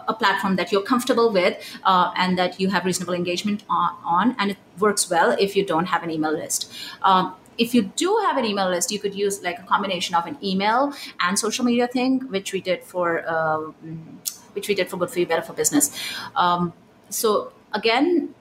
a 0.08 0.14
platform 0.14 0.56
that 0.56 0.72
you're 0.72 0.82
comfortable 0.82 1.32
with 1.32 1.56
uh, 1.84 2.12
and 2.16 2.36
that 2.36 2.58
you 2.60 2.70
have 2.70 2.84
reasonable 2.84 3.14
engagement 3.14 3.62
on, 3.70 3.94
on, 4.04 4.36
and 4.38 4.50
it 4.50 4.56
works 4.78 5.08
well 5.08 5.36
if 5.38 5.54
you 5.54 5.64
don't 5.64 5.86
have 5.86 6.02
an 6.02 6.10
email 6.10 6.32
list. 6.32 6.72
Um, 7.02 7.36
if 7.58 7.74
you 7.74 7.82
do 7.96 8.16
have 8.24 8.36
an 8.36 8.44
email 8.44 8.68
list, 8.68 8.90
you 8.90 8.98
could 8.98 9.14
use 9.14 9.42
like 9.42 9.58
a 9.58 9.62
combination 9.62 10.14
of 10.14 10.26
an 10.26 10.36
email 10.42 10.92
and 11.20 11.38
social 11.38 11.64
media 11.64 11.86
thing, 11.86 12.20
which 12.30 12.52
we 12.52 12.60
did 12.60 12.84
for 12.84 13.24
uh, 13.26 13.58
which 14.52 14.68
we 14.68 14.74
did 14.74 14.88
for 14.88 14.96
Good 14.96 15.10
for 15.10 15.18
You, 15.18 15.26
Better 15.26 15.42
for 15.42 15.52
Business. 15.52 15.90
Um, 16.34 16.72
so 17.10 17.52
again, 17.72 18.34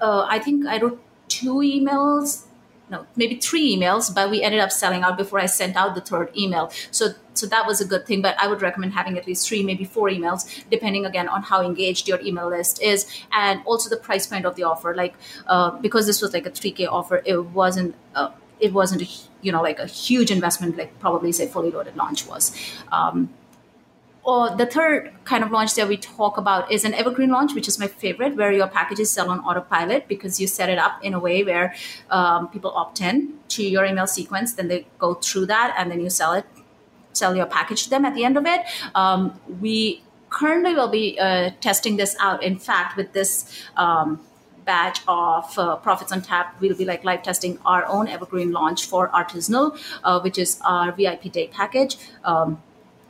uh, 0.00 0.26
I 0.28 0.38
think 0.38 0.66
I 0.66 0.78
wrote 0.80 1.00
two 1.28 1.56
emails, 1.56 2.44
no, 2.90 3.06
maybe 3.16 3.36
three 3.36 3.74
emails, 3.74 4.14
but 4.14 4.30
we 4.30 4.42
ended 4.42 4.60
up 4.60 4.70
selling 4.70 5.02
out 5.02 5.16
before 5.16 5.38
I 5.38 5.46
sent 5.46 5.76
out 5.76 5.94
the 5.94 6.02
third 6.02 6.30
email. 6.36 6.70
So 6.90 7.14
so 7.34 7.46
that 7.46 7.66
was 7.66 7.80
a 7.80 7.86
good 7.86 8.06
thing. 8.06 8.20
But 8.20 8.36
I 8.38 8.46
would 8.48 8.60
recommend 8.60 8.92
having 8.92 9.16
at 9.16 9.26
least 9.26 9.48
three, 9.48 9.62
maybe 9.62 9.84
four 9.84 10.10
emails, 10.10 10.46
depending 10.70 11.06
again 11.06 11.28
on 11.28 11.42
how 11.42 11.62
engaged 11.62 12.06
your 12.06 12.20
email 12.20 12.48
list 12.50 12.82
is, 12.82 13.06
and 13.32 13.62
also 13.64 13.88
the 13.88 13.96
price 13.96 14.26
point 14.26 14.44
of 14.44 14.56
the 14.56 14.64
offer. 14.64 14.94
Like 14.94 15.14
uh, 15.46 15.70
because 15.70 16.06
this 16.06 16.20
was 16.20 16.34
like 16.34 16.44
a 16.44 16.50
three 16.50 16.72
K 16.72 16.86
offer, 16.86 17.22
it 17.24 17.38
wasn't. 17.46 17.94
Uh, 18.14 18.30
it 18.62 18.72
wasn't 18.72 19.02
a, 19.02 19.08
you 19.42 19.52
know 19.52 19.62
like 19.62 19.78
a 19.78 19.86
huge 19.86 20.30
investment 20.30 20.76
like 20.76 20.98
probably 21.00 21.32
say 21.32 21.46
fully 21.46 21.70
loaded 21.70 21.96
launch 21.96 22.26
was 22.26 22.56
um, 22.92 23.28
or 24.24 24.54
the 24.56 24.66
third 24.66 25.12
kind 25.24 25.42
of 25.42 25.50
launch 25.50 25.74
that 25.74 25.88
we 25.88 25.96
talk 25.96 26.36
about 26.38 26.70
is 26.70 26.84
an 26.84 26.94
evergreen 26.94 27.30
launch, 27.30 27.54
which 27.54 27.66
is 27.66 27.78
my 27.78 27.88
favorite, 27.88 28.36
where 28.36 28.52
your 28.52 28.68
packages 28.68 29.10
sell 29.10 29.30
on 29.30 29.40
autopilot 29.40 30.06
because 30.06 30.40
you 30.40 30.46
set 30.46 30.68
it 30.68 30.78
up 30.78 31.02
in 31.02 31.12
a 31.12 31.18
way 31.18 31.42
where 31.42 31.74
um, 32.10 32.48
people 32.48 32.70
opt 32.70 33.00
in 33.00 33.34
to 33.48 33.64
your 33.64 33.84
email 33.84 34.06
sequence, 34.06 34.54
then 34.54 34.68
they 34.68 34.86
go 34.98 35.14
through 35.14 35.46
that, 35.46 35.74
and 35.76 35.90
then 35.90 36.00
you 36.00 36.08
sell 36.08 36.34
it, 36.34 36.46
sell 37.12 37.34
your 37.34 37.46
package 37.46 37.82
to 37.84 37.90
them 37.90 38.04
at 38.04 38.14
the 38.14 38.24
end 38.24 38.36
of 38.36 38.46
it. 38.46 38.60
Um, 38.94 39.40
we 39.60 40.02
currently 40.30 40.74
will 40.74 40.88
be 40.88 41.18
uh, 41.18 41.50
testing 41.60 41.96
this 41.96 42.16
out. 42.20 42.42
In 42.42 42.58
fact, 42.58 42.96
with 42.96 43.12
this. 43.12 43.64
Um, 43.76 44.20
batch 44.64 45.00
of 45.08 45.58
uh, 45.58 45.76
profits 45.76 46.12
on 46.12 46.22
tap 46.22 46.56
we'll 46.60 46.76
be 46.76 46.84
like 46.84 47.04
live 47.04 47.22
testing 47.22 47.58
our 47.64 47.84
own 47.86 48.08
evergreen 48.08 48.52
launch 48.52 48.86
for 48.86 49.08
artisanal 49.08 49.78
uh, 50.04 50.20
which 50.20 50.38
is 50.38 50.60
our 50.64 50.92
vip 50.92 51.22
day 51.32 51.48
package. 51.48 51.96
Um, 52.24 52.62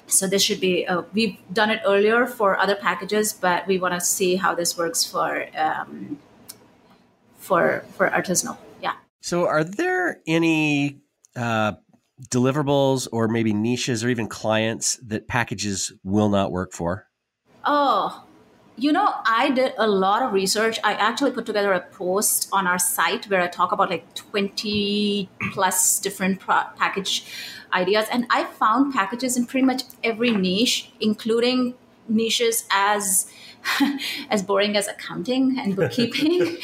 so 0.06 0.26
this 0.26 0.42
should 0.42 0.60
be 0.60 0.86
uh, 0.86 1.02
we've 1.12 1.36
done 1.52 1.70
it 1.70 1.80
earlier 1.86 2.26
for 2.26 2.58
other 2.58 2.76
packages 2.76 3.32
but 3.32 3.66
we 3.66 3.78
want 3.78 3.94
to 3.94 4.00
see 4.00 4.36
how 4.36 4.54
this 4.54 4.76
works 4.76 5.04
for 5.04 5.46
um, 5.56 6.18
for 7.42 7.84
for 7.96 8.08
artisanal. 8.08 8.56
Yeah. 8.80 8.94
So 9.20 9.46
are 9.46 9.64
there 9.64 10.20
any 10.26 11.00
uh, 11.36 11.72
deliverables 12.30 13.08
or 13.12 13.28
maybe 13.28 13.52
niches 13.52 14.04
or 14.04 14.08
even 14.08 14.28
clients 14.28 14.96
that 15.04 15.28
packages 15.28 15.92
will 16.04 16.28
not 16.28 16.52
work 16.52 16.72
for? 16.72 17.08
Oh, 17.64 18.24
you 18.76 18.92
know, 18.92 19.12
I 19.26 19.50
did 19.50 19.74
a 19.78 19.86
lot 19.86 20.22
of 20.22 20.32
research. 20.32 20.78
I 20.82 20.94
actually 20.94 21.32
put 21.32 21.46
together 21.46 21.72
a 21.72 21.80
post 21.80 22.48
on 22.52 22.66
our 22.66 22.78
site 22.78 23.26
where 23.26 23.40
I 23.40 23.46
talk 23.48 23.72
about 23.72 23.90
like 23.90 24.14
20 24.14 25.28
plus 25.52 26.00
different 26.00 26.40
pro- 26.40 26.64
package 26.76 27.24
ideas. 27.72 28.06
And 28.10 28.26
I 28.30 28.44
found 28.44 28.92
packages 28.92 29.36
in 29.36 29.46
pretty 29.46 29.66
much 29.66 29.82
every 30.02 30.30
niche, 30.30 30.90
including 31.00 31.74
niches 32.08 32.64
as 32.70 33.30
as 34.30 34.42
boring 34.42 34.76
as 34.76 34.88
accounting 34.88 35.56
and 35.58 35.76
bookkeeping. 35.76 36.56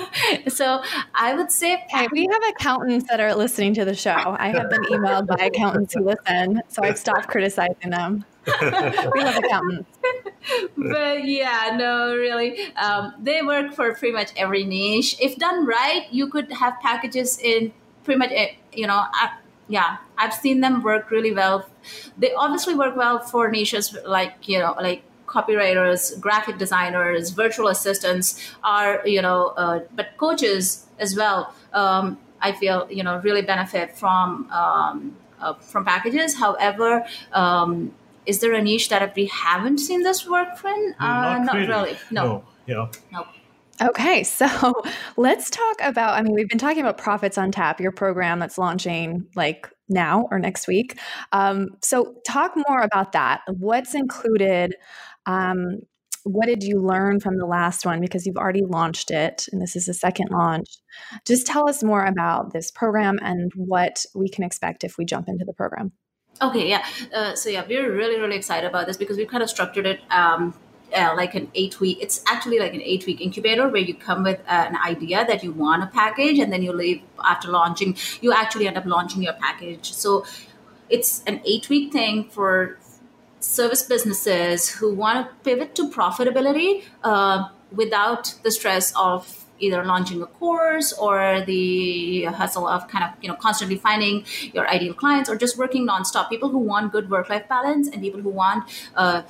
so 0.48 0.82
I 1.14 1.34
would 1.34 1.52
say 1.52 1.84
hey, 1.90 2.08
we 2.10 2.26
have 2.30 2.42
accountants 2.50 3.06
that 3.10 3.20
are 3.20 3.34
listening 3.34 3.74
to 3.74 3.84
the 3.84 3.94
show. 3.94 4.36
I 4.38 4.48
have 4.48 4.70
been 4.70 4.84
emailed 4.84 5.26
by 5.26 5.44
accountants 5.44 5.94
who 5.94 6.04
listen, 6.04 6.62
so 6.68 6.82
I've 6.82 6.98
stopped 6.98 7.26
criticizing 7.28 7.90
them. 7.90 8.24
we 8.46 9.22
have 9.22 9.36
accountants. 9.44 9.90
But 10.76 11.24
yeah, 11.24 11.74
no, 11.76 12.14
really, 12.14 12.72
um, 12.76 13.14
they 13.20 13.42
work 13.42 13.72
for 13.74 13.94
pretty 13.94 14.12
much 14.12 14.30
every 14.36 14.64
niche. 14.64 15.16
If 15.20 15.36
done 15.36 15.66
right, 15.66 16.06
you 16.10 16.28
could 16.28 16.52
have 16.52 16.80
packages 16.80 17.38
in 17.38 17.72
pretty 18.04 18.18
much, 18.18 18.30
eh, 18.32 18.52
you 18.72 18.86
know, 18.86 19.04
I, 19.12 19.32
yeah, 19.68 19.98
I've 20.16 20.34
seen 20.34 20.60
them 20.60 20.82
work 20.82 21.10
really 21.10 21.32
well. 21.32 21.68
They 22.16 22.32
obviously 22.34 22.74
work 22.74 22.96
well 22.96 23.18
for 23.18 23.50
niches 23.50 23.96
like 24.06 24.48
you 24.48 24.58
know, 24.58 24.74
like 24.80 25.02
copywriters, 25.26 26.18
graphic 26.20 26.58
designers, 26.58 27.30
virtual 27.30 27.68
assistants 27.68 28.40
are 28.62 29.06
you 29.06 29.22
know, 29.22 29.48
uh, 29.56 29.80
but 29.94 30.16
coaches 30.16 30.86
as 30.98 31.16
well. 31.16 31.54
Um, 31.72 32.18
I 32.40 32.52
feel 32.52 32.86
you 32.90 33.02
know 33.02 33.20
really 33.24 33.42
benefit 33.42 33.96
from 33.96 34.50
um, 34.50 35.16
uh, 35.40 35.54
from 35.54 35.84
packages. 35.84 36.36
However, 36.36 37.04
um, 37.32 37.92
is 38.26 38.40
there 38.40 38.52
a 38.52 38.62
niche 38.62 38.88
that 38.88 39.14
we 39.14 39.26
haven't 39.26 39.78
seen 39.78 40.02
this 40.02 40.28
work 40.28 40.62
in? 40.64 40.94
Uh, 40.98 41.06
not, 41.06 41.44
not 41.44 41.54
really. 41.54 41.68
really. 41.68 41.96
No. 42.10 42.24
no. 42.24 42.44
Yeah. 42.66 42.86
No. 43.12 43.26
Okay, 43.80 44.22
so 44.24 44.74
let's 45.16 45.50
talk 45.50 45.76
about. 45.82 46.18
I 46.18 46.22
mean, 46.22 46.34
we've 46.34 46.48
been 46.48 46.58
talking 46.58 46.80
about 46.80 46.98
Profits 46.98 47.38
on 47.38 47.50
Tap, 47.50 47.80
your 47.80 47.92
program 47.92 48.38
that's 48.38 48.58
launching 48.58 49.26
like 49.34 49.70
now 49.88 50.26
or 50.30 50.38
next 50.38 50.66
week. 50.66 50.98
Um, 51.32 51.68
so, 51.82 52.14
talk 52.26 52.52
more 52.68 52.80
about 52.80 53.12
that. 53.12 53.42
What's 53.48 53.94
included? 53.94 54.74
Um, 55.26 55.80
what 56.24 56.46
did 56.46 56.64
you 56.64 56.82
learn 56.82 57.20
from 57.20 57.38
the 57.38 57.46
last 57.46 57.86
one? 57.86 58.00
Because 58.00 58.26
you've 58.26 58.36
already 58.36 58.62
launched 58.62 59.12
it, 59.12 59.46
and 59.52 59.62
this 59.62 59.76
is 59.76 59.86
the 59.86 59.94
second 59.94 60.30
launch. 60.30 60.68
Just 61.24 61.46
tell 61.46 61.68
us 61.68 61.84
more 61.84 62.04
about 62.04 62.52
this 62.52 62.72
program 62.72 63.18
and 63.22 63.52
what 63.54 64.04
we 64.14 64.28
can 64.28 64.42
expect 64.42 64.82
if 64.82 64.98
we 64.98 65.04
jump 65.04 65.28
into 65.28 65.44
the 65.44 65.52
program. 65.52 65.92
Okay, 66.42 66.68
yeah. 66.68 66.84
Uh, 67.14 67.34
so 67.34 67.48
yeah, 67.48 67.64
we're 67.66 67.92
really 67.92 68.20
really 68.20 68.36
excited 68.36 68.66
about 68.66 68.86
this 68.86 68.96
because 68.96 69.16
we've 69.16 69.28
kind 69.28 69.42
of 69.42 69.48
structured 69.48 69.86
it 69.86 70.00
um, 70.10 70.54
uh, 70.94 71.14
like 71.16 71.34
an 71.34 71.50
eight 71.54 71.80
week. 71.80 71.98
It's 72.00 72.22
actually 72.26 72.58
like 72.58 72.74
an 72.74 72.82
eight 72.82 73.06
week 73.06 73.20
incubator 73.20 73.68
where 73.68 73.80
you 73.80 73.94
come 73.94 74.22
with 74.22 74.40
uh, 74.40 74.66
an 74.68 74.76
idea 74.76 75.24
that 75.26 75.42
you 75.42 75.52
want 75.52 75.82
a 75.82 75.86
package, 75.86 76.38
and 76.38 76.52
then 76.52 76.62
you 76.62 76.72
leave 76.72 77.02
after 77.24 77.48
launching. 77.48 77.96
You 78.20 78.32
actually 78.32 78.68
end 78.68 78.76
up 78.76 78.84
launching 78.84 79.22
your 79.22 79.32
package. 79.34 79.92
So 79.92 80.26
it's 80.90 81.22
an 81.26 81.40
eight 81.44 81.68
week 81.70 81.92
thing 81.92 82.24
for 82.24 82.78
service 83.40 83.82
businesses 83.82 84.68
who 84.68 84.94
want 84.94 85.28
to 85.28 85.34
pivot 85.42 85.74
to 85.76 85.90
profitability 85.90 86.84
uh, 87.02 87.48
without 87.72 88.34
the 88.42 88.50
stress 88.50 88.92
of 88.96 89.45
either 89.58 89.84
launching 89.84 90.22
a 90.22 90.26
course 90.26 90.92
or 90.92 91.42
the 91.46 92.24
hustle 92.24 92.66
of 92.66 92.88
kind 92.88 93.04
of 93.04 93.10
you 93.22 93.28
know 93.28 93.34
constantly 93.34 93.76
finding 93.76 94.24
your 94.52 94.68
ideal 94.68 94.94
clients 94.94 95.28
or 95.30 95.36
just 95.36 95.56
working 95.58 95.86
nonstop. 95.86 96.28
People 96.28 96.48
who 96.48 96.58
want 96.58 96.92
good 96.92 97.10
work 97.10 97.28
life 97.28 97.48
balance 97.48 97.88
and 97.88 98.02
people 98.02 98.20
who 98.20 98.30
want 98.30 98.64
uh, 98.94 99.22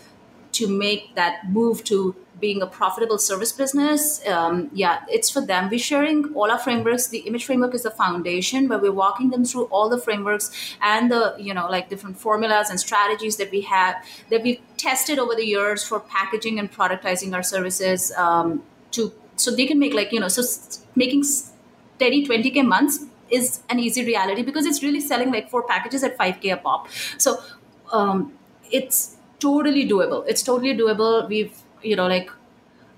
to 0.53 0.67
make 0.67 1.15
that 1.15 1.49
move 1.51 1.85
to 1.85 2.15
being 2.41 2.61
a 2.61 2.67
profitable 2.67 3.17
service 3.17 3.51
business 3.51 4.27
um, 4.27 4.71
yeah 4.75 5.05
it's 5.09 5.31
for 5.31 5.41
them. 5.41 5.71
We're 5.71 5.79
sharing 5.79 6.35
all 6.35 6.51
our 6.51 6.59
frameworks. 6.59 7.09
The 7.09 7.19
image 7.21 7.45
framework 7.47 7.75
is 7.75 7.83
the 7.83 7.91
foundation 7.91 8.69
but 8.69 8.83
we're 8.83 8.93
walking 8.93 9.31
them 9.31 9.45
through 9.45 9.65
all 9.65 9.89
the 9.89 9.99
frameworks 9.99 10.51
and 10.83 11.11
the 11.11 11.35
you 11.39 11.55
know 11.55 11.67
like 11.69 11.89
different 11.89 12.19
formulas 12.19 12.69
and 12.71 12.79
strategies 12.79 13.37
that 13.37 13.51
we 13.51 13.63
have 13.63 13.97
that 14.31 14.43
we've 14.43 14.61
tested 14.77 15.19
over 15.19 15.35
the 15.35 15.47
years 15.47 15.83
for 15.83 15.99
packaging 16.01 16.59
and 16.59 16.73
productizing 16.73 17.35
our 17.35 17.43
services 17.43 18.13
um, 18.13 18.63
to 18.91 19.13
so 19.37 19.55
they 19.55 19.67
can 19.67 19.79
make 19.79 19.95
like 19.95 20.13
you 20.13 20.21
know 20.21 20.29
so 20.29 20.43
making 20.95 21.23
steady 21.23 22.27
20k 22.27 22.67
months 22.67 23.01
is 23.31 23.61
an 23.71 23.79
easy 23.79 24.05
reality 24.05 24.43
because 24.43 24.67
it's 24.67 24.83
really 24.83 25.01
selling 25.01 25.31
like 25.33 25.51
four 25.51 25.63
packages 25.63 26.05
at 26.05 26.17
5k 26.17 26.53
a 26.53 26.57
pop. 26.57 26.89
So 27.19 27.39
um, 27.93 28.33
it's 28.71 29.17
totally 29.39 29.89
doable. 29.89 30.25
It's 30.29 30.43
totally 30.43 30.77
doable. 30.77 31.29
We've 31.29 31.57
you 31.83 31.97
know 31.97 32.07
like 32.07 32.31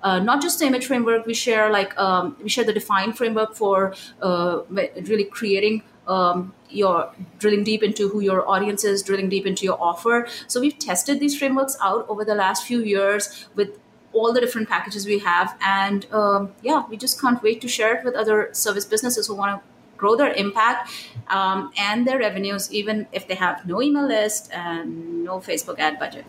uh, 0.02 0.18
not 0.18 0.42
just 0.42 0.58
the 0.58 0.66
image 0.66 0.86
framework. 0.86 1.26
We 1.26 1.34
share 1.34 1.70
like 1.70 1.98
um, 1.98 2.36
we 2.42 2.48
share 2.48 2.64
the 2.64 2.72
define 2.72 3.12
framework 3.12 3.54
for 3.54 3.94
uh, 4.22 4.60
really 4.70 5.24
creating 5.24 5.82
um, 6.06 6.54
your 6.70 7.12
drilling 7.38 7.64
deep 7.64 7.82
into 7.82 8.08
who 8.08 8.20
your 8.20 8.48
audience 8.48 8.84
is 8.84 9.02
drilling 9.02 9.28
deep 9.28 9.46
into 9.46 9.64
your 9.64 9.80
offer. 9.80 10.26
So 10.46 10.60
we've 10.60 10.78
tested 10.78 11.20
these 11.20 11.38
frameworks 11.38 11.76
out 11.82 12.06
over 12.08 12.24
the 12.24 12.34
last 12.34 12.66
few 12.66 12.80
years 12.80 13.48
with 13.54 13.78
all 14.18 14.32
the 14.32 14.40
different 14.40 14.68
packages 14.68 15.06
we 15.06 15.18
have. 15.18 15.56
And 15.60 16.06
um, 16.12 16.52
yeah, 16.62 16.84
we 16.88 16.96
just 16.96 17.20
can't 17.20 17.42
wait 17.42 17.60
to 17.60 17.68
share 17.68 17.96
it 17.96 18.04
with 18.04 18.14
other 18.14 18.50
service 18.52 18.84
businesses 18.84 19.26
who 19.26 19.34
want 19.34 19.60
to 19.60 19.68
grow 19.96 20.16
their 20.16 20.32
impact 20.34 20.90
um, 21.28 21.72
and 21.76 22.06
their 22.06 22.18
revenues, 22.18 22.72
even 22.72 23.06
if 23.12 23.26
they 23.28 23.34
have 23.34 23.66
no 23.66 23.82
email 23.82 24.06
list 24.06 24.50
and 24.52 25.24
no 25.24 25.38
Facebook 25.38 25.78
ad 25.78 25.98
budget. 25.98 26.24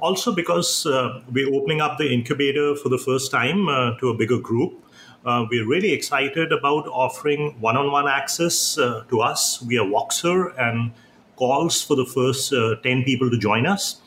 Also, 0.00 0.34
because 0.34 0.84
uh, 0.86 1.22
we're 1.32 1.52
opening 1.54 1.80
up 1.80 1.96
the 1.98 2.12
incubator 2.12 2.74
for 2.76 2.88
the 2.88 2.98
first 2.98 3.30
time 3.30 3.68
uh, 3.68 3.96
to 3.98 4.10
a 4.10 4.14
bigger 4.14 4.38
group, 4.38 4.84
uh, 5.24 5.46
we're 5.50 5.66
really 5.66 5.92
excited 5.92 6.52
about 6.52 6.86
offering 6.88 7.56
one 7.60 7.76
on 7.76 7.90
one 7.90 8.06
access 8.06 8.76
uh, 8.76 9.04
to 9.08 9.20
us 9.20 9.58
via 9.58 9.80
Voxer 9.80 10.52
and 10.60 10.92
calls 11.36 11.82
for 11.82 11.96
the 11.96 12.04
first 12.04 12.52
uh, 12.52 12.74
10 12.82 13.04
people 13.04 13.30
to 13.30 13.38
join 13.38 13.66
us. 13.66 14.00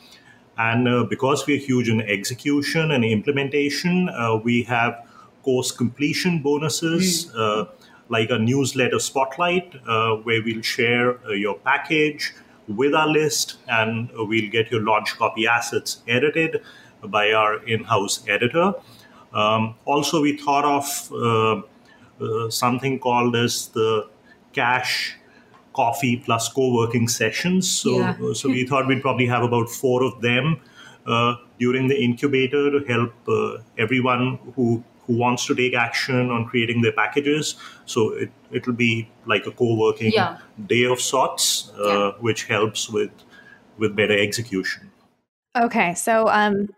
And 0.58 0.88
uh, 0.88 1.04
because 1.04 1.46
we're 1.46 1.58
huge 1.58 1.88
in 1.88 2.00
execution 2.02 2.90
and 2.90 3.04
implementation, 3.04 4.08
uh, 4.08 4.36
we 4.36 4.64
have 4.64 5.06
course 5.42 5.70
completion 5.72 6.42
bonuses. 6.42 7.26
Mm. 7.26 7.68
like 8.10 8.30
a 8.30 8.38
newsletter 8.38 8.98
spotlight, 8.98 9.74
uh, 9.86 10.14
where 10.24 10.42
we'll 10.42 10.62
share 10.62 11.18
your 11.36 11.58
package 11.58 12.32
with 12.66 12.94
our 12.94 13.06
list 13.08 13.58
and 13.68 14.10
we'll 14.14 14.50
get 14.50 14.70
your 14.70 14.80
launch 14.80 15.14
copy 15.18 15.46
assets 15.46 16.02
edited 16.08 16.62
by 17.04 17.32
our 17.32 17.62
in 17.64 17.84
house 17.84 18.24
editor. 18.28 18.72
Um, 19.32 19.74
also, 19.84 20.22
we 20.22 20.36
thought 20.36 20.64
of 20.64 21.12
uh, 21.12 22.24
uh, 22.24 22.50
something 22.50 22.98
called 22.98 23.36
as 23.36 23.68
the 23.68 24.08
cash 24.52 25.16
coffee 25.78 26.16
plus 26.26 26.48
co-working 26.58 27.08
sessions. 27.08 27.70
So, 27.70 27.98
yeah. 28.00 28.32
so 28.34 28.48
we 28.48 28.66
thought 28.66 28.88
we'd 28.88 29.02
probably 29.02 29.26
have 29.26 29.44
about 29.44 29.70
four 29.70 30.02
of 30.02 30.20
them 30.20 30.60
uh, 31.06 31.34
during 31.58 31.88
the 31.88 31.98
incubator 32.06 32.70
to 32.70 32.84
help 32.92 33.12
uh, 33.28 33.58
everyone 33.86 34.38
who 34.56 34.82
who 35.06 35.16
wants 35.16 35.46
to 35.46 35.54
take 35.54 35.74
action 35.74 36.30
on 36.30 36.44
creating 36.44 36.82
their 36.82 36.92
packages. 36.92 37.54
So 37.86 38.10
it 38.24 38.30
it'll 38.50 38.74
be 38.80 39.08
like 39.34 39.46
a 39.46 39.52
co-working 39.60 40.12
yeah. 40.12 40.38
day 40.66 40.84
of 40.84 41.00
sorts, 41.00 41.72
uh, 41.78 41.88
yeah. 41.88 42.10
which 42.26 42.44
helps 42.44 42.90
with 42.90 43.10
with 43.78 43.96
better 43.96 44.18
execution. 44.26 44.90
Okay, 45.56 45.94
so 45.94 46.28
um, 46.28 46.68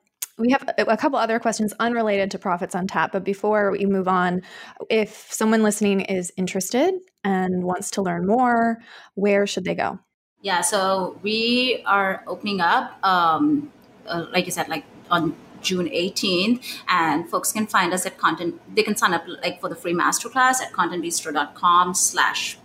we 0.40 0.50
have 0.50 0.68
a 0.78 0.96
couple 0.96 1.18
other 1.18 1.38
questions 1.38 1.72
unrelated 1.78 2.30
to 2.30 2.38
profits 2.38 2.74
on 2.74 2.86
tap 2.86 3.12
but 3.12 3.22
before 3.24 3.70
we 3.70 3.84
move 3.84 4.08
on 4.08 4.42
if 4.88 5.32
someone 5.32 5.62
listening 5.62 6.00
is 6.00 6.32
interested 6.36 6.94
and 7.22 7.62
wants 7.62 7.90
to 7.90 8.02
learn 8.02 8.26
more 8.26 8.78
where 9.14 9.46
should 9.46 9.64
they 9.64 9.74
go? 9.74 9.98
Yeah 10.42 10.62
so 10.62 11.18
we 11.22 11.82
are 11.86 12.24
opening 12.26 12.60
up 12.60 12.98
um, 13.04 13.70
uh, 14.06 14.26
like 14.32 14.46
you 14.46 14.52
said 14.52 14.68
like 14.68 14.84
on 15.10 15.36
june 15.60 15.86
18th 15.86 16.64
and 16.88 17.28
folks 17.28 17.52
can 17.52 17.66
find 17.66 17.92
us 17.92 18.06
at 18.06 18.16
content 18.16 18.58
they 18.74 18.82
can 18.82 18.96
sign 18.96 19.12
up 19.12 19.24
like 19.42 19.60
for 19.60 19.68
the 19.68 19.76
free 19.76 19.92
masterclass 19.92 20.62
at 20.62 20.72
contentbistro.com 20.72 21.94
slash 21.94 22.58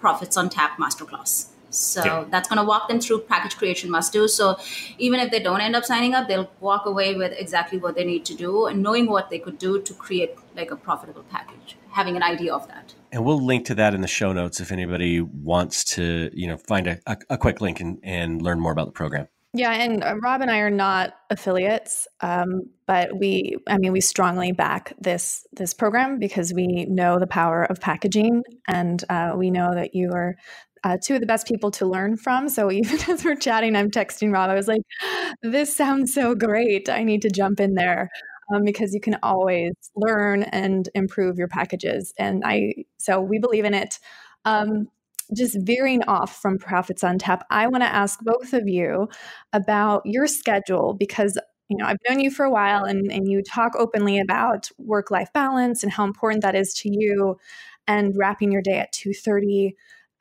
profits 0.00 0.36
on 0.36 0.48
tap 0.48 0.78
masterclass 0.78 1.53
so 1.76 2.04
yeah. 2.04 2.24
that's 2.30 2.48
going 2.48 2.58
to 2.58 2.64
walk 2.64 2.88
them 2.88 3.00
through 3.00 3.20
package 3.20 3.56
creation 3.56 3.90
must 3.90 4.12
do. 4.12 4.28
So 4.28 4.56
even 4.98 5.20
if 5.20 5.30
they 5.30 5.40
don't 5.40 5.60
end 5.60 5.76
up 5.76 5.84
signing 5.84 6.14
up, 6.14 6.28
they'll 6.28 6.50
walk 6.60 6.86
away 6.86 7.14
with 7.14 7.32
exactly 7.36 7.78
what 7.78 7.94
they 7.94 8.04
need 8.04 8.24
to 8.26 8.34
do 8.34 8.66
and 8.66 8.82
knowing 8.82 9.06
what 9.08 9.30
they 9.30 9.38
could 9.38 9.58
do 9.58 9.80
to 9.82 9.94
create 9.94 10.34
like 10.56 10.70
a 10.70 10.76
profitable 10.76 11.24
package, 11.30 11.76
having 11.90 12.16
an 12.16 12.22
idea 12.22 12.54
of 12.54 12.66
that. 12.68 12.94
And 13.12 13.24
we'll 13.24 13.44
link 13.44 13.66
to 13.66 13.74
that 13.76 13.94
in 13.94 14.00
the 14.00 14.08
show 14.08 14.32
notes 14.32 14.60
if 14.60 14.72
anybody 14.72 15.20
wants 15.20 15.84
to, 15.94 16.30
you 16.32 16.48
know, 16.48 16.56
find 16.56 16.86
a, 16.86 16.98
a, 17.06 17.16
a 17.30 17.38
quick 17.38 17.60
link 17.60 17.80
and, 17.80 17.98
and 18.02 18.42
learn 18.42 18.58
more 18.60 18.72
about 18.72 18.86
the 18.86 18.92
program. 18.92 19.28
Yeah, 19.56 19.70
and 19.70 20.02
uh, 20.02 20.16
Rob 20.16 20.40
and 20.40 20.50
I 20.50 20.58
are 20.58 20.70
not 20.70 21.14
affiliates, 21.30 22.08
um, 22.20 22.62
but 22.88 23.16
we, 23.16 23.56
I 23.68 23.78
mean, 23.78 23.92
we 23.92 24.00
strongly 24.00 24.50
back 24.50 24.92
this 24.98 25.46
this 25.52 25.72
program 25.72 26.18
because 26.18 26.52
we 26.52 26.86
know 26.86 27.20
the 27.20 27.28
power 27.28 27.62
of 27.62 27.80
packaging, 27.80 28.42
and 28.66 29.04
uh, 29.08 29.34
we 29.36 29.52
know 29.52 29.72
that 29.72 29.94
you 29.94 30.10
are 30.10 30.34
uh, 30.84 30.98
two 31.02 31.14
of 31.14 31.20
the 31.20 31.26
best 31.26 31.46
people 31.46 31.70
to 31.72 31.86
learn 31.86 32.16
from. 32.16 32.48
So 32.48 32.70
even 32.70 32.98
as 33.10 33.24
we're 33.24 33.34
chatting, 33.34 33.74
I'm 33.74 33.90
texting 33.90 34.32
Rob. 34.32 34.50
I 34.50 34.54
was 34.54 34.68
like, 34.68 34.82
this 35.42 35.74
sounds 35.74 36.12
so 36.14 36.34
great. 36.34 36.88
I 36.88 37.02
need 37.02 37.22
to 37.22 37.30
jump 37.30 37.58
in 37.60 37.74
there 37.74 38.10
um, 38.54 38.62
because 38.64 38.94
you 38.94 39.00
can 39.00 39.16
always 39.22 39.72
learn 39.96 40.44
and 40.44 40.88
improve 40.94 41.38
your 41.38 41.48
packages. 41.48 42.12
And 42.18 42.42
I, 42.44 42.74
so 42.98 43.20
we 43.20 43.38
believe 43.38 43.64
in 43.64 43.74
it. 43.74 43.98
Um, 44.44 44.88
just 45.34 45.56
veering 45.62 46.02
off 46.04 46.36
from 46.36 46.58
Profits 46.58 47.02
on 47.02 47.18
Tap, 47.18 47.46
I 47.50 47.66
want 47.66 47.82
to 47.82 47.88
ask 47.88 48.20
both 48.20 48.52
of 48.52 48.68
you 48.68 49.08
about 49.54 50.02
your 50.04 50.26
schedule 50.26 50.92
because 50.92 51.38
you 51.70 51.78
know, 51.78 51.86
I've 51.86 51.96
known 52.06 52.20
you 52.20 52.30
for 52.30 52.44
a 52.44 52.50
while 52.50 52.84
and, 52.84 53.10
and 53.10 53.26
you 53.26 53.42
talk 53.42 53.72
openly 53.74 54.18
about 54.20 54.68
work-life 54.76 55.32
balance 55.32 55.82
and 55.82 55.90
how 55.90 56.04
important 56.04 56.42
that 56.42 56.54
is 56.54 56.74
to 56.74 56.90
you 56.92 57.38
and 57.86 58.14
wrapping 58.16 58.52
your 58.52 58.60
day 58.60 58.78
at 58.78 58.92
2.30 58.92 59.72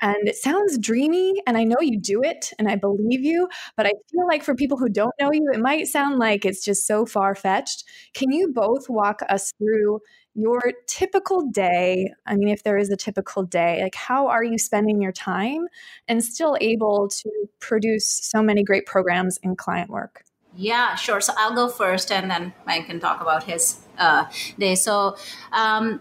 and 0.03 0.27
it 0.27 0.35
sounds 0.35 0.77
dreamy 0.77 1.41
and 1.47 1.57
i 1.57 1.63
know 1.63 1.77
you 1.79 1.97
do 1.97 2.21
it 2.21 2.51
and 2.59 2.67
i 2.67 2.75
believe 2.75 3.23
you 3.23 3.47
but 3.75 3.87
i 3.87 3.91
feel 4.11 4.27
like 4.27 4.43
for 4.43 4.53
people 4.53 4.77
who 4.77 4.89
don't 4.89 5.13
know 5.19 5.31
you 5.31 5.49
it 5.51 5.59
might 5.59 5.87
sound 5.87 6.19
like 6.19 6.45
it's 6.45 6.63
just 6.63 6.85
so 6.85 7.05
far-fetched 7.05 7.85
can 8.13 8.31
you 8.31 8.49
both 8.49 8.89
walk 8.89 9.21
us 9.29 9.51
through 9.57 9.99
your 10.35 10.61
typical 10.87 11.49
day 11.49 12.11
i 12.27 12.35
mean 12.35 12.49
if 12.49 12.63
there 12.63 12.77
is 12.77 12.91
a 12.91 12.97
typical 12.97 13.43
day 13.43 13.81
like 13.81 13.95
how 13.95 14.27
are 14.27 14.43
you 14.43 14.57
spending 14.57 15.01
your 15.01 15.11
time 15.11 15.65
and 16.07 16.23
still 16.23 16.57
able 16.59 17.07
to 17.07 17.29
produce 17.59 18.05
so 18.05 18.43
many 18.43 18.63
great 18.63 18.85
programs 18.85 19.39
in 19.41 19.55
client 19.55 19.89
work 19.89 20.23
yeah, 20.55 20.93
sure. 20.93 21.19
So 21.19 21.33
I'll 21.35 21.55
go 21.55 21.67
first, 21.67 22.11
and 22.11 22.29
then 22.29 22.53
Mike 22.67 22.85
can 22.85 22.99
talk 22.99 23.21
about 23.21 23.43
his 23.45 23.79
uh, 23.97 24.25
day. 24.59 24.75
So 24.75 25.17
um, 25.51 25.99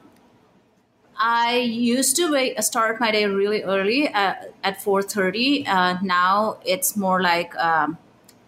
I 1.25 1.59
used 1.59 2.17
to 2.17 2.33
wait, 2.33 2.61
start 2.65 2.99
my 2.99 3.13
day 3.13 3.27
really 3.27 3.63
early 3.63 4.09
at, 4.09 4.53
at 4.65 4.83
four 4.83 5.03
thirty. 5.03 5.65
Uh, 5.65 5.99
now 6.03 6.59
it's 6.67 6.97
more 6.97 7.23
like 7.23 7.55
um, 7.55 7.97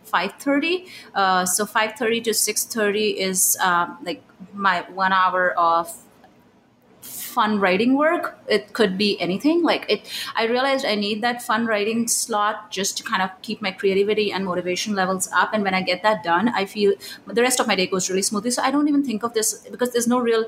five 0.02 0.32
thirty. 0.40 0.86
Uh, 1.14 1.46
so 1.46 1.66
five 1.66 1.92
thirty 1.96 2.20
to 2.22 2.34
six 2.34 2.64
thirty 2.64 3.10
is 3.10 3.56
uh, 3.62 3.94
like 4.02 4.24
my 4.52 4.84
one 4.90 5.12
hour 5.12 5.52
of 5.52 6.03
fun 7.34 7.58
writing 7.60 7.96
work. 7.96 8.38
It 8.48 8.72
could 8.72 8.96
be 8.96 9.20
anything. 9.20 9.62
Like 9.62 9.86
it, 9.88 10.10
I 10.34 10.46
realized 10.46 10.84
I 10.86 10.94
need 10.94 11.22
that 11.22 11.42
fun 11.42 11.66
writing 11.66 12.06
slot 12.08 12.70
just 12.70 12.96
to 12.98 13.02
kind 13.04 13.22
of 13.22 13.30
keep 13.42 13.60
my 13.60 13.72
creativity 13.72 14.32
and 14.32 14.44
motivation 14.44 14.94
levels 14.94 15.28
up. 15.32 15.50
And 15.52 15.64
when 15.64 15.74
I 15.74 15.82
get 15.82 16.02
that 16.02 16.22
done, 16.22 16.48
I 16.50 16.64
feel 16.66 16.94
the 17.26 17.42
rest 17.42 17.60
of 17.60 17.66
my 17.66 17.74
day 17.74 17.86
goes 17.86 18.08
really 18.08 18.22
smoothly. 18.22 18.50
So 18.50 18.62
I 18.62 18.70
don't 18.70 18.88
even 18.88 19.04
think 19.04 19.22
of 19.22 19.34
this 19.34 19.54
because 19.70 19.92
there's 19.92 20.08
no 20.08 20.18
real 20.18 20.44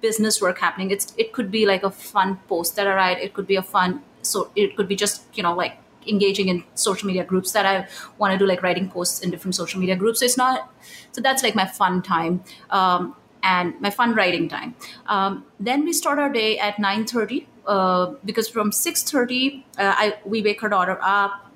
business 0.00 0.40
work 0.40 0.58
happening. 0.58 0.90
It's 0.90 1.12
it 1.16 1.32
could 1.32 1.50
be 1.50 1.66
like 1.66 1.82
a 1.82 1.90
fun 1.90 2.38
post 2.48 2.76
that 2.76 2.86
I 2.86 2.94
write. 2.94 3.18
It 3.18 3.34
could 3.34 3.46
be 3.46 3.56
a 3.56 3.62
fun. 3.62 4.02
So 4.22 4.50
it 4.56 4.76
could 4.76 4.88
be 4.88 4.96
just 4.96 5.22
you 5.34 5.42
know 5.42 5.54
like 5.54 5.78
engaging 6.06 6.48
in 6.48 6.64
social 6.74 7.06
media 7.06 7.24
groups 7.24 7.52
that 7.52 7.66
I 7.66 7.86
want 8.18 8.32
to 8.32 8.38
do, 8.38 8.46
like 8.46 8.62
writing 8.62 8.90
posts 8.90 9.20
in 9.20 9.30
different 9.30 9.54
social 9.54 9.80
media 9.80 9.96
groups. 9.96 10.20
So 10.20 10.24
it's 10.24 10.36
not, 10.36 10.72
so 11.12 11.20
that's 11.20 11.42
like 11.42 11.54
my 11.54 11.66
fun 11.66 12.02
time. 12.02 12.42
Um, 12.70 13.16
and 13.42 13.80
my 13.80 13.90
fun 13.90 14.14
writing 14.14 14.48
time. 14.48 14.74
Um, 15.06 15.44
then 15.58 15.84
we 15.84 15.92
start 15.92 16.18
our 16.18 16.30
day 16.30 16.58
at 16.58 16.76
9.30 16.76 17.46
uh, 17.66 18.14
because 18.24 18.48
from 18.48 18.70
6.30, 18.70 19.58
uh, 19.58 19.62
I, 19.78 20.18
we 20.24 20.42
wake 20.42 20.60
her 20.60 20.68
daughter 20.68 20.98
up, 21.02 21.50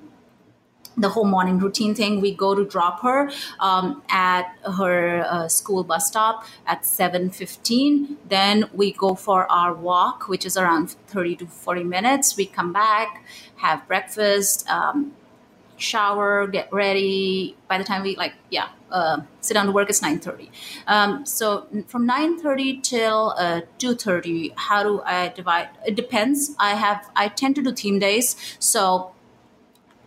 the 0.97 1.09
whole 1.09 1.25
morning 1.25 1.59
routine 1.59 1.93
thing. 1.93 2.21
We 2.21 2.33
go 2.33 2.55
to 2.55 2.65
drop 2.65 3.01
her 3.01 3.29
um, 3.59 4.01
at 4.09 4.55
her 4.77 5.25
uh, 5.29 5.47
school 5.47 5.83
bus 5.83 6.07
stop 6.07 6.45
at 6.65 6.83
7.15. 6.83 8.15
Then 8.27 8.69
we 8.73 8.93
go 8.93 9.15
for 9.15 9.49
our 9.51 9.73
walk, 9.73 10.27
which 10.27 10.45
is 10.45 10.57
around 10.57 10.91
30 11.07 11.35
to 11.37 11.47
40 11.47 11.83
minutes. 11.83 12.37
We 12.37 12.45
come 12.45 12.71
back, 12.71 13.25
have 13.57 13.87
breakfast, 13.87 14.67
um, 14.69 15.13
shower, 15.77 16.47
get 16.47 16.71
ready. 16.71 17.55
By 17.67 17.77
the 17.77 17.83
time 17.83 18.03
we 18.03 18.15
like, 18.15 18.33
yeah, 18.49 18.69
uh, 18.91 19.21
sit 19.41 19.55
down 19.55 19.65
to 19.65 19.71
work, 19.71 19.89
it's 19.89 20.01
nine 20.01 20.19
thirty. 20.19 20.51
Um, 20.87 21.25
so 21.25 21.67
from 21.87 22.05
nine 22.05 22.39
thirty 22.39 22.79
till 22.81 23.33
uh, 23.37 23.61
two 23.77 23.95
thirty, 23.95 24.53
how 24.55 24.83
do 24.83 25.01
I 25.01 25.29
divide? 25.29 25.69
It 25.85 25.95
depends. 25.95 26.55
I 26.59 26.75
have 26.75 27.09
I 27.15 27.27
tend 27.27 27.55
to 27.55 27.61
do 27.61 27.73
theme 27.73 27.99
days, 27.99 28.35
so. 28.59 29.11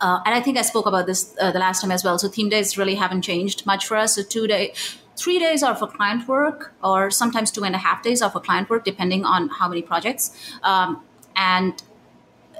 Uh, 0.01 0.21
and 0.25 0.33
I 0.33 0.41
think 0.41 0.57
I 0.57 0.63
spoke 0.63 0.87
about 0.87 1.07
this 1.07 1.35
uh, 1.41 1.51
the 1.51 1.59
last 1.59 1.81
time 1.81 1.91
as 1.91 2.05
well. 2.05 2.21
So 2.21 2.29
theme 2.29 2.49
days 2.49 2.79
really 2.79 2.95
haven't 2.95 3.23
changed 3.23 3.67
much 3.67 3.85
for 3.85 3.97
us. 3.97 4.15
So 4.15 4.23
two 4.23 4.47
day, 4.47 4.73
three 5.17 5.41
days 5.41 5.65
are 5.65 5.75
for 5.75 5.89
client 5.89 6.29
work, 6.29 6.73
or 6.85 7.11
sometimes 7.11 7.51
two 7.51 7.65
and 7.65 7.75
a 7.75 7.79
half 7.79 8.05
days 8.05 8.23
are 8.23 8.31
for 8.31 8.39
client 8.39 8.71
work, 8.71 8.85
depending 8.85 9.25
on 9.25 9.49
how 9.49 9.67
many 9.67 9.83
projects. 9.83 10.31
Um, 10.63 11.03
and 11.35 11.83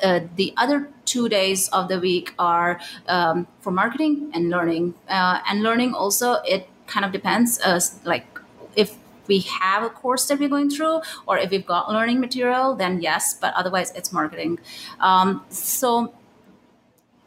uh, 0.03 0.21
the 0.37 0.53
other 0.57 0.89
two 1.05 1.29
days 1.29 1.69
of 1.69 1.89
the 1.89 1.99
week 1.99 2.35
are 2.39 2.81
um, 3.09 3.47
for 3.61 3.71
marketing 3.71 4.31
and 4.35 4.51
learning. 4.51 4.95
Uh, 5.09 5.41
and 5.49 5.63
learning 5.63 5.95
also, 5.95 6.35
it 6.45 6.69
kind 6.87 7.05
of 7.05 7.13
depends. 7.13 7.61
Uh, 7.61 7.81
like 8.05 8.27
if 8.77 8.97
we 9.27 9.41
have 9.41 9.83
a 9.83 9.91
course 9.91 10.27
that 10.29 10.39
we're 10.39 10.49
going 10.49 10.71
through, 10.71 11.01
or 11.27 11.39
if 11.39 11.51
we've 11.51 11.67
got 11.67 11.91
learning 11.91 12.21
material, 12.21 12.75
then 12.75 13.01
yes. 13.01 13.35
But 13.35 13.55
otherwise, 13.55 13.93
it's 13.95 14.13
marketing. 14.13 14.59
Um, 15.01 15.45
so 15.49 16.15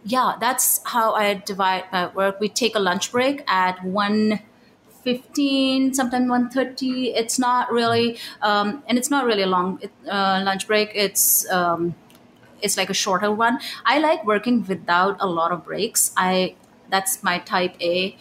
yeah, 0.03 0.35
that's 0.39 0.81
how 0.85 1.13
I 1.13 1.35
divide 1.35 1.85
my 1.91 2.07
work. 2.07 2.39
We 2.39 2.49
take 2.49 2.75
a 2.75 2.79
lunch 2.79 3.11
break 3.11 3.43
at 3.47 3.83
one. 3.83 4.39
15 5.03 5.95
sometimes 5.95 6.29
1.30 6.29 7.13
it's 7.15 7.39
not 7.39 7.71
really 7.71 8.19
um, 8.43 8.83
and 8.87 8.99
it's 8.99 9.09
not 9.09 9.25
really 9.25 9.41
a 9.41 9.47
long 9.47 9.81
uh, 10.07 10.43
lunch 10.45 10.67
break 10.67 10.91
it's 10.93 11.49
um, 11.49 11.95
it's 12.61 12.77
like 12.77 12.89
a 12.89 12.93
shorter 12.93 13.31
one. 13.31 13.59
I 13.85 13.99
like 13.99 14.25
working 14.25 14.65
without 14.65 15.17
a 15.19 15.27
lot 15.27 15.51
of 15.51 15.65
breaks. 15.65 16.11
I 16.17 16.55
that's 16.89 17.23
my 17.23 17.39
type 17.39 17.75
A 17.81 18.15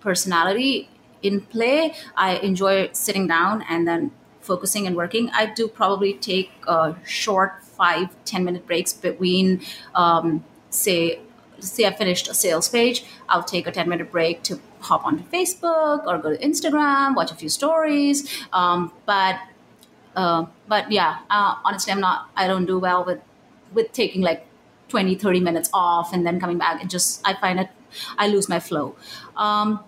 personality 0.00 0.88
in 1.22 1.40
play. 1.40 1.94
I 2.16 2.36
enjoy 2.36 2.90
sitting 2.92 3.26
down 3.26 3.64
and 3.68 3.86
then 3.86 4.10
focusing 4.40 4.86
and 4.86 4.96
working. 4.96 5.30
I 5.30 5.46
do 5.46 5.68
probably 5.68 6.14
take 6.14 6.50
a 6.66 6.96
short 7.04 7.62
five 7.62 8.08
ten 8.24 8.44
minute 8.44 8.66
breaks 8.66 8.92
between, 8.92 9.60
um, 9.94 10.44
say, 10.70 11.20
say 11.60 11.84
I 11.86 11.94
finished 11.94 12.28
a 12.28 12.34
sales 12.34 12.68
page. 12.68 13.04
I'll 13.28 13.42
take 13.42 13.66
a 13.66 13.72
10 13.72 13.88
minute 13.88 14.10
break 14.10 14.42
to 14.44 14.60
hop 14.80 15.04
onto 15.04 15.24
Facebook 15.24 16.06
or 16.06 16.18
go 16.18 16.30
to 16.34 16.38
Instagram, 16.38 17.16
watch 17.16 17.32
a 17.32 17.34
few 17.34 17.48
stories. 17.48 18.28
Um, 18.52 18.92
but 19.04 19.40
uh, 20.14 20.46
but 20.66 20.90
yeah, 20.90 21.18
uh, 21.28 21.56
honestly, 21.64 21.92
I'm 21.92 22.00
not. 22.00 22.30
I 22.34 22.46
don't 22.46 22.64
do 22.64 22.78
well 22.78 23.04
with 23.04 23.20
with 23.76 23.92
taking 23.92 24.22
like 24.22 24.46
20 24.88 25.14
30 25.14 25.40
minutes 25.40 25.70
off 25.72 26.12
and 26.12 26.26
then 26.26 26.40
coming 26.40 26.58
back 26.58 26.82
it 26.82 26.88
just 26.88 27.20
i 27.24 27.34
find 27.34 27.60
it 27.60 27.68
i 28.18 28.28
lose 28.28 28.48
my 28.48 28.60
flow. 28.60 28.96
Um, 29.36 29.80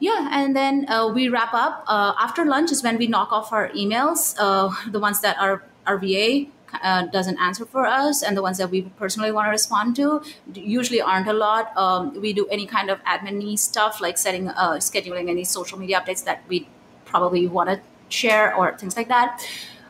yeah 0.00 0.28
and 0.32 0.54
then 0.54 0.86
uh, 0.88 1.08
we 1.08 1.28
wrap 1.28 1.54
up. 1.54 1.84
Uh, 1.88 2.12
after 2.20 2.44
lunch 2.44 2.70
is 2.70 2.82
when 2.82 2.98
we 2.98 3.06
knock 3.06 3.32
off 3.32 3.52
our 3.52 3.70
emails 3.70 4.36
uh, 4.38 4.68
the 4.90 5.00
ones 5.00 5.20
that 5.20 5.38
our, 5.38 5.62
our 5.86 5.98
va 5.98 6.46
uh, 6.82 7.06
doesn't 7.06 7.38
answer 7.38 7.64
for 7.64 7.86
us 7.86 8.22
and 8.22 8.36
the 8.36 8.42
ones 8.42 8.58
that 8.58 8.70
we 8.70 8.82
personally 8.82 9.30
want 9.30 9.46
to 9.46 9.50
respond 9.50 9.96
to 9.96 10.22
usually 10.54 11.00
aren't 11.00 11.28
a 11.28 11.32
lot. 11.32 11.76
Um, 11.76 12.20
we 12.20 12.32
do 12.32 12.46
any 12.48 12.66
kind 12.66 12.90
of 12.90 13.02
admin 13.04 13.58
stuff 13.58 14.00
like 14.00 14.18
setting 14.18 14.48
uh, 14.48 14.74
scheduling 14.74 15.28
any 15.28 15.44
social 15.44 15.78
media 15.78 16.00
updates 16.00 16.24
that 16.24 16.42
we 16.48 16.66
probably 17.04 17.46
want 17.46 17.68
to 17.70 17.80
share 18.08 18.54
or 18.54 18.76
things 18.76 18.96
like 18.96 19.08
that 19.08 19.46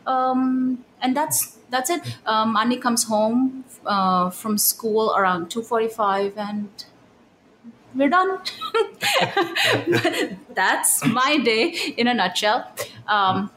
um, 0.07 0.83
and 1.01 1.15
that's 1.15 1.57
that's 1.69 1.89
it. 1.89 2.01
Um, 2.25 2.55
Annie 2.55 2.77
comes 2.77 3.03
home 3.05 3.65
uh, 3.85 4.29
from 4.29 4.57
school 4.57 5.15
around 5.15 5.49
two 5.49 5.61
forty-five, 5.61 6.37
and 6.37 6.69
we're 7.95 8.09
done. 8.09 8.39
that's 10.53 11.05
my 11.05 11.37
day 11.37 11.93
in 11.97 12.07
a 12.07 12.13
nutshell. 12.13 12.71
Um, 13.07 13.49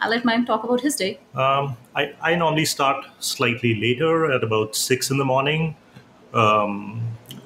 I'll 0.00 0.10
let 0.10 0.24
Mike 0.24 0.46
talk 0.46 0.64
about 0.64 0.80
his 0.80 0.96
day. 0.96 1.18
Um, 1.34 1.76
I, 1.94 2.14
I 2.20 2.34
normally 2.34 2.64
start 2.64 3.06
slightly 3.20 3.74
later 3.80 4.30
at 4.30 4.42
about 4.42 4.76
six 4.76 5.10
in 5.10 5.18
the 5.18 5.24
morning. 5.24 5.76
Um, 6.34 7.00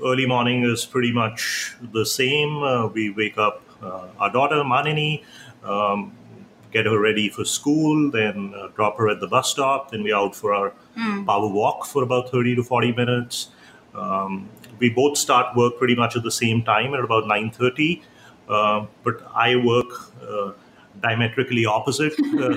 early 0.04 0.26
morning 0.26 0.64
is 0.64 0.84
pretty 0.84 1.12
much 1.12 1.76
the 1.92 2.04
same. 2.06 2.62
Uh, 2.62 2.86
we 2.86 3.10
wake 3.10 3.38
up 3.38 3.62
uh, 3.82 4.08
our 4.18 4.30
daughter, 4.30 4.64
Manini. 4.64 5.22
Um, 5.62 6.12
get 6.72 6.86
her 6.86 6.98
ready 6.98 7.28
for 7.28 7.44
school, 7.44 8.10
then 8.10 8.54
uh, 8.56 8.68
drop 8.76 8.98
her 8.98 9.08
at 9.08 9.20
the 9.20 9.26
bus 9.26 9.50
stop. 9.50 9.90
Then 9.90 10.02
we're 10.02 10.16
out 10.16 10.34
for 10.34 10.52
our 10.52 10.72
mm. 10.96 11.26
power 11.26 11.48
walk 11.48 11.86
for 11.86 12.02
about 12.02 12.30
30 12.30 12.56
to 12.56 12.62
40 12.62 12.92
minutes. 12.92 13.48
Um, 13.94 14.48
we 14.78 14.90
both 14.90 15.16
start 15.16 15.56
work 15.56 15.78
pretty 15.78 15.94
much 15.94 16.16
at 16.16 16.22
the 16.22 16.30
same 16.30 16.62
time 16.62 16.94
at 16.94 17.00
about 17.00 17.24
9.30. 17.24 18.02
Uh, 18.48 18.86
but 19.02 19.22
I 19.34 19.56
work 19.56 19.86
uh, 20.22 20.52
diametrically 21.02 21.66
opposite 21.66 22.14
uh, 22.18 22.50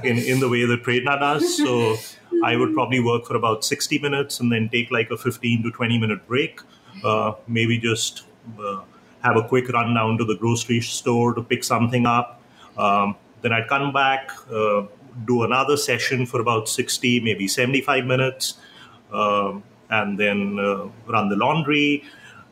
in, 0.02 0.18
in 0.18 0.40
the 0.40 0.48
way 0.48 0.64
that 0.64 0.82
Prerna 0.82 1.18
does. 1.18 1.56
So 1.56 1.96
I 2.42 2.56
would 2.56 2.74
probably 2.74 3.00
work 3.00 3.26
for 3.26 3.36
about 3.36 3.64
60 3.64 3.98
minutes 3.98 4.40
and 4.40 4.52
then 4.52 4.68
take 4.68 4.90
like 4.90 5.10
a 5.10 5.16
15 5.16 5.62
to 5.64 5.70
20 5.70 5.98
minute 5.98 6.26
break. 6.26 6.60
Uh, 7.02 7.32
maybe 7.48 7.78
just 7.78 8.24
uh, 8.58 8.82
have 9.22 9.36
a 9.36 9.42
quick 9.42 9.68
run 9.70 9.94
down 9.94 10.16
to 10.18 10.24
the 10.24 10.36
grocery 10.36 10.80
store 10.80 11.34
to 11.34 11.42
pick 11.42 11.64
something 11.64 12.06
up 12.06 12.40
um, 12.76 13.16
then 13.42 13.52
I'd 13.52 13.68
come 13.68 13.92
back, 13.92 14.30
uh, 14.50 14.82
do 15.26 15.42
another 15.42 15.76
session 15.76 16.26
for 16.26 16.40
about 16.40 16.68
60, 16.68 17.20
maybe 17.20 17.46
75 17.46 18.04
minutes, 18.04 18.54
um, 19.12 19.62
and 19.90 20.18
then 20.18 20.58
uh, 20.58 20.88
run 21.06 21.28
the 21.28 21.36
laundry. 21.36 22.04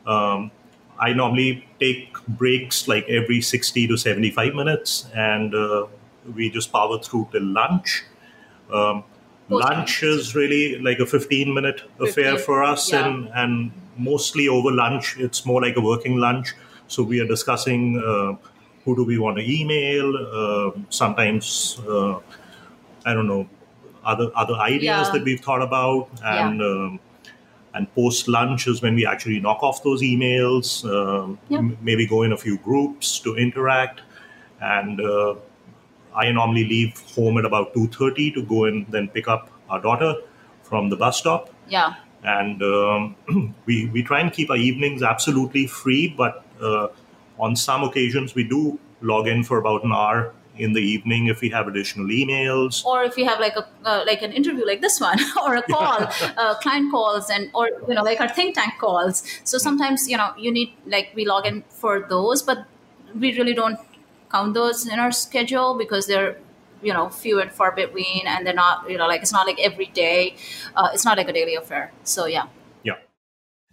Um, 0.07 0.51
I 0.99 1.13
normally 1.13 1.67
take 1.81 2.13
breaks 2.29 2.87
like 2.87 3.09
every 3.09 3.41
60 3.41 3.89
to 3.89 3.97
75 3.97 4.55
minutes, 4.55 5.07
and 5.15 5.55
uh, 5.55 5.87
we 6.35 6.51
just 6.51 6.73
power 6.73 6.99
through 6.99 7.29
till 7.33 7.45
lunch. 7.45 8.05
Um, 8.73 9.05
lunch 9.49 10.03
is 10.03 10.35
really 10.35 10.79
like 10.79 10.99
a 11.01 11.07
15 11.07 11.53
minute 11.53 11.83
affair 11.99 12.39
for 12.39 12.63
us, 12.63 12.93
yeah. 12.93 13.07
and, 13.07 13.29
and 13.35 13.73
mostly 13.97 14.49
over 14.49 14.71
lunch, 14.71 15.17
it's 15.19 15.45
more 15.45 15.61
like 15.61 15.77
a 15.77 15.81
working 15.81 16.17
lunch. 16.19 16.55
So 16.87 17.03
we 17.03 17.21
are 17.21 17.27
discussing 17.27 18.03
uh, 18.05 18.35
who 18.85 18.97
do 18.97 19.05
we 19.05 19.19
want 19.19 19.37
to 19.39 19.45
email, 19.61 20.17
uh, 20.17 20.71
sometimes, 20.91 21.79
uh, 21.89 22.15
I 23.05 23.15
don't 23.15 23.27
know, 23.27 23.49
other, 24.05 24.31
other 24.35 24.55
ideas 24.55 25.07
Yeah. 25.09 25.13
that 25.13 25.23
we've 25.25 25.41
thought 25.41 25.63
about, 25.63 26.09
Yeah. 26.21 26.49
and 26.51 26.63
um, 26.63 27.01
and 27.75 27.87
post 27.95 28.29
lunch 28.29 28.67
is 28.67 28.83
when 28.83 28.95
we 28.95 29.07
actually 29.07 29.41
knock 29.41 29.63
off 29.63 29.83
those 29.83 30.03
emails 30.03 30.85
um, 30.95 31.39
Yep. 31.49 31.59
m- 31.59 31.79
maybe 31.81 32.07
go 32.07 32.23
in 32.23 32.33
a 32.33 32.37
few 32.37 32.59
groups 32.59 33.19
to 33.21 33.35
interact 33.37 34.03
and 34.61 35.01
uh, 35.01 35.35
i 36.15 36.31
normally 36.31 36.65
leave 36.65 37.01
home 37.15 37.39
at 37.39 37.47
about 37.47 37.73
2.30 37.73 38.35
to 38.35 38.43
go 38.43 38.67
and 38.67 38.87
then 38.89 39.09
pick 39.09 39.27
up 39.27 39.49
our 39.71 39.81
daughter 39.81 40.13
from 40.65 40.91
the 40.91 40.97
bus 40.97 41.17
stop 41.17 41.49
Yeah. 41.67 41.95
and 42.23 42.63
um, 42.63 43.17
we, 43.65 43.87
we 43.87 44.03
try 44.03 44.21
and 44.21 44.31
keep 44.31 44.51
our 44.51 44.57
evenings 44.59 45.03
absolutely 45.03 45.67
free 45.67 46.09
but 46.09 46.45
uh, 46.61 46.89
on 47.43 47.57
some 47.57 47.83
occasions 47.83 48.35
we 48.35 48.45
do 48.45 48.79
log 49.01 49.27
in 49.27 49.43
for 49.43 49.59
about 49.59 49.85
an 49.85 49.93
hour 49.93 50.33
in 50.57 50.73
the 50.75 50.81
evening 50.81 51.27
if 51.27 51.41
we 51.41 51.49
have 51.49 51.67
additional 51.67 52.07
emails. 52.07 52.85
Or 52.85 53.03
if 53.03 53.17
we 53.17 53.25
have 53.25 53.41
like 53.41 53.57
a 53.57 53.67
uh, 53.85 54.05
like 54.07 54.23
an 54.23 54.33
interview 54.33 54.67
like 54.67 54.81
this 54.81 55.01
one 55.01 55.19
or 55.43 55.57
a 55.57 55.63
call 55.63 56.07
uh, 56.37 56.55
client 56.57 56.91
calls 56.91 57.31
and 57.31 57.51
or 57.55 57.69
you 57.89 57.95
know 57.95 58.03
like 58.03 58.21
our 58.21 58.29
think 58.29 58.55
tank 58.55 58.75
calls. 58.79 59.23
So 59.45 59.59
sometimes 59.59 60.09
you 60.09 60.17
know 60.17 60.33
you 60.39 60.53
need 60.53 60.73
like 60.87 61.13
we 61.15 61.25
log 61.25 61.47
in 61.47 61.65
for 61.69 62.01
those 62.15 62.43
but 62.43 62.65
we 63.19 63.37
really 63.39 63.55
don't 63.55 63.79
count 64.31 64.55
those 64.55 64.87
in 64.87 64.99
our 64.99 65.13
schedule 65.13 65.77
because 65.77 66.07
they're 66.07 66.37
you 66.83 66.93
know 66.93 67.09
few 67.09 67.41
and 67.41 67.53
far 67.53 67.73
between 67.73 68.27
and 68.27 68.47
they're 68.47 68.55
not 68.55 68.89
you 68.91 68.99
know 68.99 69.07
like 69.07 69.23
it's 69.23 69.33
not 69.33 69.47
like 69.47 69.61
every 69.61 69.87
day 69.87 70.35
uh, 70.77 70.89
it's 70.93 71.05
not 71.05 71.17
like 71.17 71.29
a 71.29 71.33
daily 71.33 71.55
affair. 71.55 71.93
So 72.05 72.27
yeah 72.27 72.47
yeah 72.47 72.62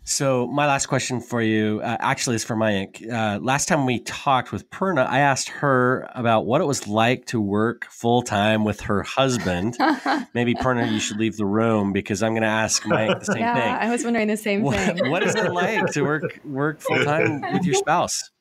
So 0.09 0.47
my 0.47 0.65
last 0.65 0.87
question 0.87 1.21
for 1.21 1.39
you 1.39 1.81
uh, 1.83 1.97
actually 1.99 2.37
is 2.37 2.43
for 2.43 2.55
Mayank. 2.55 3.07
Uh, 3.07 3.37
last 3.43 3.67
time 3.67 3.85
we 3.85 3.99
talked 3.99 4.51
with 4.51 4.67
Prerna, 4.71 5.05
I 5.07 5.19
asked 5.19 5.49
her 5.49 6.09
about 6.15 6.47
what 6.47 6.61
it 6.61 6.63
was 6.63 6.87
like 6.87 7.27
to 7.27 7.39
work 7.39 7.85
full 7.91 8.23
time 8.23 8.63
with 8.63 8.81
her 8.81 9.03
husband. 9.03 9.77
Maybe 10.33 10.55
Prerna, 10.55 10.91
you 10.91 10.99
should 10.99 11.17
leave 11.17 11.37
the 11.37 11.45
room 11.45 11.93
because 11.93 12.23
I'm 12.23 12.31
going 12.31 12.41
to 12.41 12.47
ask 12.47 12.81
Mayank 12.85 13.19
the 13.19 13.25
same 13.25 13.37
yeah, 13.37 13.53
thing. 13.53 13.87
I 13.87 13.91
was 13.91 14.03
wondering 14.03 14.27
the 14.27 14.35
same 14.35 14.63
What, 14.63 14.79
thing. 14.79 15.11
what 15.11 15.21
is 15.21 15.35
it 15.35 15.51
like 15.51 15.91
to 15.91 16.01
work 16.01 16.39
work 16.43 16.81
full 16.81 17.03
time 17.03 17.41
with 17.53 17.63
your 17.63 17.75
spouse? 17.75 18.31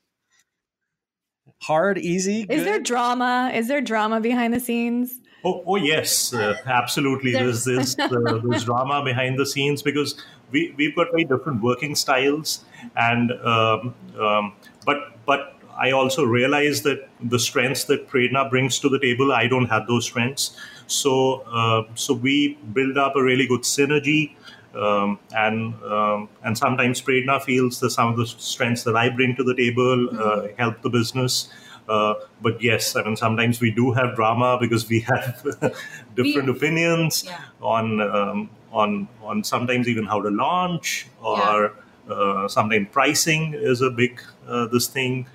Hard, 1.61 1.99
easy. 1.99 2.47
Is 2.49 2.65
there 2.65 2.81
drama? 2.81 3.51
Is 3.53 3.69
there 3.69 3.83
drama 3.83 4.21
behind 4.23 4.55
the 4.55 4.61
scenes? 4.61 5.21
Oh, 5.45 5.63
oh 5.67 5.77
yes, 5.77 6.33
uh, 6.33 6.57
absolutely. 6.65 7.33
There's 7.33 7.65
There's- 7.65 7.99
uh, 7.99 8.41
there's 8.43 8.65
drama 8.71 9.05
behind 9.05 9.39
the 9.39 9.45
scenes 9.45 9.83
because 9.83 10.25
we 10.51 10.75
we've 10.77 10.95
got 10.97 11.09
very 11.11 11.25
different 11.25 11.63
working 11.63 11.95
styles, 11.95 12.65
and 12.97 13.33
um, 13.33 13.95
um, 14.19 14.53
but 14.85 15.17
but 15.27 15.55
I 15.77 15.91
also 15.93 16.25
realize 16.25 16.83
that 16.83 17.09
the 17.23 17.39
strengths 17.39 17.85
that 17.85 18.09
Prerna 18.09 18.49
brings 18.51 18.79
to 18.81 18.89
the 18.89 18.99
table, 18.99 19.33
I 19.33 19.47
don't 19.47 19.67
have 19.67 19.87
those 19.87 20.05
strengths. 20.05 20.57
So 20.87 21.43
uh, 21.53 21.83
so 21.95 22.15
we 22.15 22.59
build 22.73 22.99
up 22.99 23.17
a 23.17 23.23
really 23.23 23.47
good 23.47 23.63
synergy. 23.63 24.35
Um, 24.75 25.19
and 25.35 25.75
um, 25.83 26.29
and 26.45 26.57
sometimes 26.57 27.01
Prerna 27.01 27.43
feels 27.43 27.81
that 27.81 27.91
some 27.91 28.09
of 28.09 28.17
the 28.17 28.27
strengths 28.27 28.85
that 28.85 28.97
I 28.97 29.09
bring 29.09 29.35
to 29.37 29.43
the 29.43 29.55
table 29.55 30.09
uh, 30.21 30.49
help 30.59 30.83
the 30.83 30.91
business. 30.91 31.49
Uh, 31.89 32.15
but 32.43 32.63
yes, 32.63 32.95
I 32.95 33.03
mean 33.03 33.17
sometimes 33.17 33.61
we 33.61 33.71
do 33.71 33.93
have 33.93 34.15
drama 34.15 34.59
because 34.61 34.87
we 34.89 35.01
have 35.01 35.43
different 36.15 36.49
We- 36.49 36.55
opinions 36.57 37.25
Yeah. 37.25 37.41
on 37.63 38.01
um, 38.01 38.51
on 38.73 39.09
on 39.23 39.43
sometimes 39.45 39.89
even 39.89 40.05
how 40.07 40.21
to 40.23 40.31
launch 40.31 41.07
or 41.23 41.73
uh, 42.11 42.49
sometimes 42.49 42.89
pricing 42.93 43.55
is 43.55 43.81
a 43.81 43.91
big 43.91 44.21
uh, 44.47 44.67
this 44.67 44.87
thing. 44.87 45.27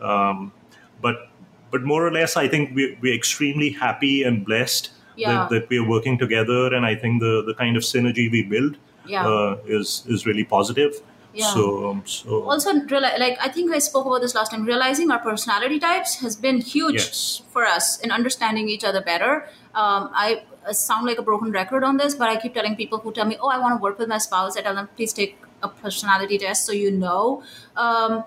Um, 0.00 0.52
but 1.00 1.28
but 1.70 1.82
more 1.82 2.06
or 2.06 2.10
less, 2.12 2.36
I 2.36 2.48
think 2.48 2.74
we, 2.74 2.96
we're 3.02 3.14
extremely 3.14 3.70
happy 3.70 4.22
and 4.22 4.44
blessed 4.44 4.90
Yeah. 5.16 5.28
that, 5.28 5.50
that 5.50 5.68
we're 5.70 5.86
working 5.86 6.16
together, 6.18 6.72
and 6.74 6.86
I 6.86 6.94
think 6.94 7.20
the 7.20 7.42
the 7.44 7.54
kind 7.54 7.76
of 7.76 7.82
synergy 7.82 8.30
we 8.30 8.42
build 8.42 8.76
Yeah. 9.06 9.26
uh, 9.26 9.56
is 9.66 10.04
is 10.08 10.26
really 10.26 10.44
positive. 10.44 10.92
Yeah. 11.34 11.52
So 11.54 12.02
so 12.06 12.42
also 12.50 12.72
like 12.72 13.36
i 13.40 13.48
think 13.48 13.70
i 13.70 13.78
spoke 13.78 14.06
about 14.06 14.22
this 14.22 14.34
last 14.34 14.50
time 14.50 14.64
realizing 14.64 15.10
our 15.10 15.18
personality 15.20 15.78
types 15.78 16.16
has 16.22 16.34
been 16.34 16.58
huge 16.60 16.94
Yes. 16.94 17.42
for 17.52 17.64
us 17.66 18.00
in 18.00 18.10
understanding 18.10 18.68
each 18.68 18.82
other 18.82 19.02
better 19.02 19.46
um, 19.74 20.08
i 20.14 20.42
sound 20.72 21.06
like 21.06 21.18
a 21.18 21.22
broken 21.22 21.50
record 21.50 21.84
on 21.84 21.96
this 21.96 22.14
but 22.14 22.28
i 22.28 22.36
keep 22.36 22.54
telling 22.54 22.76
people 22.76 22.98
who 22.98 23.12
tell 23.12 23.26
me 23.26 23.36
oh 23.40 23.48
i 23.48 23.58
want 23.58 23.78
to 23.78 23.82
work 23.82 23.98
with 23.98 24.08
my 24.08 24.18
spouse 24.18 24.56
i 24.56 24.60
tell 24.60 24.74
them 24.74 24.88
please 24.96 25.12
take 25.12 25.38
a 25.62 25.68
personality 25.68 26.38
test 26.38 26.64
so 26.64 26.72
you 26.72 26.90
know 26.90 27.42
um, 27.76 28.24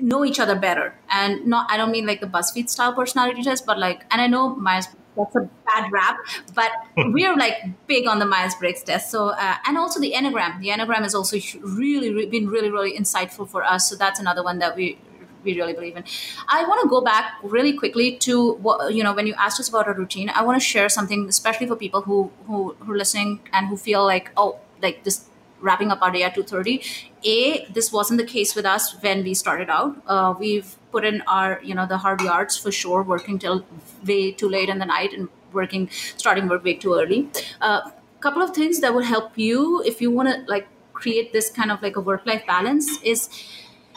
know 0.00 0.24
each 0.24 0.38
other 0.38 0.54
better. 0.54 0.94
And 1.10 1.46
not 1.46 1.70
i 1.70 1.76
don't 1.76 1.90
mean 1.90 2.06
like 2.06 2.20
the 2.20 2.26
buzzfeed 2.26 2.68
style 2.68 2.92
personality 2.92 3.42
test 3.42 3.66
but 3.66 3.78
like 3.78 4.04
and 4.10 4.20
i 4.20 4.26
know 4.26 4.54
myers 4.54 4.86
that's 5.16 5.36
a 5.36 5.48
bad 5.66 5.92
rap 5.92 6.18
but 6.54 6.70
we're 6.96 7.36
like 7.36 7.54
big 7.86 8.06
on 8.06 8.18
the 8.18 8.24
myers-briggs 8.24 8.82
test. 8.82 9.10
So 9.10 9.28
uh, 9.28 9.56
and 9.66 9.76
also 9.76 10.00
the 10.00 10.12
enneagram. 10.12 10.60
The 10.60 10.68
enneagram 10.68 11.02
has 11.02 11.14
also 11.14 11.38
sh- 11.38 11.56
really, 11.62 12.26
been 12.26 12.48
really 12.48 12.70
really 12.70 12.96
insightful 12.96 13.48
for 13.48 13.62
us. 13.62 13.88
So 13.88 13.96
that's 13.96 14.20
another 14.20 14.42
one 14.42 14.58
that 14.60 14.76
we 14.76 14.98
we 15.44 15.56
really 15.58 15.72
believe 15.72 15.96
in. 15.96 16.04
I 16.48 16.64
want 16.64 16.82
to 16.82 16.88
go 16.88 17.00
back 17.00 17.34
really 17.42 17.72
quickly 17.72 18.16
to 18.18 18.52
what 18.54 18.94
you 18.94 19.02
know 19.02 19.12
when 19.12 19.26
you 19.26 19.34
asked 19.34 19.60
us 19.60 19.68
about 19.68 19.86
our 19.86 19.94
routine 19.94 20.30
i 20.34 20.42
want 20.42 20.60
to 20.60 20.64
share 20.64 20.88
something 20.88 21.28
especially 21.28 21.66
for 21.66 21.76
people 21.76 22.02
who 22.02 22.30
who 22.46 22.74
who 22.80 22.92
are 22.92 22.96
listening 22.96 23.40
and 23.52 23.68
who 23.68 23.76
feel 23.76 24.04
like 24.04 24.30
oh 24.36 24.58
like 24.80 25.02
this 25.04 25.26
wrapping 25.60 25.90
up 25.92 26.02
our 26.02 26.10
day 26.10 26.22
at 26.22 26.34
2.30 26.34 27.10
a 27.24 27.64
this 27.66 27.92
wasn't 27.92 28.18
the 28.18 28.26
case 28.26 28.54
with 28.54 28.66
us 28.66 28.96
when 29.00 29.22
we 29.22 29.34
started 29.34 29.70
out. 29.70 29.96
Uh, 30.06 30.34
we've 30.38 30.76
put 30.90 31.04
in 31.04 31.22
our 31.22 31.60
you 31.62 31.74
know 31.74 31.86
the 31.86 31.98
hard 31.98 32.20
yards 32.20 32.56
for 32.56 32.72
sure 32.72 33.02
working 33.02 33.38
till 33.38 33.64
way 34.06 34.32
too 34.32 34.48
late 34.48 34.68
in 34.68 34.78
the 34.78 34.86
night 34.86 35.12
and 35.12 35.28
working 35.52 35.88
starting 36.16 36.48
work 36.48 36.64
way 36.64 36.74
too 36.74 36.94
early. 36.94 37.28
A 37.60 37.64
uh, 37.64 37.90
couple 38.20 38.42
of 38.42 38.54
things 38.54 38.80
that 38.80 38.94
will 38.94 39.02
help 39.02 39.38
you 39.38 39.82
if 39.84 40.00
you 40.00 40.10
want 40.10 40.28
to 40.28 40.50
like 40.50 40.66
create 40.92 41.32
this 41.32 41.50
kind 41.50 41.70
of 41.70 41.82
like 41.82 41.96
a 41.96 42.00
work 42.00 42.26
life 42.26 42.44
balance 42.46 43.00
is 43.02 43.28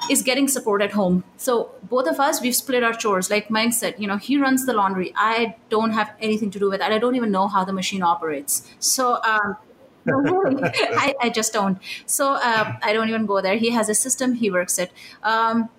is 0.09 0.21
getting 0.21 0.47
support 0.47 0.81
at 0.81 0.91
home. 0.91 1.23
So 1.37 1.71
both 1.83 2.07
of 2.07 2.19
us, 2.19 2.41
we've 2.41 2.55
split 2.55 2.83
our 2.83 2.93
chores. 2.93 3.29
Like 3.29 3.49
Mike 3.49 3.73
said, 3.73 3.95
you 3.97 4.07
know, 4.07 4.17
he 4.17 4.37
runs 4.37 4.65
the 4.65 4.73
laundry. 4.73 5.13
I 5.15 5.55
don't 5.69 5.91
have 5.91 6.11
anything 6.19 6.51
to 6.51 6.59
do 6.59 6.69
with 6.69 6.79
that. 6.79 6.91
I 6.91 6.99
don't 6.99 7.15
even 7.15 7.31
know 7.31 7.47
how 7.47 7.63
the 7.65 7.73
machine 7.73 8.03
operates. 8.03 8.69
So 8.79 9.21
um, 9.23 9.57
I, 10.07 11.15
I 11.21 11.29
just 11.29 11.53
don't. 11.53 11.79
So 12.05 12.33
uh, 12.33 12.73
I 12.81 12.93
don't 12.93 13.09
even 13.09 13.25
go 13.25 13.41
there. 13.41 13.57
He 13.57 13.71
has 13.71 13.89
a 13.89 13.95
system. 13.95 14.33
He 14.33 14.51
works 14.51 14.77
it. 14.77 14.91
Um, 15.23 15.69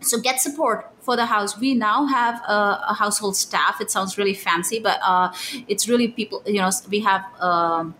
so 0.00 0.20
get 0.20 0.40
support 0.40 0.90
for 1.00 1.16
the 1.16 1.26
house 1.26 1.58
we 1.58 1.74
now 1.74 2.06
have 2.06 2.40
a, 2.46 2.84
a 2.88 2.94
household 2.94 3.36
staff 3.36 3.80
it 3.80 3.90
sounds 3.90 4.18
really 4.18 4.34
fancy 4.34 4.78
but 4.78 5.00
uh, 5.02 5.32
it's 5.68 5.88
really 5.88 6.08
people 6.08 6.42
you 6.46 6.60
know 6.60 6.70
we 6.90 7.00
have 7.00 7.24
um, 7.40 7.94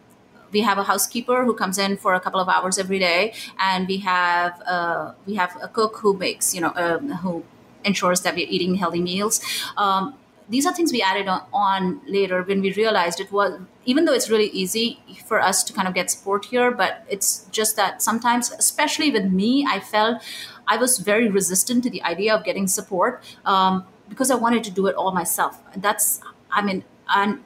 we 0.53 0.61
have 0.61 0.79
a 0.79 0.85
housekeeper 0.85 1.45
who 1.45 1.55
comes 1.55 1.79
in 1.79 1.97
for 1.97 2.15
a 2.15 2.21
couple 2.21 2.41
of 2.41 2.49
hours 2.49 2.79
every 2.79 2.99
day 2.99 3.35
and 3.59 3.89
we 3.89 3.99
have 3.99 4.61
uh, 4.67 5.13
we 5.27 5.35
have 5.35 5.57
a 5.63 5.69
cook 5.69 5.99
who 5.99 6.15
makes 6.17 6.55
you 6.55 6.61
know 6.61 6.73
um, 6.77 7.11
who 7.23 7.45
ensures 7.85 8.21
that 8.23 8.35
we're 8.35 8.49
eating 8.49 8.75
healthy 8.75 9.01
meals. 9.01 9.41
Um, 9.77 10.15
these 10.49 10.65
are 10.65 10.73
things 10.73 10.93
we 10.93 11.03
added 11.03 11.27
on, 11.27 11.43
on, 11.53 12.01
later 12.07 12.43
when 12.43 12.61
we 12.61 12.73
realized 12.73 13.21
it 13.21 13.33
was 13.33 13.61
even 13.85 14.05
though 14.05 14.13
it's 14.13 14.31
really 14.31 14.51
easy 14.51 15.01
for 15.27 15.41
us 15.41 15.65
to 15.65 15.73
kind 15.73 15.89
of 15.89 15.95
get 15.95 16.11
support 16.11 16.45
here 16.45 16.71
but 16.71 17.05
it's 17.09 17.47
just 17.51 17.77
that 17.77 18.01
sometimes 18.01 18.53
especially 18.53 19.11
with 19.11 19.25
me 19.25 19.67
i 19.69 19.81
felt 19.81 20.23
i 20.69 20.77
was 20.77 20.99
very 20.99 21.29
resistant 21.29 21.83
to 21.83 21.91
the 21.91 22.03
idea 22.03 22.35
of 22.35 22.45
getting 22.45 22.67
support 22.67 23.23
um, 23.45 23.85
because 24.09 24.31
i 24.31 24.35
wanted 24.35 24.63
to 24.63 24.71
do 24.71 24.87
it 24.87 24.95
all 24.95 25.13
myself. 25.13 25.61
That's 25.77 26.21
i 26.51 26.63
mean 26.63 26.85
and 27.09 27.41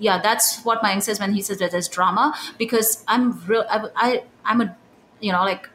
yeah 0.00 0.18
that's 0.20 0.62
what 0.64 0.82
Mayank 0.82 1.02
says 1.04 1.20
when 1.20 1.32
he 1.34 1.42
says 1.42 1.58
that 1.58 1.70
there's 1.70 1.88
drama 1.88 2.34
because 2.58 3.04
i'm 3.06 3.38
real 3.46 3.64
I, 3.70 3.88
I 3.94 4.22
i'm 4.44 4.60
a 4.60 4.76
you 5.20 5.30
know 5.30 5.44
like 5.44 5.68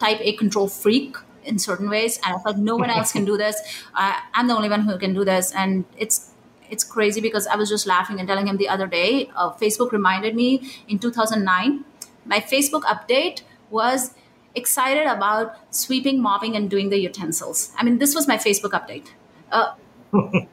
type 0.00 0.18
a 0.20 0.32
control 0.32 0.66
freak 0.66 1.16
in 1.44 1.58
certain 1.58 1.88
ways 1.88 2.18
and 2.24 2.34
i 2.34 2.38
thought 2.38 2.58
no 2.58 2.74
one 2.76 2.90
else 2.90 3.12
can 3.12 3.24
do 3.24 3.36
this. 3.36 3.56
I, 3.94 4.20
i'm 4.34 4.48
the 4.48 4.56
only 4.56 4.68
one 4.68 4.80
who 4.80 4.98
can 4.98 5.14
do 5.14 5.24
this 5.24 5.52
and 5.52 5.84
it's 5.96 6.30
it's 6.70 6.82
crazy 6.82 7.20
because 7.20 7.46
i 7.46 7.54
was 7.54 7.68
just 7.68 7.86
laughing 7.86 8.18
and 8.18 8.26
telling 8.26 8.48
him 8.48 8.56
the 8.56 8.68
other 8.68 8.86
day 8.86 9.30
uh, 9.36 9.52
facebook 9.52 9.92
reminded 9.92 10.34
me 10.34 10.68
in 10.88 10.98
2009 10.98 11.84
my 12.24 12.40
facebook 12.40 12.82
update 12.82 13.42
was 13.70 14.14
excited 14.54 15.06
about 15.06 15.56
sweeping 15.74 16.20
mopping 16.22 16.54
and 16.56 16.70
doing 16.70 16.88
the 16.88 16.98
utensils. 16.98 17.72
I 17.76 17.84
mean 17.84 17.98
this 17.98 18.14
was 18.14 18.28
my 18.28 18.36
facebook 18.36 18.70
update. 18.70 19.08
Uh, 19.50 19.74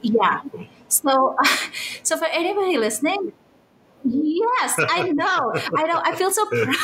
yeah 0.00 0.40
so 0.88 1.36
so 2.02 2.16
for 2.16 2.26
anybody 2.26 2.78
listening 2.78 3.32
yes 4.04 4.76
i 4.90 5.10
know 5.10 5.52
i 5.76 5.84
know 5.84 6.00
i 6.04 6.14
feel 6.14 6.30
so 6.30 6.46
proud 6.50 6.76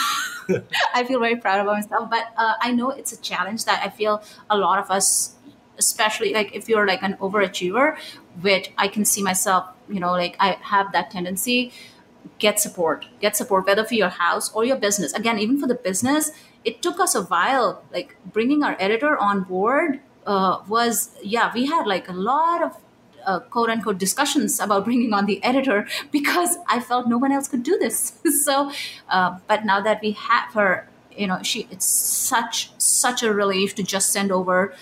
I 0.95 1.05
feel 1.05 1.21
very 1.21 1.37
proud 1.37 1.61
about 1.61 1.75
myself. 1.75 2.11
But 2.11 2.27
uh, 2.37 2.55
I 2.61 2.73
know 2.73 2.91
it's 2.91 3.13
a 3.13 3.21
challenge 3.21 3.65
that 3.65 3.83
I 3.85 3.91
feel 3.91 4.23
a 4.51 4.57
lot 4.57 4.79
of 4.79 4.91
us, 4.91 5.35
especially 5.79 6.33
like 6.33 6.55
if 6.55 6.69
you're 6.69 6.87
like 6.87 7.03
an 7.03 7.15
overachiever, 7.15 7.97
which 8.41 8.73
I 8.79 8.89
can 8.89 9.05
see 9.05 9.23
myself, 9.23 9.69
you 9.89 10.01
know, 10.01 10.13
like 10.13 10.37
I 10.41 10.59
have 10.63 10.93
that 10.93 11.11
tendency. 11.11 11.73
Get 12.39 12.59
support. 12.59 13.07
Get 13.21 13.37
support, 13.37 13.67
whether 13.67 13.85
for 13.85 13.95
your 13.95 14.09
house 14.09 14.53
or 14.55 14.65
your 14.65 14.77
business. 14.77 15.13
Again, 15.13 15.39
even 15.39 15.61
for 15.61 15.67
the 15.67 15.75
business, 15.75 16.31
it 16.65 16.81
took 16.81 16.99
us 16.99 17.15
a 17.15 17.23
while. 17.23 17.85
Like 17.93 18.17
bringing 18.25 18.63
our 18.63 18.77
editor 18.81 19.17
on 19.19 19.43
board 19.43 20.01
uh, 20.27 20.63
was, 20.67 21.11
yeah, 21.23 21.53
we 21.55 21.67
had 21.67 21.87
like 21.87 22.09
a 22.09 22.13
lot 22.13 22.63
of 22.63 22.77
uh, 23.27 23.41
quote 23.41 23.71
unquote 23.71 23.99
discussions 23.99 24.61
about 24.61 24.85
bringing 24.85 25.13
on 25.13 25.27
the 25.27 25.43
editor 25.43 25.87
because 26.11 26.57
I 26.69 26.81
felt 26.81 27.09
no 27.09 27.19
one 27.19 27.33
else 27.33 27.49
could 27.49 27.63
do 27.63 27.79
this. 27.79 28.19
so, 28.45 28.71
uh, 29.09 29.39
but 29.47 29.65
now 29.65 29.81
that 29.81 30.01
we 30.03 30.13
have 30.13 30.53
her, 30.55 30.89
you 31.17 31.27
know, 31.27 31.43
she 31.43 31.67
it's 31.71 31.87
such 31.87 32.71
such 32.79 33.23
a 33.23 33.33
relief 33.33 33.75
to 33.77 33.83
just 33.83 34.13
send 34.13 34.33
over, 34.33 34.75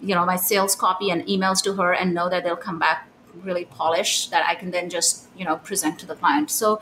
you 0.00 0.14
know, 0.14 0.24
my 0.24 0.36
sales 0.36 0.74
copy 0.74 1.10
and 1.10 1.22
emails 1.26 1.62
to 1.64 1.74
her 1.74 1.92
and 1.92 2.14
know 2.14 2.28
that 2.28 2.44
they'll 2.44 2.56
come 2.56 2.78
back 2.78 3.08
really 3.42 3.64
polished 3.64 4.30
that 4.30 4.44
I 4.46 4.54
can 4.54 4.70
then 4.70 4.90
just 4.90 5.26
you 5.36 5.44
know 5.44 5.56
present 5.56 5.98
to 6.00 6.06
the 6.06 6.14
client. 6.14 6.50
So. 6.50 6.80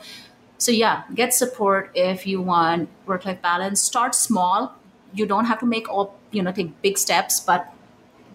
So 0.57 0.71
yeah, 0.71 1.05
get 1.15 1.33
support 1.33 1.89
if 1.95 2.27
you 2.27 2.39
want 2.39 2.87
work-life 3.07 3.41
balance. 3.41 3.81
Start 3.81 4.13
small. 4.13 4.75
You 5.11 5.25
don't 5.25 5.45
have 5.45 5.59
to 5.61 5.65
make 5.65 5.89
all 5.89 6.19
you 6.29 6.43
know 6.43 6.51
take 6.51 6.79
big 6.83 6.99
steps, 6.99 7.39
but 7.39 7.73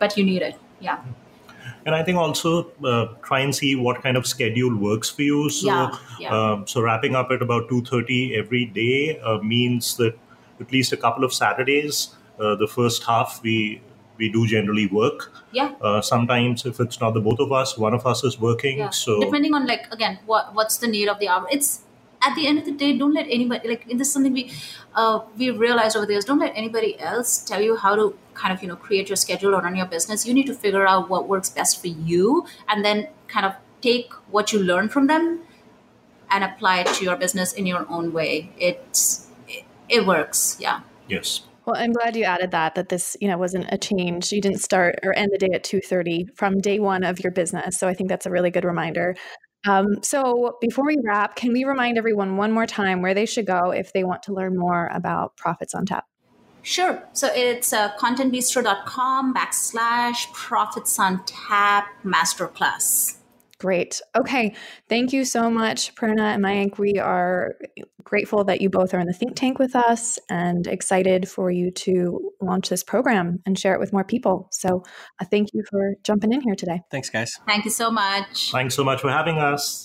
but 0.00 0.16
you 0.16 0.24
need 0.24 0.42
it. 0.42 0.56
Yeah 0.80 0.98
and 1.86 1.94
I 1.94 2.02
think 2.02 2.18
also 2.18 2.70
uh, 2.84 3.06
try 3.22 3.40
and 3.40 3.54
see 3.54 3.76
what 3.76 4.02
kind 4.02 4.16
of 4.16 4.26
schedule 4.26 4.76
works 4.76 5.08
for 5.08 5.22
you. 5.22 5.48
So, 5.48 5.68
yeah, 5.68 5.98
yeah. 6.18 6.36
Um, 6.36 6.66
so 6.66 6.82
wrapping 6.82 7.14
up 7.14 7.30
at 7.30 7.40
about 7.40 7.68
two 7.68 7.82
thirty 7.84 8.34
every 8.36 8.64
day 8.66 9.18
uh, 9.20 9.38
means 9.38 9.96
that 9.96 10.18
at 10.60 10.72
least 10.72 10.92
a 10.92 10.96
couple 10.96 11.24
of 11.24 11.32
Saturdays, 11.32 12.14
uh, 12.40 12.56
the 12.56 12.66
first 12.66 13.04
half 13.04 13.40
we 13.42 13.80
we 14.18 14.28
do 14.28 14.46
generally 14.46 14.88
work. 14.88 15.32
Yeah. 15.52 15.74
Uh, 15.80 16.00
sometimes 16.00 16.66
if 16.66 16.80
it's 16.80 17.00
not 17.00 17.14
the 17.14 17.20
both 17.20 17.38
of 17.38 17.52
us, 17.52 17.78
one 17.78 17.94
of 17.94 18.06
us 18.06 18.24
is 18.24 18.40
working. 18.40 18.78
Yeah. 18.78 18.90
So 18.90 19.20
depending 19.20 19.54
on 19.54 19.66
like 19.66 19.86
again 19.92 20.18
what 20.26 20.54
what's 20.54 20.78
the 20.78 20.88
need 20.88 21.08
of 21.08 21.20
the 21.20 21.28
hour. 21.28 21.46
It's 21.50 21.82
at 22.26 22.34
the 22.34 22.46
end 22.46 22.58
of 22.58 22.64
the 22.64 22.72
day, 22.72 22.96
don't 22.98 23.14
let 23.14 23.26
anybody 23.28 23.68
like 23.68 23.86
this 23.88 24.08
is 24.08 24.12
something 24.12 24.32
we 24.32 24.50
uh, 24.94 25.20
we 25.36 25.50
realized 25.50 25.96
over 25.96 26.06
the 26.06 26.12
years. 26.12 26.24
Don't 26.24 26.38
let 26.38 26.52
anybody 26.56 26.98
else 26.98 27.38
tell 27.38 27.62
you 27.62 27.76
how 27.76 27.94
to 27.94 28.18
kind 28.34 28.52
of 28.52 28.62
you 28.62 28.68
know 28.68 28.76
create 28.76 29.08
your 29.08 29.16
schedule 29.16 29.54
or 29.54 29.60
run 29.60 29.76
your 29.76 29.86
business. 29.86 30.26
You 30.26 30.34
need 30.34 30.46
to 30.46 30.54
figure 30.54 30.86
out 30.86 31.08
what 31.08 31.28
works 31.28 31.50
best 31.50 31.80
for 31.80 31.88
you, 31.88 32.46
and 32.68 32.84
then 32.84 33.08
kind 33.28 33.46
of 33.46 33.54
take 33.80 34.12
what 34.30 34.52
you 34.52 34.58
learn 34.58 34.88
from 34.88 35.06
them 35.06 35.40
and 36.30 36.42
apply 36.42 36.80
it 36.80 36.86
to 36.88 37.04
your 37.04 37.16
business 37.16 37.52
in 37.52 37.66
your 37.66 37.86
own 37.88 38.12
way. 38.12 38.50
It's 38.58 39.28
it, 39.48 39.64
it 39.88 40.06
works. 40.06 40.56
Yeah. 40.60 40.80
Yes. 41.08 41.42
Well, 41.66 41.76
I'm 41.76 41.92
glad 41.92 42.14
you 42.14 42.22
added 42.22 42.52
that 42.52 42.76
that 42.76 42.88
this, 42.90 43.16
you 43.20 43.26
know, 43.26 43.38
wasn't 43.38 43.66
a 43.70 43.78
change. 43.78 44.32
You 44.32 44.40
didn't 44.40 44.60
start 44.60 45.00
or 45.02 45.12
end 45.12 45.30
the 45.32 45.38
day 45.38 45.52
at 45.52 45.64
2:30 45.64 46.36
from 46.36 46.60
day 46.60 46.78
1 46.78 47.02
of 47.02 47.18
your 47.20 47.32
business. 47.32 47.76
So 47.76 47.88
I 47.88 47.94
think 47.94 48.08
that's 48.08 48.26
a 48.26 48.30
really 48.30 48.50
good 48.50 48.64
reminder. 48.64 49.16
Um, 49.68 50.02
so 50.02 50.56
before 50.60 50.86
we 50.86 50.98
wrap, 51.02 51.36
can 51.36 51.52
we 51.52 51.64
remind 51.64 51.98
everyone 51.98 52.36
one 52.36 52.52
more 52.52 52.66
time 52.66 53.02
where 53.02 53.14
they 53.14 53.26
should 53.26 53.46
go 53.46 53.70
if 53.70 53.92
they 53.92 54.04
want 54.04 54.22
to 54.24 54.32
learn 54.32 54.56
more 54.56 54.88
about 54.92 55.36
Profits 55.36 55.74
on 55.74 55.86
Tap? 55.86 56.06
Sure. 56.62 57.02
So 57.12 57.28
it's 57.32 57.72
uh, 57.72 57.92
contentbistro.com 57.96 59.34
backslash 59.34 60.32
Profits 60.32 60.98
on 60.98 61.24
Tap 61.24 61.88
Masterclass. 62.04 63.16
Great. 63.66 64.00
Okay. 64.14 64.54
Thank 64.88 65.12
you 65.12 65.24
so 65.24 65.50
much, 65.50 65.92
Prerna 65.96 66.34
and 66.34 66.44
Mayank. 66.44 66.78
We 66.78 67.00
are 67.00 67.56
grateful 68.04 68.44
that 68.44 68.60
you 68.60 68.70
both 68.70 68.94
are 68.94 69.00
in 69.00 69.08
the 69.08 69.12
think 69.12 69.34
tank 69.34 69.58
with 69.58 69.74
us 69.74 70.20
and 70.30 70.68
excited 70.68 71.28
for 71.28 71.50
you 71.50 71.72
to 71.72 72.30
launch 72.40 72.68
this 72.68 72.84
program 72.84 73.42
and 73.44 73.58
share 73.58 73.74
it 73.74 73.80
with 73.80 73.92
more 73.92 74.04
people. 74.04 74.46
So 74.52 74.84
uh, 75.20 75.24
thank 75.24 75.48
you 75.52 75.64
for 75.68 75.94
jumping 76.04 76.32
in 76.32 76.42
here 76.42 76.54
today. 76.54 76.82
Thanks, 76.92 77.10
guys. 77.10 77.40
Thank 77.44 77.64
you 77.64 77.72
so 77.72 77.90
much. 77.90 78.52
Thanks 78.52 78.76
so 78.76 78.84
much 78.84 79.00
for 79.00 79.10
having 79.10 79.38
us. 79.38 79.84